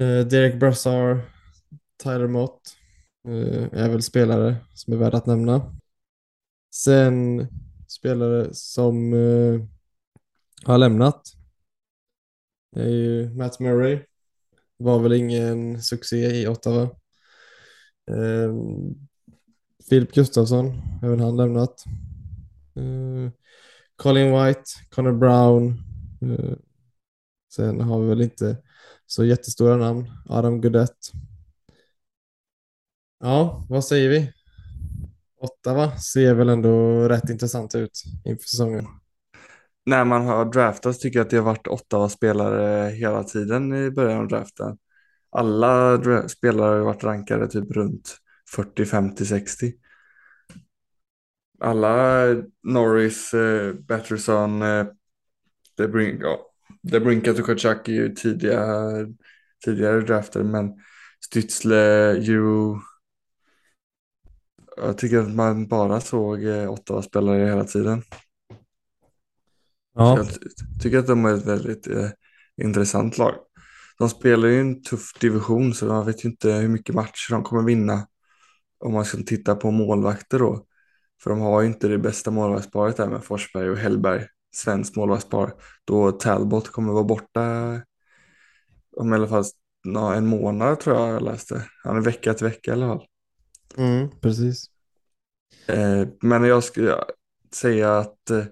Eh, 0.00 0.26
Derek 0.26 0.60
Brassard. 0.60 1.18
Tyler 2.02 2.26
Mott. 2.26 2.76
Eh, 3.28 3.82
är 3.82 3.88
väl 3.88 4.02
spelare 4.02 4.56
som 4.74 4.92
är 4.92 4.96
värda 4.96 5.16
att 5.16 5.26
nämna. 5.26 5.76
Sen 6.74 7.48
spelare 7.88 8.54
som 8.54 9.12
eh, 9.12 9.60
har 10.64 10.78
lämnat. 10.78 11.22
Det 12.72 12.82
är 12.82 12.88
ju 12.88 13.34
Matt 13.34 13.60
Murray. 13.60 14.00
Var 14.76 14.98
väl 14.98 15.12
ingen 15.12 15.82
succé 15.82 16.16
i 16.16 16.48
Ottawa. 16.48 16.82
Eh, 18.10 18.52
Filip 19.88 20.12
Gustafsson, 20.12 20.82
även 21.02 21.20
han 21.20 21.36
lämnat. 21.36 21.84
Uh, 22.78 23.30
Colin 23.96 24.32
White, 24.32 24.62
Connor 24.90 25.12
Brown. 25.12 25.82
Uh, 26.22 26.56
sen 27.54 27.80
har 27.80 28.00
vi 28.00 28.08
väl 28.08 28.22
inte 28.22 28.56
så 29.06 29.24
jättestora 29.24 29.76
namn. 29.76 30.10
Adam 30.28 30.60
Gudett. 30.60 31.12
Ja, 33.20 33.66
vad 33.68 33.84
säger 33.84 34.08
vi? 34.08 34.32
Ottawa 35.40 35.96
ser 35.96 36.34
väl 36.34 36.48
ändå 36.48 37.08
rätt 37.08 37.30
intressant 37.30 37.74
ut 37.74 38.02
inför 38.24 38.48
säsongen. 38.48 38.86
När 39.86 40.04
man 40.04 40.26
har 40.26 40.44
draftat 40.44 41.00
tycker 41.00 41.18
jag 41.18 41.24
att 41.24 41.30
det 41.30 41.36
har 41.36 41.44
varit 41.44 41.68
Ottawa-spelare 41.68 42.90
hela 42.90 43.24
tiden 43.24 43.74
i 43.74 43.90
början 43.90 44.20
av 44.20 44.28
draften. 44.28 44.78
Alla 45.30 45.96
dra- 45.96 46.28
spelare 46.28 46.78
har 46.78 46.84
varit 46.84 47.04
rankade 47.04 47.48
typ 47.48 47.70
runt 47.70 48.16
40, 48.50 48.84
50, 48.84 49.26
60. 49.26 49.72
alla 51.60 52.26
Norris, 52.62 53.34
eh, 53.34 53.72
Batterson, 53.74 54.62
eh, 54.62 54.86
DeBrink, 55.76 56.22
ja, 56.22 56.38
DeBrinkat 56.82 57.38
och 57.38 57.46
Kachak 57.46 57.88
är 57.88 57.92
ju 57.92 58.14
tidiga, 58.14 58.76
tidigare 59.64 60.00
draftade, 60.00 60.44
men 60.44 60.72
Stützle, 61.30 61.76
Euro. 62.16 62.80
Jag 64.76 64.98
tycker 64.98 65.18
att 65.18 65.34
man 65.34 65.68
bara 65.68 66.00
såg 66.00 66.44
eh, 66.44 66.70
åtta 66.72 67.02
spelare 67.02 67.46
hela 67.46 67.64
tiden. 67.64 68.02
Ja, 69.94 70.16
Jag 70.18 70.28
ty- 70.28 70.48
tycker 70.82 70.98
att 70.98 71.06
de 71.06 71.24
är 71.24 71.34
ett 71.34 71.46
väldigt 71.46 71.86
eh, 71.86 72.08
intressant 72.62 73.18
lag. 73.18 73.34
De 73.98 74.08
spelar 74.08 74.48
ju 74.48 74.60
en 74.60 74.82
tuff 74.82 75.12
division 75.20 75.74
så 75.74 75.86
man 75.86 76.06
vet 76.06 76.24
ju 76.24 76.28
inte 76.28 76.52
hur 76.52 76.68
mycket 76.68 76.94
matcher 76.94 77.30
de 77.32 77.42
kommer 77.42 77.62
vinna. 77.62 78.06
Om 78.86 78.92
man 78.92 79.04
ska 79.04 79.18
titta 79.18 79.56
på 79.56 79.70
målvakter 79.70 80.38
då. 80.38 80.66
För 81.22 81.30
de 81.30 81.40
har 81.40 81.60
ju 81.60 81.66
inte 81.66 81.88
det 81.88 81.98
bästa 81.98 82.30
målvaktsparet 82.30 82.96
där 82.96 83.08
med 83.08 83.24
Forsberg 83.24 83.70
och 83.70 83.76
Hellberg. 83.76 84.26
Svenskt 84.54 84.96
målvaktspar. 84.96 85.54
Då 85.84 86.12
Talbot 86.12 86.68
kommer 86.68 86.92
vara 86.92 87.04
borta 87.04 87.42
om 88.96 89.12
i 89.12 89.16
alla 89.16 89.28
fall 89.28 89.44
ja, 89.82 90.14
en 90.14 90.26
månad 90.26 90.80
tror 90.80 90.96
jag 90.96 91.14
jag 91.14 91.22
läste. 91.22 91.62
Han 91.84 91.96
är 91.96 92.00
vecka 92.00 92.34
till 92.34 92.46
vecka 92.46 92.70
i 92.70 92.74
alla 92.74 92.86
fall. 92.86 93.06
mm, 93.76 94.08
precis. 94.20 94.70
Eh, 95.68 96.08
men 96.20 96.44
jag 96.44 96.64
skulle 96.64 96.94
säga 97.54 97.98
att 97.98 98.30
eh, 98.30 98.44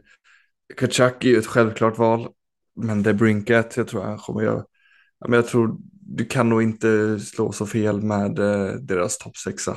Kachak 0.76 1.24
är 1.24 1.28
ju 1.28 1.38
ett 1.38 1.46
självklart 1.46 1.98
val. 1.98 2.28
Men 2.76 3.02
det 3.02 3.14
Brinkat, 3.14 3.76
jag 3.76 3.88
tror 3.88 4.02
han 4.02 4.18
kommer 4.18 4.42
göra. 4.42 4.64
Men 5.20 5.32
jag 5.32 5.46
tror 5.46 5.76
du 6.06 6.24
kan 6.24 6.48
nog 6.48 6.62
inte 6.62 7.18
slå 7.20 7.52
så 7.52 7.66
fel 7.66 8.02
med 8.02 8.38
eh, 8.38 8.72
deras 8.74 9.18
topp 9.18 9.36
sexa. 9.36 9.76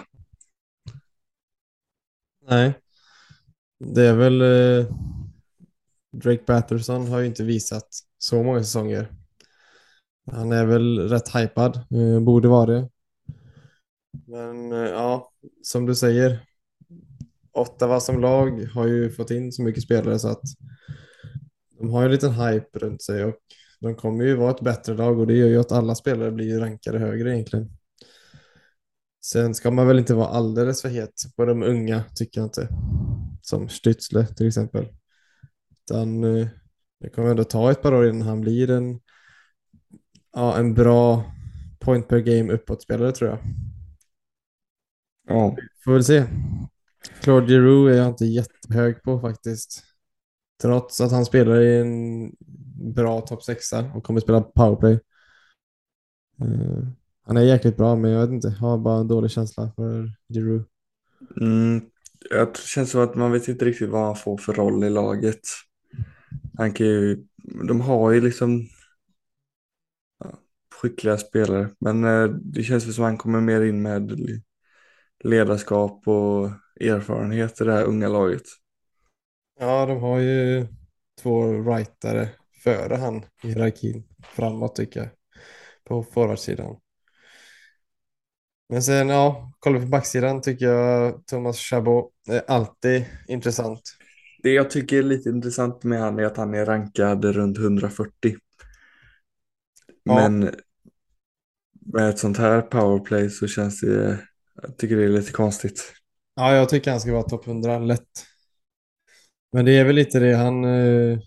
Nej, 2.50 2.74
det 3.80 4.04
är 4.06 4.16
väl 4.16 4.42
eh, 4.42 4.88
Drake 6.12 6.44
Patterson 6.44 7.08
har 7.08 7.20
ju 7.20 7.26
inte 7.26 7.44
visat 7.44 7.88
så 8.18 8.44
många 8.44 8.60
säsonger. 8.60 9.12
Han 10.32 10.52
är 10.52 10.66
väl 10.66 11.10
rätt 11.10 11.36
hypad, 11.36 11.76
eh, 11.76 12.20
borde 12.20 12.48
vara 12.48 12.66
det. 12.66 12.90
Men 14.28 14.72
eh, 14.72 14.78
ja, 14.78 15.32
som 15.64 15.86
du 15.86 15.96
säger, 15.96 16.40
Ottawa 17.52 18.00
som 18.00 18.22
lag 18.22 18.64
har 18.74 18.88
ju 18.88 19.10
fått 19.10 19.32
in 19.32 19.52
så 19.52 19.62
mycket 19.62 19.84
spelare 19.84 20.20
så 20.20 20.28
att 20.28 20.44
de 21.80 21.90
har 21.90 22.02
ju 22.02 22.06
en 22.06 22.12
liten 22.12 22.32
hype 22.32 22.80
runt 22.80 23.02
sig 23.02 23.24
och 23.26 23.36
de 23.80 23.96
kommer 23.96 24.26
ju 24.26 24.36
vara 24.36 24.52
ett 24.52 24.62
bättre 24.62 24.94
lag 24.94 25.20
och 25.20 25.28
det 25.28 25.34
gör 25.34 25.48
ju 25.48 25.60
att 25.60 25.72
alla 25.72 25.96
spelare 25.96 26.32
blir 26.32 26.60
rankade 26.60 27.00
högre 27.00 27.34
egentligen. 27.34 27.77
Sen 29.32 29.56
ska 29.56 29.72
man 29.72 29.88
väl 29.88 30.00
inte 30.00 30.14
vara 30.14 30.28
alldeles 30.28 30.82
för 30.82 30.90
het 30.90 31.24
på 31.36 31.46
de 31.46 31.64
unga, 31.64 32.04
tycker 32.16 32.42
jag 32.42 32.46
inte. 32.46 32.70
Som 33.42 33.68
Stützle 33.68 34.26
till 34.26 34.48
exempel. 34.48 34.88
Utan 35.84 36.24
eh, 36.24 36.48
det 37.00 37.10
kommer 37.10 37.30
ändå 37.30 37.44
ta 37.44 37.72
ett 37.72 37.82
par 37.82 37.94
år 37.94 38.10
innan 38.10 38.28
han 38.28 38.42
blir 38.42 38.70
en, 38.70 39.00
ja, 40.34 40.58
en 40.58 40.74
bra 40.74 41.34
point 41.80 42.08
per 42.08 42.20
game 42.20 42.54
uppåt-spelare 42.54 43.12
tror 43.12 43.30
jag. 43.30 43.40
Ja, 45.28 45.56
Får 45.84 45.94
väl 45.94 46.04
se. 46.04 46.26
Claude 47.22 47.48
Giroux 47.48 47.94
är 47.94 47.98
jag 47.98 48.08
inte 48.08 48.26
jättehög 48.26 49.04
på 49.04 49.20
faktiskt. 49.20 49.84
Trots 50.62 51.02
att 51.02 51.12
han 51.12 51.26
spelar 51.26 51.62
i 51.62 51.80
en 51.80 52.32
bra 52.94 53.22
topp 53.22 53.44
sexa 53.44 53.92
och 53.96 54.04
kommer 54.04 54.20
spela 54.20 54.42
powerplay. 54.42 55.00
Han 57.28 57.38
är 57.38 57.42
jäkligt 57.42 57.78
bra, 57.78 57.96
men 57.96 58.12
jag 58.12 58.22
vet 58.22 58.30
inte. 58.34 58.50
Har 58.50 58.78
bara 58.78 59.00
en 59.00 59.08
dålig 59.08 59.32
känsla 59.32 59.72
för 59.76 60.12
Giroux. 60.34 60.70
mm, 61.42 61.82
jag 62.30 62.48
det 62.48 62.60
känns 62.60 62.92
som 62.92 63.02
att 63.02 63.16
man 63.16 63.32
vet 63.32 63.48
inte 63.48 63.66
riktigt 63.66 63.90
vad 63.90 64.06
han 64.06 64.16
får 64.16 64.38
för 64.38 64.54
roll 64.54 64.84
i 64.84 64.90
laget. 64.90 65.40
Han 66.58 66.74
kan 66.74 66.88
ju, 66.88 67.26
de 67.68 67.82
har 67.82 68.12
ju 68.12 68.22
liksom 68.22 68.68
ja, 70.20 70.40
skickliga 70.76 71.18
spelare, 71.18 71.70
men 71.80 72.04
eh, 72.04 72.28
det 72.28 72.64
känns 72.64 72.86
väl 72.86 72.94
som 72.94 73.04
att 73.04 73.10
han 73.10 73.18
kommer 73.18 73.42
mer 73.42 73.62
in 73.62 73.82
med 73.82 74.20
ledarskap 75.24 76.08
och 76.08 76.50
erfarenhet 76.82 77.62
i 77.62 77.64
det 77.64 77.74
här 77.74 77.86
unga 77.86 78.08
laget. 78.10 78.44
Ja, 79.60 79.86
de 79.86 80.02
har 80.02 80.20
ju 80.20 80.68
två 81.22 81.54
rightare 81.54 82.30
före 82.64 82.96
han 82.96 83.26
i 83.44 83.48
hierarkin 83.48 84.04
framåt 84.24 84.76
tycker 84.76 85.00
jag. 85.00 85.10
På 85.84 86.04
forwardsidan. 86.04 86.78
Men 88.70 88.84
sen, 88.84 89.10
ja, 89.10 89.52
kollar 89.60 89.80
vi 89.80 89.86
på 89.86 89.90
backsidan 89.90 90.42
tycker 90.42 90.66
jag 90.66 91.26
Thomas 91.26 91.58
Chabot 91.58 92.12
är 92.30 92.44
alltid 92.48 93.06
intressant. 93.28 93.82
Det 94.44 94.52
jag 94.52 94.70
tycker 94.70 94.98
är 94.98 95.04
lite 95.04 95.30
intressant 95.30 95.84
med 95.84 96.00
han 96.00 96.20
är 96.20 96.24
att 96.24 96.38
han 96.38 96.54
är 96.54 96.66
rankad 96.66 97.26
runt 97.26 97.58
140. 97.58 98.36
Ja. 100.04 100.16
Men 100.16 100.56
med 101.94 102.10
ett 102.10 102.20
sånt 102.20 102.38
här 102.38 102.62
powerplay 102.62 103.30
så 103.30 103.48
känns 103.48 103.82
det, 103.82 104.20
jag 104.62 104.78
tycker 104.78 104.98
det 104.98 105.04
är 105.04 105.10
lite 105.10 105.32
konstigt. 105.32 105.94
Ja, 106.36 106.56
jag 106.56 106.70
tycker 106.70 106.92
han 106.92 107.00
ska 107.00 107.14
vara 107.14 107.24
topp 107.24 107.48
100 107.48 107.80
lätt. 107.80 108.26
Men 109.52 109.66
det 109.66 109.78
är 109.78 109.86
väl 109.86 109.96
lite 109.96 110.20
det 110.20 110.36
han... 110.36 110.64
Eh, 110.64 111.20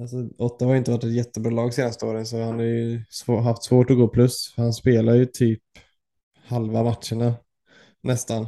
alltså, 0.00 0.16
Ottawa 0.38 0.70
har 0.70 0.76
inte 0.76 0.90
varit 0.90 1.04
ett 1.04 1.14
jättebra 1.14 1.50
lag 1.50 1.74
senaste 1.74 2.06
åren 2.06 2.26
så 2.26 2.42
han 2.42 2.54
har 2.54 2.64
ju 2.64 3.04
svår, 3.08 3.40
haft 3.40 3.64
svårt 3.64 3.90
att 3.90 3.96
gå 3.96 4.08
plus. 4.08 4.54
Han 4.56 4.72
spelar 4.72 5.14
ju 5.14 5.26
typ 5.26 5.62
halva 6.44 6.82
matcherna 6.82 7.34
nästan. 8.02 8.46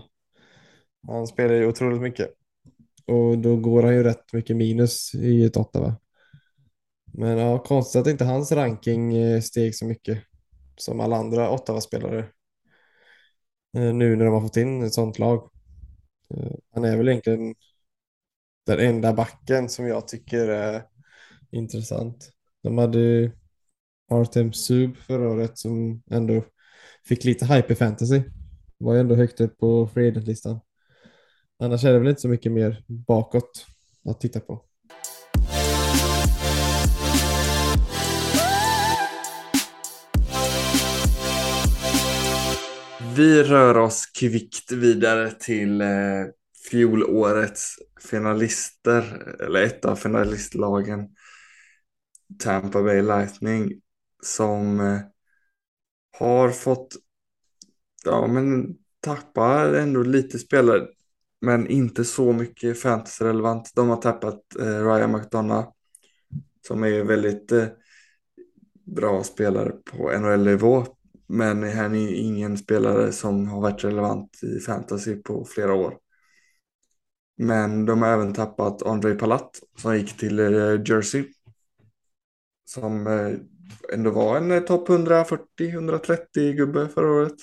Han 1.07 1.27
spelar 1.27 1.55
ju 1.55 1.67
otroligt 1.67 2.03
mycket. 2.03 2.31
Och 3.07 3.39
då 3.39 3.57
går 3.57 3.83
han 3.83 3.95
ju 3.95 4.03
rätt 4.03 4.33
mycket 4.33 4.57
minus 4.57 5.15
i 5.15 5.45
ett 5.45 5.57
Ottawa. 5.57 5.97
Men 7.13 7.39
ja, 7.39 7.59
konstigt 7.59 8.01
att 8.01 8.07
inte 8.07 8.25
hans 8.25 8.53
ranking 8.53 9.17
eh, 9.17 9.41
steg 9.41 9.77
så 9.77 9.87
mycket 9.87 10.23
som 10.77 11.01
alla 11.01 11.17
andra 11.17 11.51
Ottawa-spelare. 11.51 12.19
Eh, 13.77 13.95
nu 13.95 14.17
när 14.17 14.25
de 14.25 14.35
har 14.35 14.41
fått 14.41 14.57
in 14.57 14.83
ett 14.83 14.95
sånt 14.95 15.19
lag. 15.19 15.51
Eh, 16.35 16.53
han 16.75 16.85
är 16.85 16.97
väl 16.97 17.09
egentligen 17.09 17.55
den 18.67 18.81
enda 18.81 19.13
backen 19.13 19.69
som 19.69 19.87
jag 19.87 20.09
tycker 20.09 20.49
är 20.49 20.83
intressant. 21.51 22.31
De 22.63 22.79
hade 22.79 22.99
ju 22.99 23.31
Artem 24.11 24.53
Sub 24.53 24.97
förra 24.97 25.31
året 25.31 25.59
som 25.59 26.03
ändå 26.11 26.45
fick 27.09 27.25
lite 27.25 27.45
hype 27.45 27.73
i 27.73 27.77
fantasy. 27.77 28.23
Var 28.79 28.95
ju 28.95 29.01
ändå 29.01 29.15
högt 29.15 29.41
upp 29.41 29.59
på 29.59 29.87
free 29.95 30.11
listan 30.11 30.61
Annars 31.59 31.85
är 31.85 31.93
det 31.93 31.99
väl 31.99 32.09
inte 32.09 32.21
så 32.21 32.29
mycket 32.29 32.53
mer 32.53 32.85
bakåt 32.89 33.67
att 34.05 34.21
titta 34.21 34.41
på. 34.41 34.63
Vi 43.17 43.43
rör 43.43 43.77
oss 43.77 44.07
kvickt 44.07 44.73
vidare 44.73 45.31
till 45.31 45.81
eh, 45.81 45.89
fjolårets 46.71 47.75
finalister, 48.11 49.03
eller 49.47 49.63
ett 49.63 49.85
av 49.85 49.97
finalistlagen, 49.97 51.09
Tampa 52.39 52.83
Bay 52.83 53.03
Lightning, 53.03 53.81
som 54.23 54.81
eh, 54.81 55.01
har 56.19 56.51
fått, 56.51 56.97
ja 58.05 58.27
men 58.27 58.77
tappa 59.01 59.79
ändå 59.81 60.03
lite 60.03 60.39
spelare, 60.39 60.87
men 61.41 61.67
inte 61.67 62.05
så 62.05 62.33
mycket 62.33 62.81
fantasy-relevant. 62.81 63.73
De 63.75 63.89
har 63.89 63.97
tappat 63.97 64.41
eh, 64.61 64.85
Ryan 64.87 65.13
McDonough, 65.13 65.69
som 66.67 66.85
är 66.85 67.05
väldigt 67.05 67.53
eh, 67.53 67.67
bra 68.87 69.25
spelare 69.25 69.71
på 69.71 70.19
NHL-nivå. 70.19 70.87
Men 71.29 71.63
han 71.63 71.95
är 71.95 72.15
ingen 72.15 72.59
spelare 72.59 73.13
som 73.13 73.49
har 73.49 73.61
varit 73.61 73.85
relevant 73.85 74.43
i 74.43 74.61
fantasy 74.61 75.17
på 75.17 75.45
flera 75.45 75.75
år. 75.75 75.99
Men 77.39 77.87
de 77.87 78.03
har 78.03 78.09
även 78.09 78.33
tappat 78.33 78.83
Andrei 78.83 79.15
Palat 79.15 79.61
som 79.79 79.97
gick 79.97 80.17
till 80.17 80.39
eh, 80.39 80.83
Jersey. 80.87 81.25
Som 82.65 83.07
eh, 83.07 83.33
ändå 83.93 84.11
var 84.11 84.37
en 84.37 84.51
eh, 84.51 84.61
topp 84.61 84.89
140-130 84.89 86.53
gubbe 86.53 86.89
förra 86.89 87.13
året. 87.13 87.37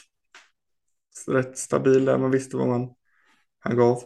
Rätt 1.27 1.57
stabil 1.57 2.05
där 2.05 2.17
man 2.17 2.31
visste 2.31 2.57
vad 2.57 2.67
man 2.67 2.89
han 3.59 3.77
gav. 3.77 4.03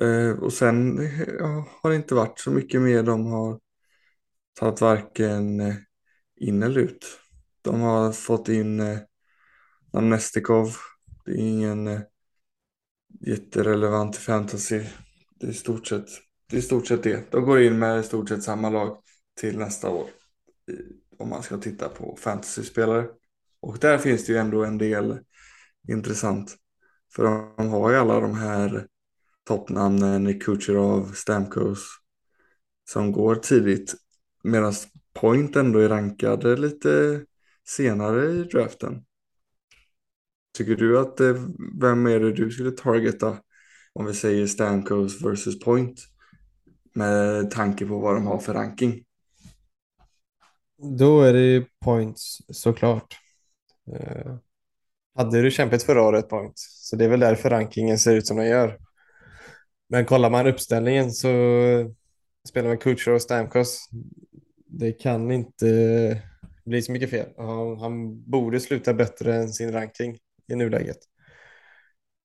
Eh, 0.00 0.38
och 0.38 0.52
sen 0.52 0.98
ja, 1.38 1.68
har 1.82 1.90
det 1.90 1.96
inte 1.96 2.14
varit 2.14 2.38
så 2.38 2.50
mycket 2.50 2.80
mer 2.80 3.02
de 3.02 3.26
har 3.26 3.60
tagit 4.60 4.80
varken 4.80 5.60
eh, 5.60 5.74
in 6.36 6.62
eller 6.62 6.80
ut. 6.80 7.06
De 7.62 7.80
har 7.80 8.12
fått 8.12 8.48
in 8.48 8.80
eh, 8.80 8.98
Namnestikov. 9.92 10.68
Det 11.24 11.30
är 11.32 11.36
ingen 11.36 11.88
eh, 11.88 12.00
jätterelevant 13.20 14.16
i 14.16 14.18
fantasy. 14.18 14.84
Det 15.40 15.46
är 15.46 15.50
i 15.50 15.54
stort 15.54 15.86
sett 15.86 16.06
det. 16.50 16.56
Är 16.56 16.58
i 16.58 16.62
stort 16.62 16.86
sett 16.86 17.02
det. 17.02 17.30
De 17.30 17.44
går 17.44 17.60
in 17.60 17.78
med 17.78 18.00
i 18.00 18.02
stort 18.02 18.28
sett 18.28 18.42
samma 18.42 18.70
lag 18.70 19.02
till 19.40 19.58
nästa 19.58 19.90
år. 19.90 20.21
Eh, 20.68 20.74
om 21.18 21.28
man 21.28 21.42
ska 21.42 21.58
titta 21.58 21.88
på 21.88 22.16
fantasyspelare. 22.20 23.08
Och 23.60 23.78
där 23.78 23.98
finns 23.98 24.26
det 24.26 24.32
ju 24.32 24.38
ändå 24.38 24.64
en 24.64 24.78
del 24.78 25.18
intressant. 25.88 26.56
För 27.14 27.24
de 27.56 27.68
har 27.68 27.90
ju 27.90 27.96
alla 27.96 28.20
de 28.20 28.34
här 28.34 28.86
toppnamnen, 29.44 30.26
i 30.26 30.34
Kucherov, 30.34 31.12
Stamkos, 31.12 31.88
som 32.88 33.12
går 33.12 33.34
tidigt. 33.34 33.94
Medan 34.44 34.72
Point 35.14 35.56
ändå 35.56 35.78
är 35.78 35.88
rankade 35.88 36.56
lite 36.56 37.24
senare 37.68 38.30
i 38.30 38.42
draften. 38.42 39.04
Tycker 40.54 40.76
du 40.76 40.98
att, 40.98 41.20
eh, 41.20 41.36
vem 41.80 42.06
är 42.06 42.20
det 42.20 42.32
du 42.32 42.50
skulle 42.50 42.70
targeta 42.70 43.38
om 43.92 44.06
vi 44.06 44.14
säger 44.14 44.46
Stamkos 44.46 45.22
versus 45.22 45.60
Point? 45.60 46.00
Med 46.94 47.50
tanke 47.50 47.86
på 47.86 47.98
vad 47.98 48.14
de 48.14 48.26
har 48.26 48.38
för 48.38 48.54
ranking. 48.54 49.04
Då 50.82 51.22
är 51.22 51.32
det 51.32 51.66
points 51.84 52.38
såklart. 52.48 53.16
Eh, 53.94 54.34
hade 55.14 55.42
du 55.42 55.50
kämpat 55.50 55.82
förra 55.82 56.02
året 56.02 56.28
points, 56.28 56.88
så 56.88 56.96
det 56.96 57.04
är 57.04 57.08
väl 57.08 57.20
därför 57.20 57.50
rankingen 57.50 57.98
ser 57.98 58.16
ut 58.16 58.26
som 58.26 58.36
den 58.36 58.46
gör. 58.46 58.78
Men 59.88 60.04
kollar 60.04 60.30
man 60.30 60.46
uppställningen 60.46 61.12
så 61.12 61.28
spelar 62.48 62.68
man 62.68 62.78
Kutjerov 62.78 63.14
och 63.14 63.22
Stamkos. 63.22 63.88
Det 64.66 64.92
kan 64.92 65.30
inte 65.30 66.22
bli 66.64 66.82
så 66.82 66.92
mycket 66.92 67.10
fel. 67.10 67.28
Han, 67.36 67.78
han 67.78 68.22
borde 68.30 68.60
sluta 68.60 68.94
bättre 68.94 69.34
än 69.34 69.48
sin 69.48 69.72
ranking 69.72 70.18
i 70.52 70.54
nuläget. 70.54 70.98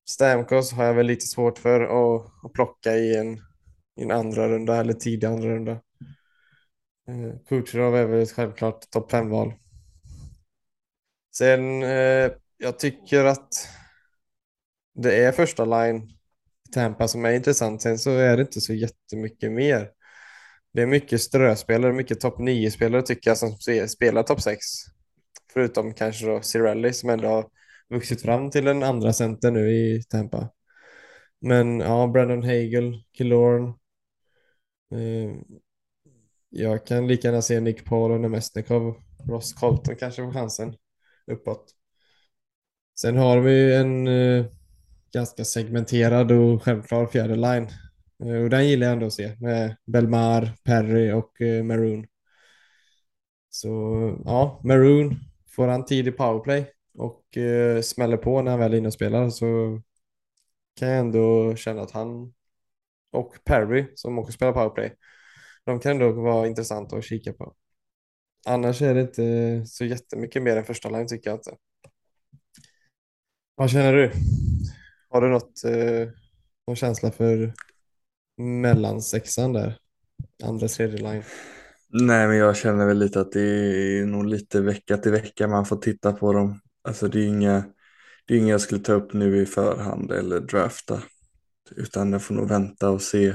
Stamkos 0.10 0.72
har 0.72 0.84
jag 0.84 0.94
väl 0.94 1.06
lite 1.06 1.26
svårt 1.26 1.60
för 1.60 1.82
att, 1.82 2.46
att 2.46 2.54
plocka 2.54 2.96
i 2.96 3.18
en, 3.18 3.34
i 4.00 4.04
en 4.04 4.12
andra 4.12 4.50
runda 4.50 4.76
eller 4.76 4.94
tidig 4.94 5.28
andra 5.28 5.50
runda. 5.50 5.82
Eh, 7.08 7.38
Kucherov 7.48 7.96
är 7.96 8.06
väl 8.06 8.26
självklart 8.28 8.90
topp 8.90 9.12
fem-val. 9.12 9.54
Sen, 11.38 11.84
eh, 11.84 12.32
jag 12.58 12.80
tycker 12.80 13.26
att 13.26 13.54
det 14.96 15.24
är 15.26 15.32
första 15.32 15.66
line 15.66 15.98
i 16.70 16.72
Tampa 16.74 17.08
som 17.08 17.26
är 17.26 17.34
intressant. 17.34 17.82
Sen 17.82 18.00
så 18.00 18.12
är 18.12 18.38
det 18.38 18.42
inte 18.42 18.62
så 18.62 18.74
jättemycket 18.74 19.52
mer. 19.52 19.90
Det 20.74 20.82
är 20.82 20.86
mycket 20.88 21.22
ströspelare, 21.22 21.94
mycket 21.94 22.20
topp 22.20 22.40
9-spelare 22.40 23.02
tycker 23.02 23.30
jag 23.30 23.38
som 23.38 23.58
spelar 23.88 24.24
topp 24.24 24.42
6. 24.42 24.60
Förutom 25.54 25.94
kanske 25.94 26.26
då 26.26 26.42
Cirelli 26.42 26.94
som 26.94 27.10
ändå 27.10 27.28
har 27.28 27.48
vuxit 27.90 28.22
fram 28.22 28.52
till 28.52 28.68
en 28.68 28.84
andra 28.84 29.14
center 29.14 29.52
nu 29.52 29.72
i 29.72 30.04
Tampa. 30.10 30.50
Men 31.42 31.80
ja, 31.80 32.08
Brandon 32.08 32.44
Hagel, 32.44 33.04
Killorn. 33.14 33.74
Eh, 34.92 35.58
jag 36.50 36.86
kan 36.86 37.08
lika 37.08 37.28
gärna 37.28 37.42
se 37.42 37.60
Nick 37.60 37.86
Paul 37.86 38.12
och 38.12 38.20
Nemesnikov. 38.20 38.96
Ross 39.28 39.54
Colton 39.54 39.96
kanske 39.96 40.24
får 40.24 40.34
chansen 40.34 40.76
uppåt. 41.28 41.74
Sen 43.00 43.18
har 43.18 43.40
vi 43.40 43.76
en 43.76 44.08
eh, 44.08 44.46
ganska 45.14 45.46
segmenterad 45.46 46.32
och 46.32 46.64
självklar 46.64 47.08
fjärde 47.08 47.36
line. 47.36 47.68
Eh, 48.24 48.44
och 48.44 48.50
den 48.50 48.68
gillar 48.68 48.88
jag 48.88 48.94
ändå 48.94 49.06
att 49.06 49.14
se 49.14 49.36
med 49.40 49.76
Belmar, 49.86 50.52
Perry 50.64 51.12
och 51.12 51.42
eh, 51.42 51.64
Maroon. 51.64 52.08
Så 53.50 53.68
ja, 54.26 54.62
Maroon, 54.64 55.16
får 55.50 55.68
han 55.68 55.86
tid 55.86 56.08
i 56.08 56.12
powerplay 56.12 56.72
och 56.98 57.38
eh, 57.38 57.82
smäller 57.82 58.18
på 58.18 58.42
när 58.42 58.52
han 58.52 58.60
väl 58.60 58.74
är 58.74 58.78
inne 58.78 58.88
och 58.88 58.94
spelar 58.94 59.30
så 59.30 59.82
kan 60.76 60.88
jag 60.90 61.00
ändå 61.00 61.56
känna 61.56 61.82
att 61.82 61.92
han 61.92 62.34
och 63.12 63.36
Perry 63.46 63.86
som 63.96 64.20
också 64.20 64.32
spelar 64.32 64.54
powerplay, 64.54 64.94
de 65.68 65.80
kan 65.80 65.92
ändå 65.92 66.12
vara 66.12 66.48
intressanta 66.48 66.98
att 66.98 67.04
kika 67.04 67.34
på. 67.34 67.54
Annars 68.46 68.82
är 68.82 68.94
det 68.94 69.02
inte 69.02 69.64
så 69.68 69.86
jättemycket 69.86 70.44
mer 70.44 70.58
än 70.58 70.66
första 70.66 70.90
line 70.90 71.08
tycker 71.08 71.30
jag 71.30 71.38
inte. 71.38 71.56
Vad 73.56 73.70
känner 73.70 73.94
du? 73.94 74.12
Har 75.10 75.22
du 75.22 75.30
något, 75.30 75.64
eh, 75.64 76.10
någon 76.68 76.76
känsla 76.76 77.12
för 77.12 77.54
mellansexan 78.38 79.54
där? 79.54 79.78
Andra, 80.44 80.68
tredje 80.68 80.98
line? 80.98 81.24
Nej, 81.90 82.28
men 82.28 82.38
jag 82.38 82.58
känner 82.58 82.86
väl 82.86 83.00
lite 83.00 83.20
att 83.20 83.32
det 83.32 83.42
är 83.42 84.06
nog 84.06 84.26
lite 84.26 84.62
vecka 84.62 84.98
till 84.98 85.12
vecka 85.12 85.48
man 85.48 85.66
får 85.66 85.78
titta 85.78 86.14
på 86.14 86.34
dem. 86.34 86.60
Alltså 86.82 87.08
det 87.08 87.20
är 87.20 87.28
inga, 87.28 87.64
det 88.26 88.34
är 88.34 88.38
inga 88.38 88.52
jag 88.52 88.62
skulle 88.62 88.82
ta 88.82 88.94
upp 88.94 89.14
nu 89.14 89.42
i 89.42 89.46
förhand 89.46 90.12
eller 90.12 90.40
drafta. 90.40 91.04
Utan 91.76 92.12
jag 92.12 92.24
får 92.24 92.36
nog 92.36 92.50
vänta 92.50 92.90
och 92.90 93.02
se 93.02 93.34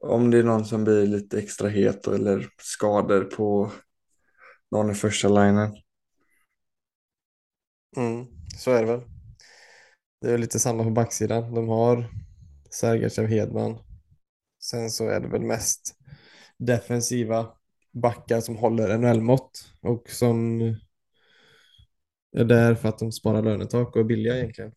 om 0.00 0.30
det 0.30 0.38
är 0.38 0.42
någon 0.42 0.64
som 0.64 0.84
blir 0.84 1.06
lite 1.06 1.38
extra 1.38 1.68
het 1.68 2.06
eller 2.06 2.48
skador 2.62 3.24
på 3.24 3.72
någon 4.70 4.90
i 4.90 4.94
första 4.94 5.28
linen. 5.28 5.76
Mm, 7.96 8.26
så 8.56 8.70
är 8.70 8.80
det 8.80 8.86
väl. 8.86 9.00
Det 10.20 10.30
är 10.30 10.38
lite 10.38 10.58
samma 10.58 10.84
på 10.84 10.90
backsidan. 10.90 11.54
De 11.54 11.68
har 11.68 12.10
Sergachev 12.70 13.26
Hedman. 13.26 13.78
Sen 14.62 14.90
så 14.90 15.08
är 15.08 15.20
det 15.20 15.28
väl 15.28 15.42
mest 15.42 15.94
defensiva 16.58 17.52
backar 17.92 18.40
som 18.40 18.56
håller 18.56 18.98
NHL-mått 18.98 19.72
och 19.80 20.10
som 20.10 20.60
är 22.36 22.44
där 22.44 22.74
för 22.74 22.88
att 22.88 22.98
de 22.98 23.12
sparar 23.12 23.42
lönetak 23.42 23.96
och 23.96 24.00
är 24.00 24.04
billiga 24.04 24.36
egentligen. 24.36 24.72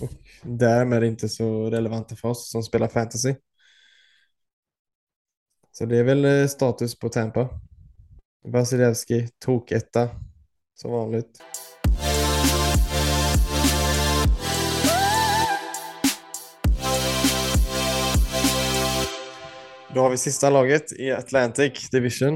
Och 0.00 0.10
därmed 0.42 1.04
inte 1.04 1.28
så 1.28 1.70
relevanta 1.70 2.16
för 2.16 2.28
oss 2.28 2.50
som 2.50 2.62
spelar 2.62 2.88
fantasy. 2.88 3.34
Så 5.78 5.86
det 5.86 5.98
är 5.98 6.04
väl 6.04 6.24
eh, 6.24 6.46
status 6.46 6.98
på 6.98 7.08
Tampa. 7.08 7.48
Vasilevski, 8.44 9.28
tok-etta, 9.44 10.08
som 10.74 10.90
vanligt. 10.90 11.42
Då 19.94 20.00
har 20.00 20.10
vi 20.10 20.16
sista 20.16 20.50
laget 20.50 20.92
i 20.92 21.12
Atlantic 21.12 21.90
Division 21.90 22.34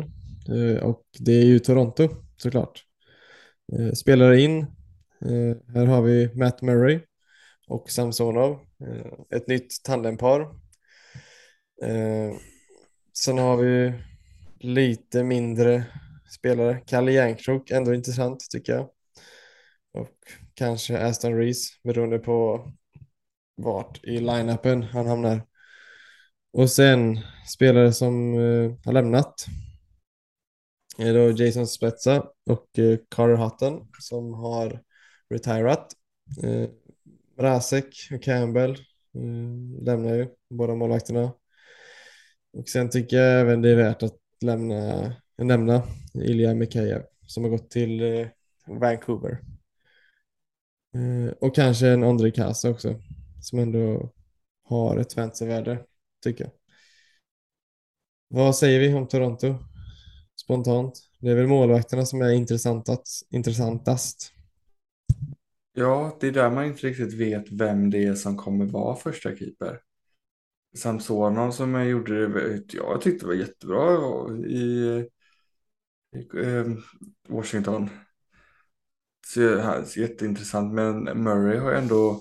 eh, 0.49 0.84
och 0.84 1.03
det 1.18 1.32
är 1.32 1.45
ju 1.45 1.59
Toronto 1.59 2.09
såklart. 2.36 2.84
Eh, 3.72 3.93
Spelare 3.93 4.41
in. 4.41 4.66
Här 5.74 5.86
har 5.86 6.03
vi 6.03 6.34
Matt 6.34 6.62
Murray 6.62 7.01
och 7.68 7.91
Samsonov. 7.91 8.59
Ett 9.34 9.47
nytt 9.49 9.82
tandempar. 9.84 10.41
Sen 13.24 13.38
har 13.38 13.56
vi 13.56 13.92
lite 14.60 15.24
mindre 15.24 15.84
spelare. 16.30 16.80
Kalle 16.86 17.12
Järnkrok, 17.12 17.70
ändå 17.70 17.94
intressant 17.94 18.46
tycker 18.50 18.72
jag. 18.72 18.90
Och 19.92 20.18
kanske 20.54 21.06
Aston 21.06 21.36
Reese 21.36 21.70
beroende 21.84 22.18
på 22.18 22.68
vart 23.56 24.04
i 24.04 24.20
line-upen 24.20 24.82
han 24.82 25.06
hamnar. 25.06 25.46
Och 26.52 26.70
sen 26.70 27.20
spelare 27.48 27.92
som 27.92 28.34
uh, 28.34 28.74
har 28.84 28.92
lämnat 28.92 29.46
är 30.98 31.14
då 31.14 31.30
Jason 31.30 31.66
Spetsa 31.66 32.26
och 32.50 32.68
uh, 32.78 32.98
Carter 33.10 33.36
Hutton 33.36 33.88
som 33.98 34.34
har 34.34 34.82
retirat. 35.30 35.92
Uh, 36.44 36.68
Rasek 37.38 38.08
och 38.12 38.22
Campbell 38.22 38.70
uh, 39.16 39.82
lämnar 39.82 40.14
ju 40.14 40.28
båda 40.50 40.74
målvakterna. 40.74 41.32
Och 42.53 42.68
sen 42.68 42.90
tycker 42.90 43.16
jag 43.16 43.40
även 43.40 43.62
det 43.62 43.70
är 43.70 43.76
värt 43.76 44.03
att 44.03 44.18
lämna, 44.40 45.12
nämna 45.38 45.82
Ilja 46.14 46.55
Mikhaev 46.55 47.03
som 47.26 47.44
har 47.44 47.51
gått 47.51 47.70
till 47.70 48.01
eh, 48.03 48.28
Vancouver. 48.66 49.40
Eh, 50.94 51.32
och 51.40 51.55
kanske 51.55 51.88
en 51.88 52.05
André 52.05 52.30
Kasa 52.30 52.70
också 52.70 52.94
som 53.40 53.59
ändå 53.59 54.12
har 54.64 54.96
ett 54.96 55.12
fantasyvärde 55.12 55.84
tycker 56.22 56.44
jag. 56.44 56.53
Vad 58.28 58.57
säger 58.57 58.80
vi 58.80 58.94
om 58.94 59.09
Toronto? 59.09 59.55
Spontant. 60.42 61.01
Det 61.18 61.30
är 61.30 61.34
väl 61.34 61.46
målvakterna 61.46 62.07
som 62.07 62.22
är 62.22 62.32
intressantast. 63.30 64.32
Ja, 65.72 66.16
det 66.20 66.26
är 66.26 66.32
där 66.32 66.51
man 66.51 66.64
inte 66.64 66.86
riktigt 66.86 67.14
vet 67.14 67.53
vem 67.53 67.90
det 67.90 68.05
är 68.05 68.14
som 68.14 68.36
kommer 68.36 68.64
vara 68.64 68.96
första 68.96 69.36
keeper. 69.36 69.80
Samsonov 70.76 71.50
som 71.50 71.74
jag 71.74 71.86
gjorde 71.86 72.28
det, 72.28 72.74
jag 72.74 73.00
tyckte 73.00 73.24
det 73.24 73.28
var 73.28 73.34
jättebra 73.34 73.98
i, 74.46 75.04
i 76.16 76.40
eh, 76.42 76.66
Washington. 77.28 77.90
Så, 79.26 79.40
jätteintressant, 79.96 80.72
men 80.74 81.04
Murray 81.04 81.58
har 81.58 81.72
ändå 81.72 82.20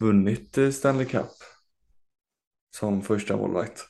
vunnit 0.00 0.58
eh, 0.58 0.70
Stanley 0.70 1.06
Cup 1.06 1.30
som 2.76 3.02
första 3.02 3.36
målvakt. 3.36 3.84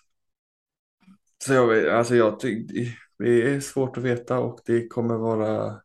Så 1.45 1.53
jag, 1.53 1.89
alltså 1.89 2.15
jag 2.15 2.41
tycker 2.41 2.99
det 3.19 3.55
är 3.55 3.61
svårt 3.61 3.97
att 3.97 4.05
veta 4.05 4.39
och 4.39 4.61
det 4.67 4.89
kommer 4.89 5.17
vara 5.17 5.81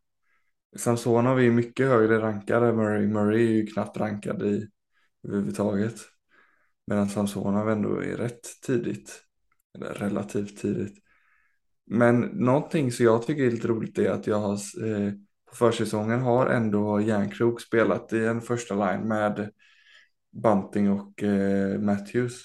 Samsonov 0.76 1.40
är 1.40 1.50
mycket 1.50 1.88
högre 1.88 2.18
rankad 2.18 2.62
än 2.62 2.76
Murray. 2.76 3.06
Murray 3.06 3.46
är 3.46 3.52
ju 3.52 3.66
knappt 3.66 3.96
rankad 3.96 4.42
i 4.42 4.68
överhuvudtaget. 5.24 5.94
Medan 6.86 7.08
Samsonov 7.08 7.70
ändå 7.70 8.02
är 8.02 8.16
rätt 8.16 8.62
tidigt. 8.62 9.22
Eller 9.74 9.94
relativt 9.94 10.58
tidigt. 10.58 11.04
Men 11.86 12.20
någonting 12.20 12.92
som 12.92 13.04
jag 13.04 13.26
tycker 13.26 13.42
är 13.42 13.50
lite 13.50 13.68
roligt 13.68 13.98
är 13.98 14.10
att 14.10 14.26
jag 14.26 14.38
har 14.38 14.52
eh, 14.86 15.12
på 15.50 15.56
försäsongen 15.56 16.20
har 16.20 16.46
ändå 16.46 17.00
Järnkrok 17.00 17.60
spelat 17.60 18.12
i 18.12 18.24
en 18.24 18.40
första 18.40 18.74
line 18.74 19.08
med 19.08 19.50
Bunting 20.42 20.90
och 20.90 21.22
eh, 21.22 21.80
Matthews. 21.80 22.42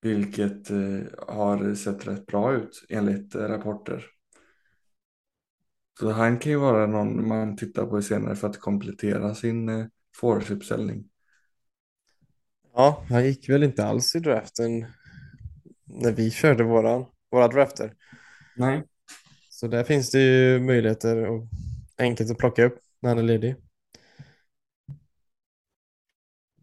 Vilket 0.00 0.70
eh, 0.70 1.00
har 1.28 1.74
sett 1.74 2.06
rätt 2.06 2.26
bra 2.26 2.52
ut 2.52 2.84
enligt 2.88 3.34
eh, 3.34 3.40
rapporter. 3.40 4.04
Så 6.00 6.10
han 6.10 6.38
kan 6.38 6.52
ju 6.52 6.58
vara 6.58 6.86
någon 6.86 7.28
man 7.28 7.56
tittar 7.56 7.86
på 7.86 8.02
senare 8.02 8.36
för 8.36 8.48
att 8.48 8.60
komplettera 8.60 9.34
sin 9.34 9.68
eh, 9.68 9.86
forwardsuppställning. 10.16 11.04
Ja, 12.78 13.04
han 13.08 13.24
gick 13.24 13.48
väl 13.48 13.62
inte 13.62 13.84
alls 13.84 14.16
i 14.16 14.20
draften 14.20 14.86
när 15.84 16.12
vi 16.12 16.30
körde 16.30 16.64
våra, 16.64 17.06
våra 17.30 17.48
drafter. 17.48 17.94
Nej. 18.56 18.82
Så 19.50 19.66
där 19.66 19.84
finns 19.84 20.10
det 20.10 20.20
ju 20.20 20.60
möjligheter 20.60 21.26
och 21.26 21.48
enkelt 21.98 22.30
att 22.30 22.38
plocka 22.38 22.64
upp 22.64 22.78
när 23.00 23.08
han 23.08 23.18
är 23.18 23.22
ledig. 23.22 23.56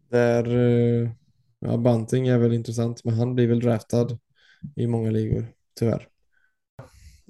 Där, 0.09 0.57
eh, 0.57 1.11
ja, 1.59 1.78
Bunting 1.78 2.28
är 2.28 2.38
väl 2.38 2.53
intressant, 2.53 3.03
men 3.03 3.13
han 3.13 3.36
blir 3.36 3.47
väl 3.47 3.59
draftad 3.59 4.18
i 4.76 4.88
många 4.88 5.11
ligor, 5.11 5.47
tyvärr. 5.80 6.07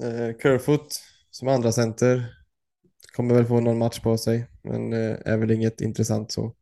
Eh, 0.01 0.37
Kerfoot 0.41 1.01
som 1.29 1.47
andra 1.47 1.71
center 1.71 2.35
kommer 3.15 3.35
väl 3.35 3.45
få 3.45 3.59
någon 3.59 3.77
match 3.77 3.99
på 3.99 4.17
sig, 4.17 4.47
men 4.61 4.93
eh, 4.93 5.17
är 5.25 5.37
väl 5.37 5.51
inget 5.51 5.81
intressant 5.81 6.31
så. 6.31 6.55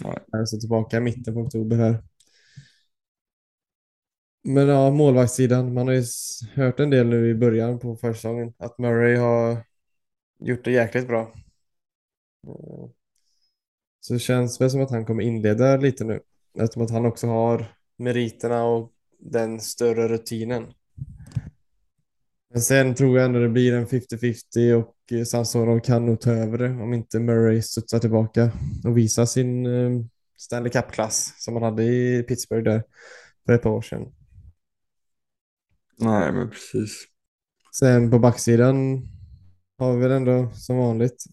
Ja. 0.00 0.16
Jag 0.26 0.40
är 0.40 0.60
tillbaka 0.60 0.96
i 0.96 1.00
mitten 1.00 1.34
på 1.34 1.40
oktober 1.40 1.76
här. 1.76 2.02
Men 4.44 4.68
ja, 4.68 4.90
målvaktssidan, 4.90 5.74
man 5.74 5.86
har 5.86 5.94
ju 5.94 6.04
hört 6.54 6.80
en 6.80 6.90
del 6.90 7.06
nu 7.06 7.30
i 7.30 7.34
början 7.34 7.78
på 7.78 7.96
försäsongen 7.96 8.52
att 8.58 8.78
Murray 8.78 9.16
har 9.16 9.64
gjort 10.38 10.64
det 10.64 10.72
jäkligt 10.72 11.06
bra. 11.08 11.20
Eh, 12.46 12.90
så 14.00 14.12
det 14.12 14.18
känns 14.18 14.60
väl 14.60 14.70
som 14.70 14.80
att 14.82 14.90
han 14.90 15.04
kommer 15.06 15.22
inleda 15.22 15.76
lite 15.76 16.04
nu. 16.04 16.20
Eftersom 16.58 16.82
att 16.82 16.90
han 16.90 17.06
också 17.06 17.26
har 17.26 17.66
meriterna 17.96 18.64
och 18.64 18.92
den 19.18 19.60
större 19.60 20.08
rutinen. 20.08 20.72
Men 22.52 22.62
sen 22.62 22.94
tror 22.94 23.18
jag 23.18 23.24
ändå 23.24 23.38
det 23.38 23.48
blir 23.48 23.74
en 23.74 23.86
50-50 23.86 24.72
och 24.72 25.26
Samsonov 25.26 25.80
kan 25.80 26.06
nog 26.06 26.20
ta 26.20 26.30
över 26.30 26.58
det 26.58 26.70
om 26.70 26.94
inte 26.94 27.20
Murray 27.20 27.62
studsar 27.62 27.98
tillbaka 27.98 28.52
och 28.84 28.98
visar 28.98 29.26
sin 29.26 29.66
Stanley 30.36 30.72
Cup-klass 30.72 31.34
som 31.38 31.54
han 31.54 31.62
hade 31.62 31.84
i 31.84 32.22
Pittsburgh 32.22 32.64
där 32.64 32.82
för 33.46 33.52
ett 33.52 33.62
par 33.62 33.70
år 33.70 33.82
sedan. 33.82 34.12
Nej, 35.98 36.32
men 36.32 36.50
precis. 36.50 37.04
Sen 37.78 38.10
på 38.10 38.18
backsidan 38.18 39.02
har 39.78 39.94
vi 39.94 40.02
väl 40.02 40.10
ändå 40.10 40.50
som 40.54 40.76
vanligt 40.76 41.24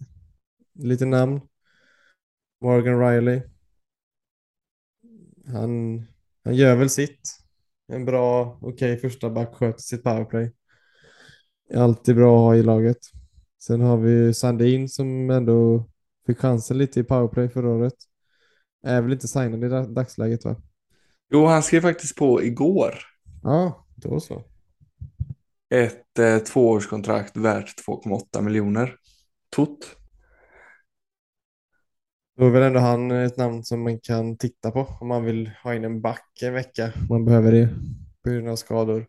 lite 0.74 1.06
namn. 1.06 1.42
Morgan 2.62 3.00
Riley. 3.00 3.42
Han, 5.48 6.06
han 6.44 6.56
gör 6.56 6.76
väl 6.76 6.90
sitt. 6.90 7.40
En 7.88 8.06
bra, 8.06 8.58
okej 8.62 8.94
okay, 8.94 8.98
första 8.98 9.30
back 9.30 9.56
sköter 9.56 9.82
sitt 9.82 10.04
powerplay. 10.04 10.54
Är 11.70 11.82
alltid 11.82 12.16
bra 12.16 12.36
att 12.36 12.42
ha 12.42 12.56
i 12.56 12.64
laget. 12.64 12.98
Sen 13.62 13.82
har 13.82 13.98
vi 13.98 14.34
Sandin 14.34 14.90
som 14.90 15.30
ändå 15.30 15.86
fick 16.26 16.38
chansen 16.38 16.78
lite 16.78 17.00
i 17.00 17.04
powerplay 17.04 17.50
förra 17.50 17.70
året. 17.70 17.94
Är 18.84 19.02
väl 19.02 19.14
inte 19.14 19.28
signad 19.28 19.64
i 19.64 19.94
dagsläget 19.94 20.46
va? 20.46 20.56
Jo, 21.32 21.46
han 21.46 21.64
skrev 21.64 21.82
faktiskt 21.82 22.16
på 22.16 22.44
igår. 22.44 22.94
Ja, 23.44 23.86
då 23.96 24.20
så. 24.20 24.44
Ett 25.70 26.20
eh, 26.20 26.38
tvåårskontrakt 26.38 27.38
värt 27.38 27.88
2,8 27.88 28.42
miljoner. 28.42 28.96
Tot. 29.50 29.96
Då 32.38 32.46
är 32.46 32.50
väl 32.50 32.64
ändå 32.64 32.80
han 32.80 33.12
ett 33.12 33.38
namn 33.38 33.64
som 33.64 33.84
man 33.84 34.00
kan 34.00 34.38
titta 34.38 34.72
på 34.72 34.88
om 35.02 35.08
man 35.08 35.24
vill 35.24 35.52
ha 35.64 35.76
in 35.76 35.84
en 35.84 36.02
back 36.02 36.40
en 36.42 36.54
vecka. 36.54 36.94
Man 37.10 37.26
behöver 37.26 37.52
det 37.52 37.70
på 38.24 38.30
grund 38.30 38.50
av 38.50 38.56
skador. 38.56 39.08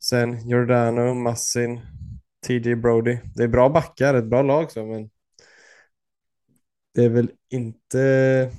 Sen 0.00 0.48
Giordano, 0.48 1.14
Massin, 1.14 1.80
TJ 2.46 2.76
Brody. 2.76 3.18
Det 3.34 3.42
är 3.42 3.48
bra 3.48 3.68
backar, 3.68 4.14
ett 4.14 4.30
bra 4.30 4.42
lag 4.42 4.70
så, 4.70 4.86
men 4.86 5.10
det 6.94 7.04
är 7.04 7.08
väl 7.08 7.30
inte, 7.50 8.52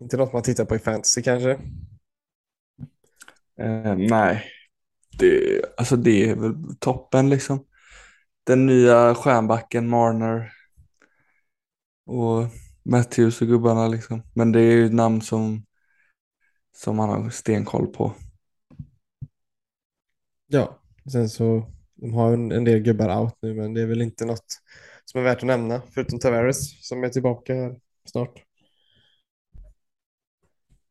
inte 0.00 0.16
något 0.16 0.32
man 0.32 0.42
tittar 0.42 0.64
på 0.64 0.76
i 0.76 0.78
fantasy 0.78 1.22
kanske. 1.22 1.50
Eh, 3.58 3.96
nej, 3.96 4.44
det, 5.18 5.60
alltså 5.76 5.96
det 5.96 6.30
är 6.30 6.34
väl 6.34 6.54
toppen 6.78 7.30
liksom. 7.30 7.66
Den 8.44 8.66
nya 8.66 9.14
stjärnbacken 9.14 9.88
Marner 9.88 10.52
och 12.06 12.46
Matthews 12.82 13.40
och 13.42 13.48
gubbarna 13.48 13.88
liksom. 13.88 14.22
Men 14.34 14.52
det 14.52 14.60
är 14.60 14.72
ju 14.72 14.86
ett 14.86 14.92
namn 14.94 15.22
som, 15.22 15.64
som 16.76 16.96
man 16.96 17.08
har 17.08 17.30
stenkoll 17.30 17.86
på. 17.86 18.12
Ja, 20.52 20.80
sen 21.12 21.28
så 21.28 21.66
de 21.94 22.14
har 22.14 22.32
en, 22.32 22.52
en 22.52 22.64
del 22.64 22.78
gubbar 22.78 23.20
out 23.20 23.34
nu, 23.42 23.54
men 23.54 23.74
det 23.74 23.82
är 23.82 23.86
väl 23.86 24.02
inte 24.02 24.24
något 24.24 24.46
som 25.04 25.20
är 25.20 25.24
värt 25.24 25.38
att 25.38 25.46
nämna, 25.46 25.82
förutom 25.94 26.18
Tavares 26.18 26.88
som 26.88 27.04
är 27.04 27.08
tillbaka 27.08 27.54
här 27.54 27.76
snart. 28.04 28.42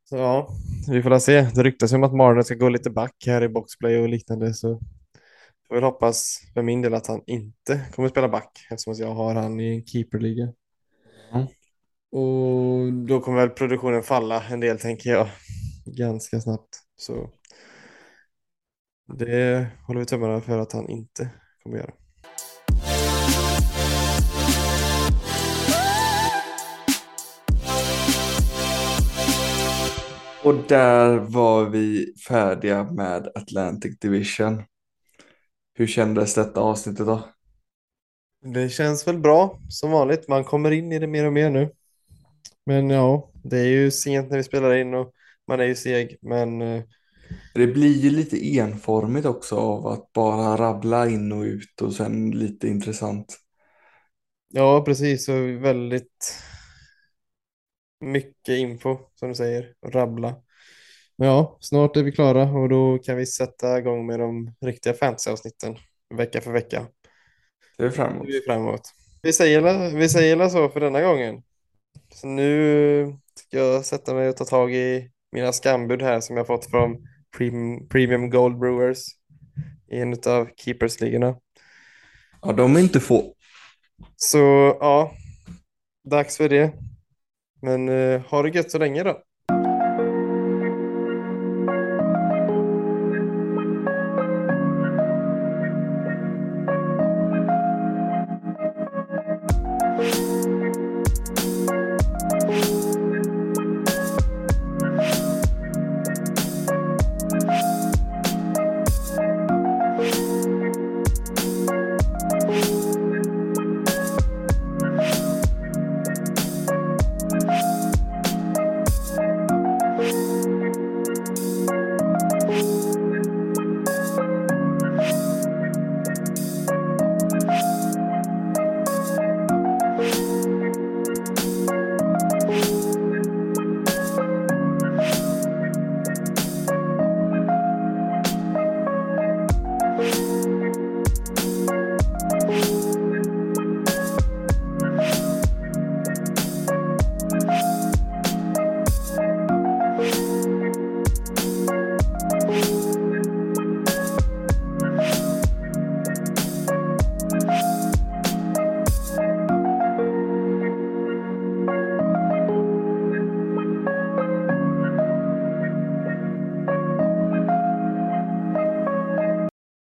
Så 0.08 0.16
ja, 0.16 0.48
vi 0.90 1.02
får 1.02 1.18
se. 1.18 1.40
Det 1.40 1.62
ryktas 1.62 1.92
om 1.92 2.04
att 2.04 2.14
Marner 2.14 2.42
ska 2.42 2.54
gå 2.54 2.68
lite 2.68 2.90
back 2.90 3.14
här 3.26 3.42
i 3.42 3.48
boxplay 3.48 3.98
och 3.98 4.08
liknande, 4.08 4.54
så 4.54 4.80
jag 5.68 5.74
vill 5.74 5.84
hoppas 5.84 6.40
för 6.54 6.62
min 6.62 6.82
del 6.82 6.94
att 6.94 7.06
han 7.06 7.22
inte 7.26 7.80
kommer 7.94 8.08
spela 8.08 8.28
back 8.28 8.66
eftersom 8.70 8.94
jag 8.94 9.14
har 9.14 9.34
han 9.34 9.60
i 9.60 9.74
en 9.74 9.86
keeperliga. 9.86 10.52
Mm. 11.32 11.46
Och 12.12 12.92
då 12.92 13.20
kommer 13.20 13.40
väl 13.40 13.50
produktionen 13.50 14.02
falla 14.02 14.42
en 14.42 14.60
del 14.60 14.78
tänker 14.78 15.10
jag 15.10 15.28
ganska 15.84 16.40
snabbt. 16.40 16.78
Så 16.96 17.30
det 19.18 19.66
håller 19.86 20.00
vi 20.00 20.06
tummarna 20.06 20.40
för 20.40 20.58
att 20.58 20.72
han 20.72 20.88
inte 20.88 21.28
kommer 21.62 21.76
göra. 21.76 21.92
Och 30.44 30.54
där 30.68 31.18
var 31.18 31.64
vi 31.64 32.14
färdiga 32.28 32.84
med 32.84 33.28
Atlantic 33.34 33.98
Division. 33.98 34.62
Hur 35.74 35.86
kändes 35.86 36.34
detta 36.34 36.60
avsnittet 36.60 37.06
då? 37.06 37.28
Det 38.42 38.68
känns 38.68 39.08
väl 39.08 39.18
bra 39.18 39.60
som 39.68 39.90
vanligt. 39.90 40.28
Man 40.28 40.44
kommer 40.44 40.70
in 40.70 40.92
i 40.92 40.98
det 40.98 41.06
mer 41.06 41.26
och 41.26 41.32
mer 41.32 41.50
nu. 41.50 41.70
Men 42.66 42.90
ja, 42.90 43.30
det 43.44 43.58
är 43.58 43.68
ju 43.68 43.90
sent 43.90 44.30
när 44.30 44.36
vi 44.36 44.42
spelar 44.42 44.74
in 44.74 44.94
och 44.94 45.12
man 45.48 45.60
är 45.60 45.64
ju 45.64 45.74
seg. 45.74 46.18
Men 46.22 46.62
eh, 46.62 46.82
Det 47.54 47.66
blir 47.66 47.96
ju 47.96 48.10
lite 48.10 48.56
enformigt 48.56 49.26
också 49.26 49.56
av 49.56 49.86
att 49.86 50.12
bara 50.12 50.56
rabbla 50.56 51.08
in 51.08 51.32
och 51.32 51.42
ut 51.42 51.82
och 51.82 51.92
sen 51.92 52.30
lite 52.30 52.68
intressant. 52.68 53.38
ja, 54.48 54.82
precis. 54.84 55.24
Så 55.24 55.32
väldigt 55.58 56.34
mycket 58.00 58.48
info 58.48 58.98
som 59.14 59.28
du 59.28 59.34
säger. 59.34 59.74
och 59.80 59.92
Rabbla. 59.92 60.36
Men 61.16 61.28
ja, 61.28 61.58
snart 61.60 61.96
är 61.96 62.02
vi 62.02 62.12
klara 62.12 62.42
och 62.42 62.68
då 62.68 62.98
kan 62.98 63.16
vi 63.16 63.26
sätta 63.26 63.78
igång 63.78 64.06
med 64.06 64.20
de 64.20 64.54
riktiga 64.60 64.94
fantasyavsnitten 64.94 65.76
vecka 66.14 66.40
för 66.40 66.52
vecka. 66.52 66.86
Det 67.78 67.84
är 67.84 67.90
framåt. 67.90 68.28
Nu 68.28 68.36
är 68.36 68.42
framåt. 68.46 68.80
Vi 69.22 69.32
säger, 69.32 69.90
vi 69.96 70.08
säger 70.08 70.48
så 70.48 70.68
för 70.68 70.80
denna 70.80 71.02
gången. 71.02 71.42
Så 72.14 72.26
nu 72.26 73.18
ska 73.34 73.58
jag 73.58 73.84
sätta 73.84 74.14
mig 74.14 74.28
och 74.28 74.36
ta 74.36 74.44
tag 74.44 74.74
i 74.74 75.10
mina 75.32 75.52
skambud 75.52 76.02
här 76.02 76.20
som 76.20 76.36
jag 76.36 76.46
fått 76.46 76.70
från 76.70 76.96
Premium, 77.36 77.88
Premium 77.88 78.30
Gold 78.30 78.58
Brewers 78.58 79.06
i 79.90 80.00
en 80.00 80.12
av 80.26 80.48
keepersligorna. 80.56 81.36
Ja, 82.42 82.52
de 82.52 82.76
är 82.76 82.80
inte 82.80 83.00
få. 83.00 83.34
Så 84.16 84.38
ja, 84.80 85.12
dags 86.10 86.36
för 86.36 86.48
det. 86.48 86.72
Men 87.62 87.88
eh, 87.88 88.20
ha 88.20 88.42
det 88.42 88.48
gött 88.48 88.70
så 88.70 88.78
länge 88.78 89.02
då. 89.02 89.22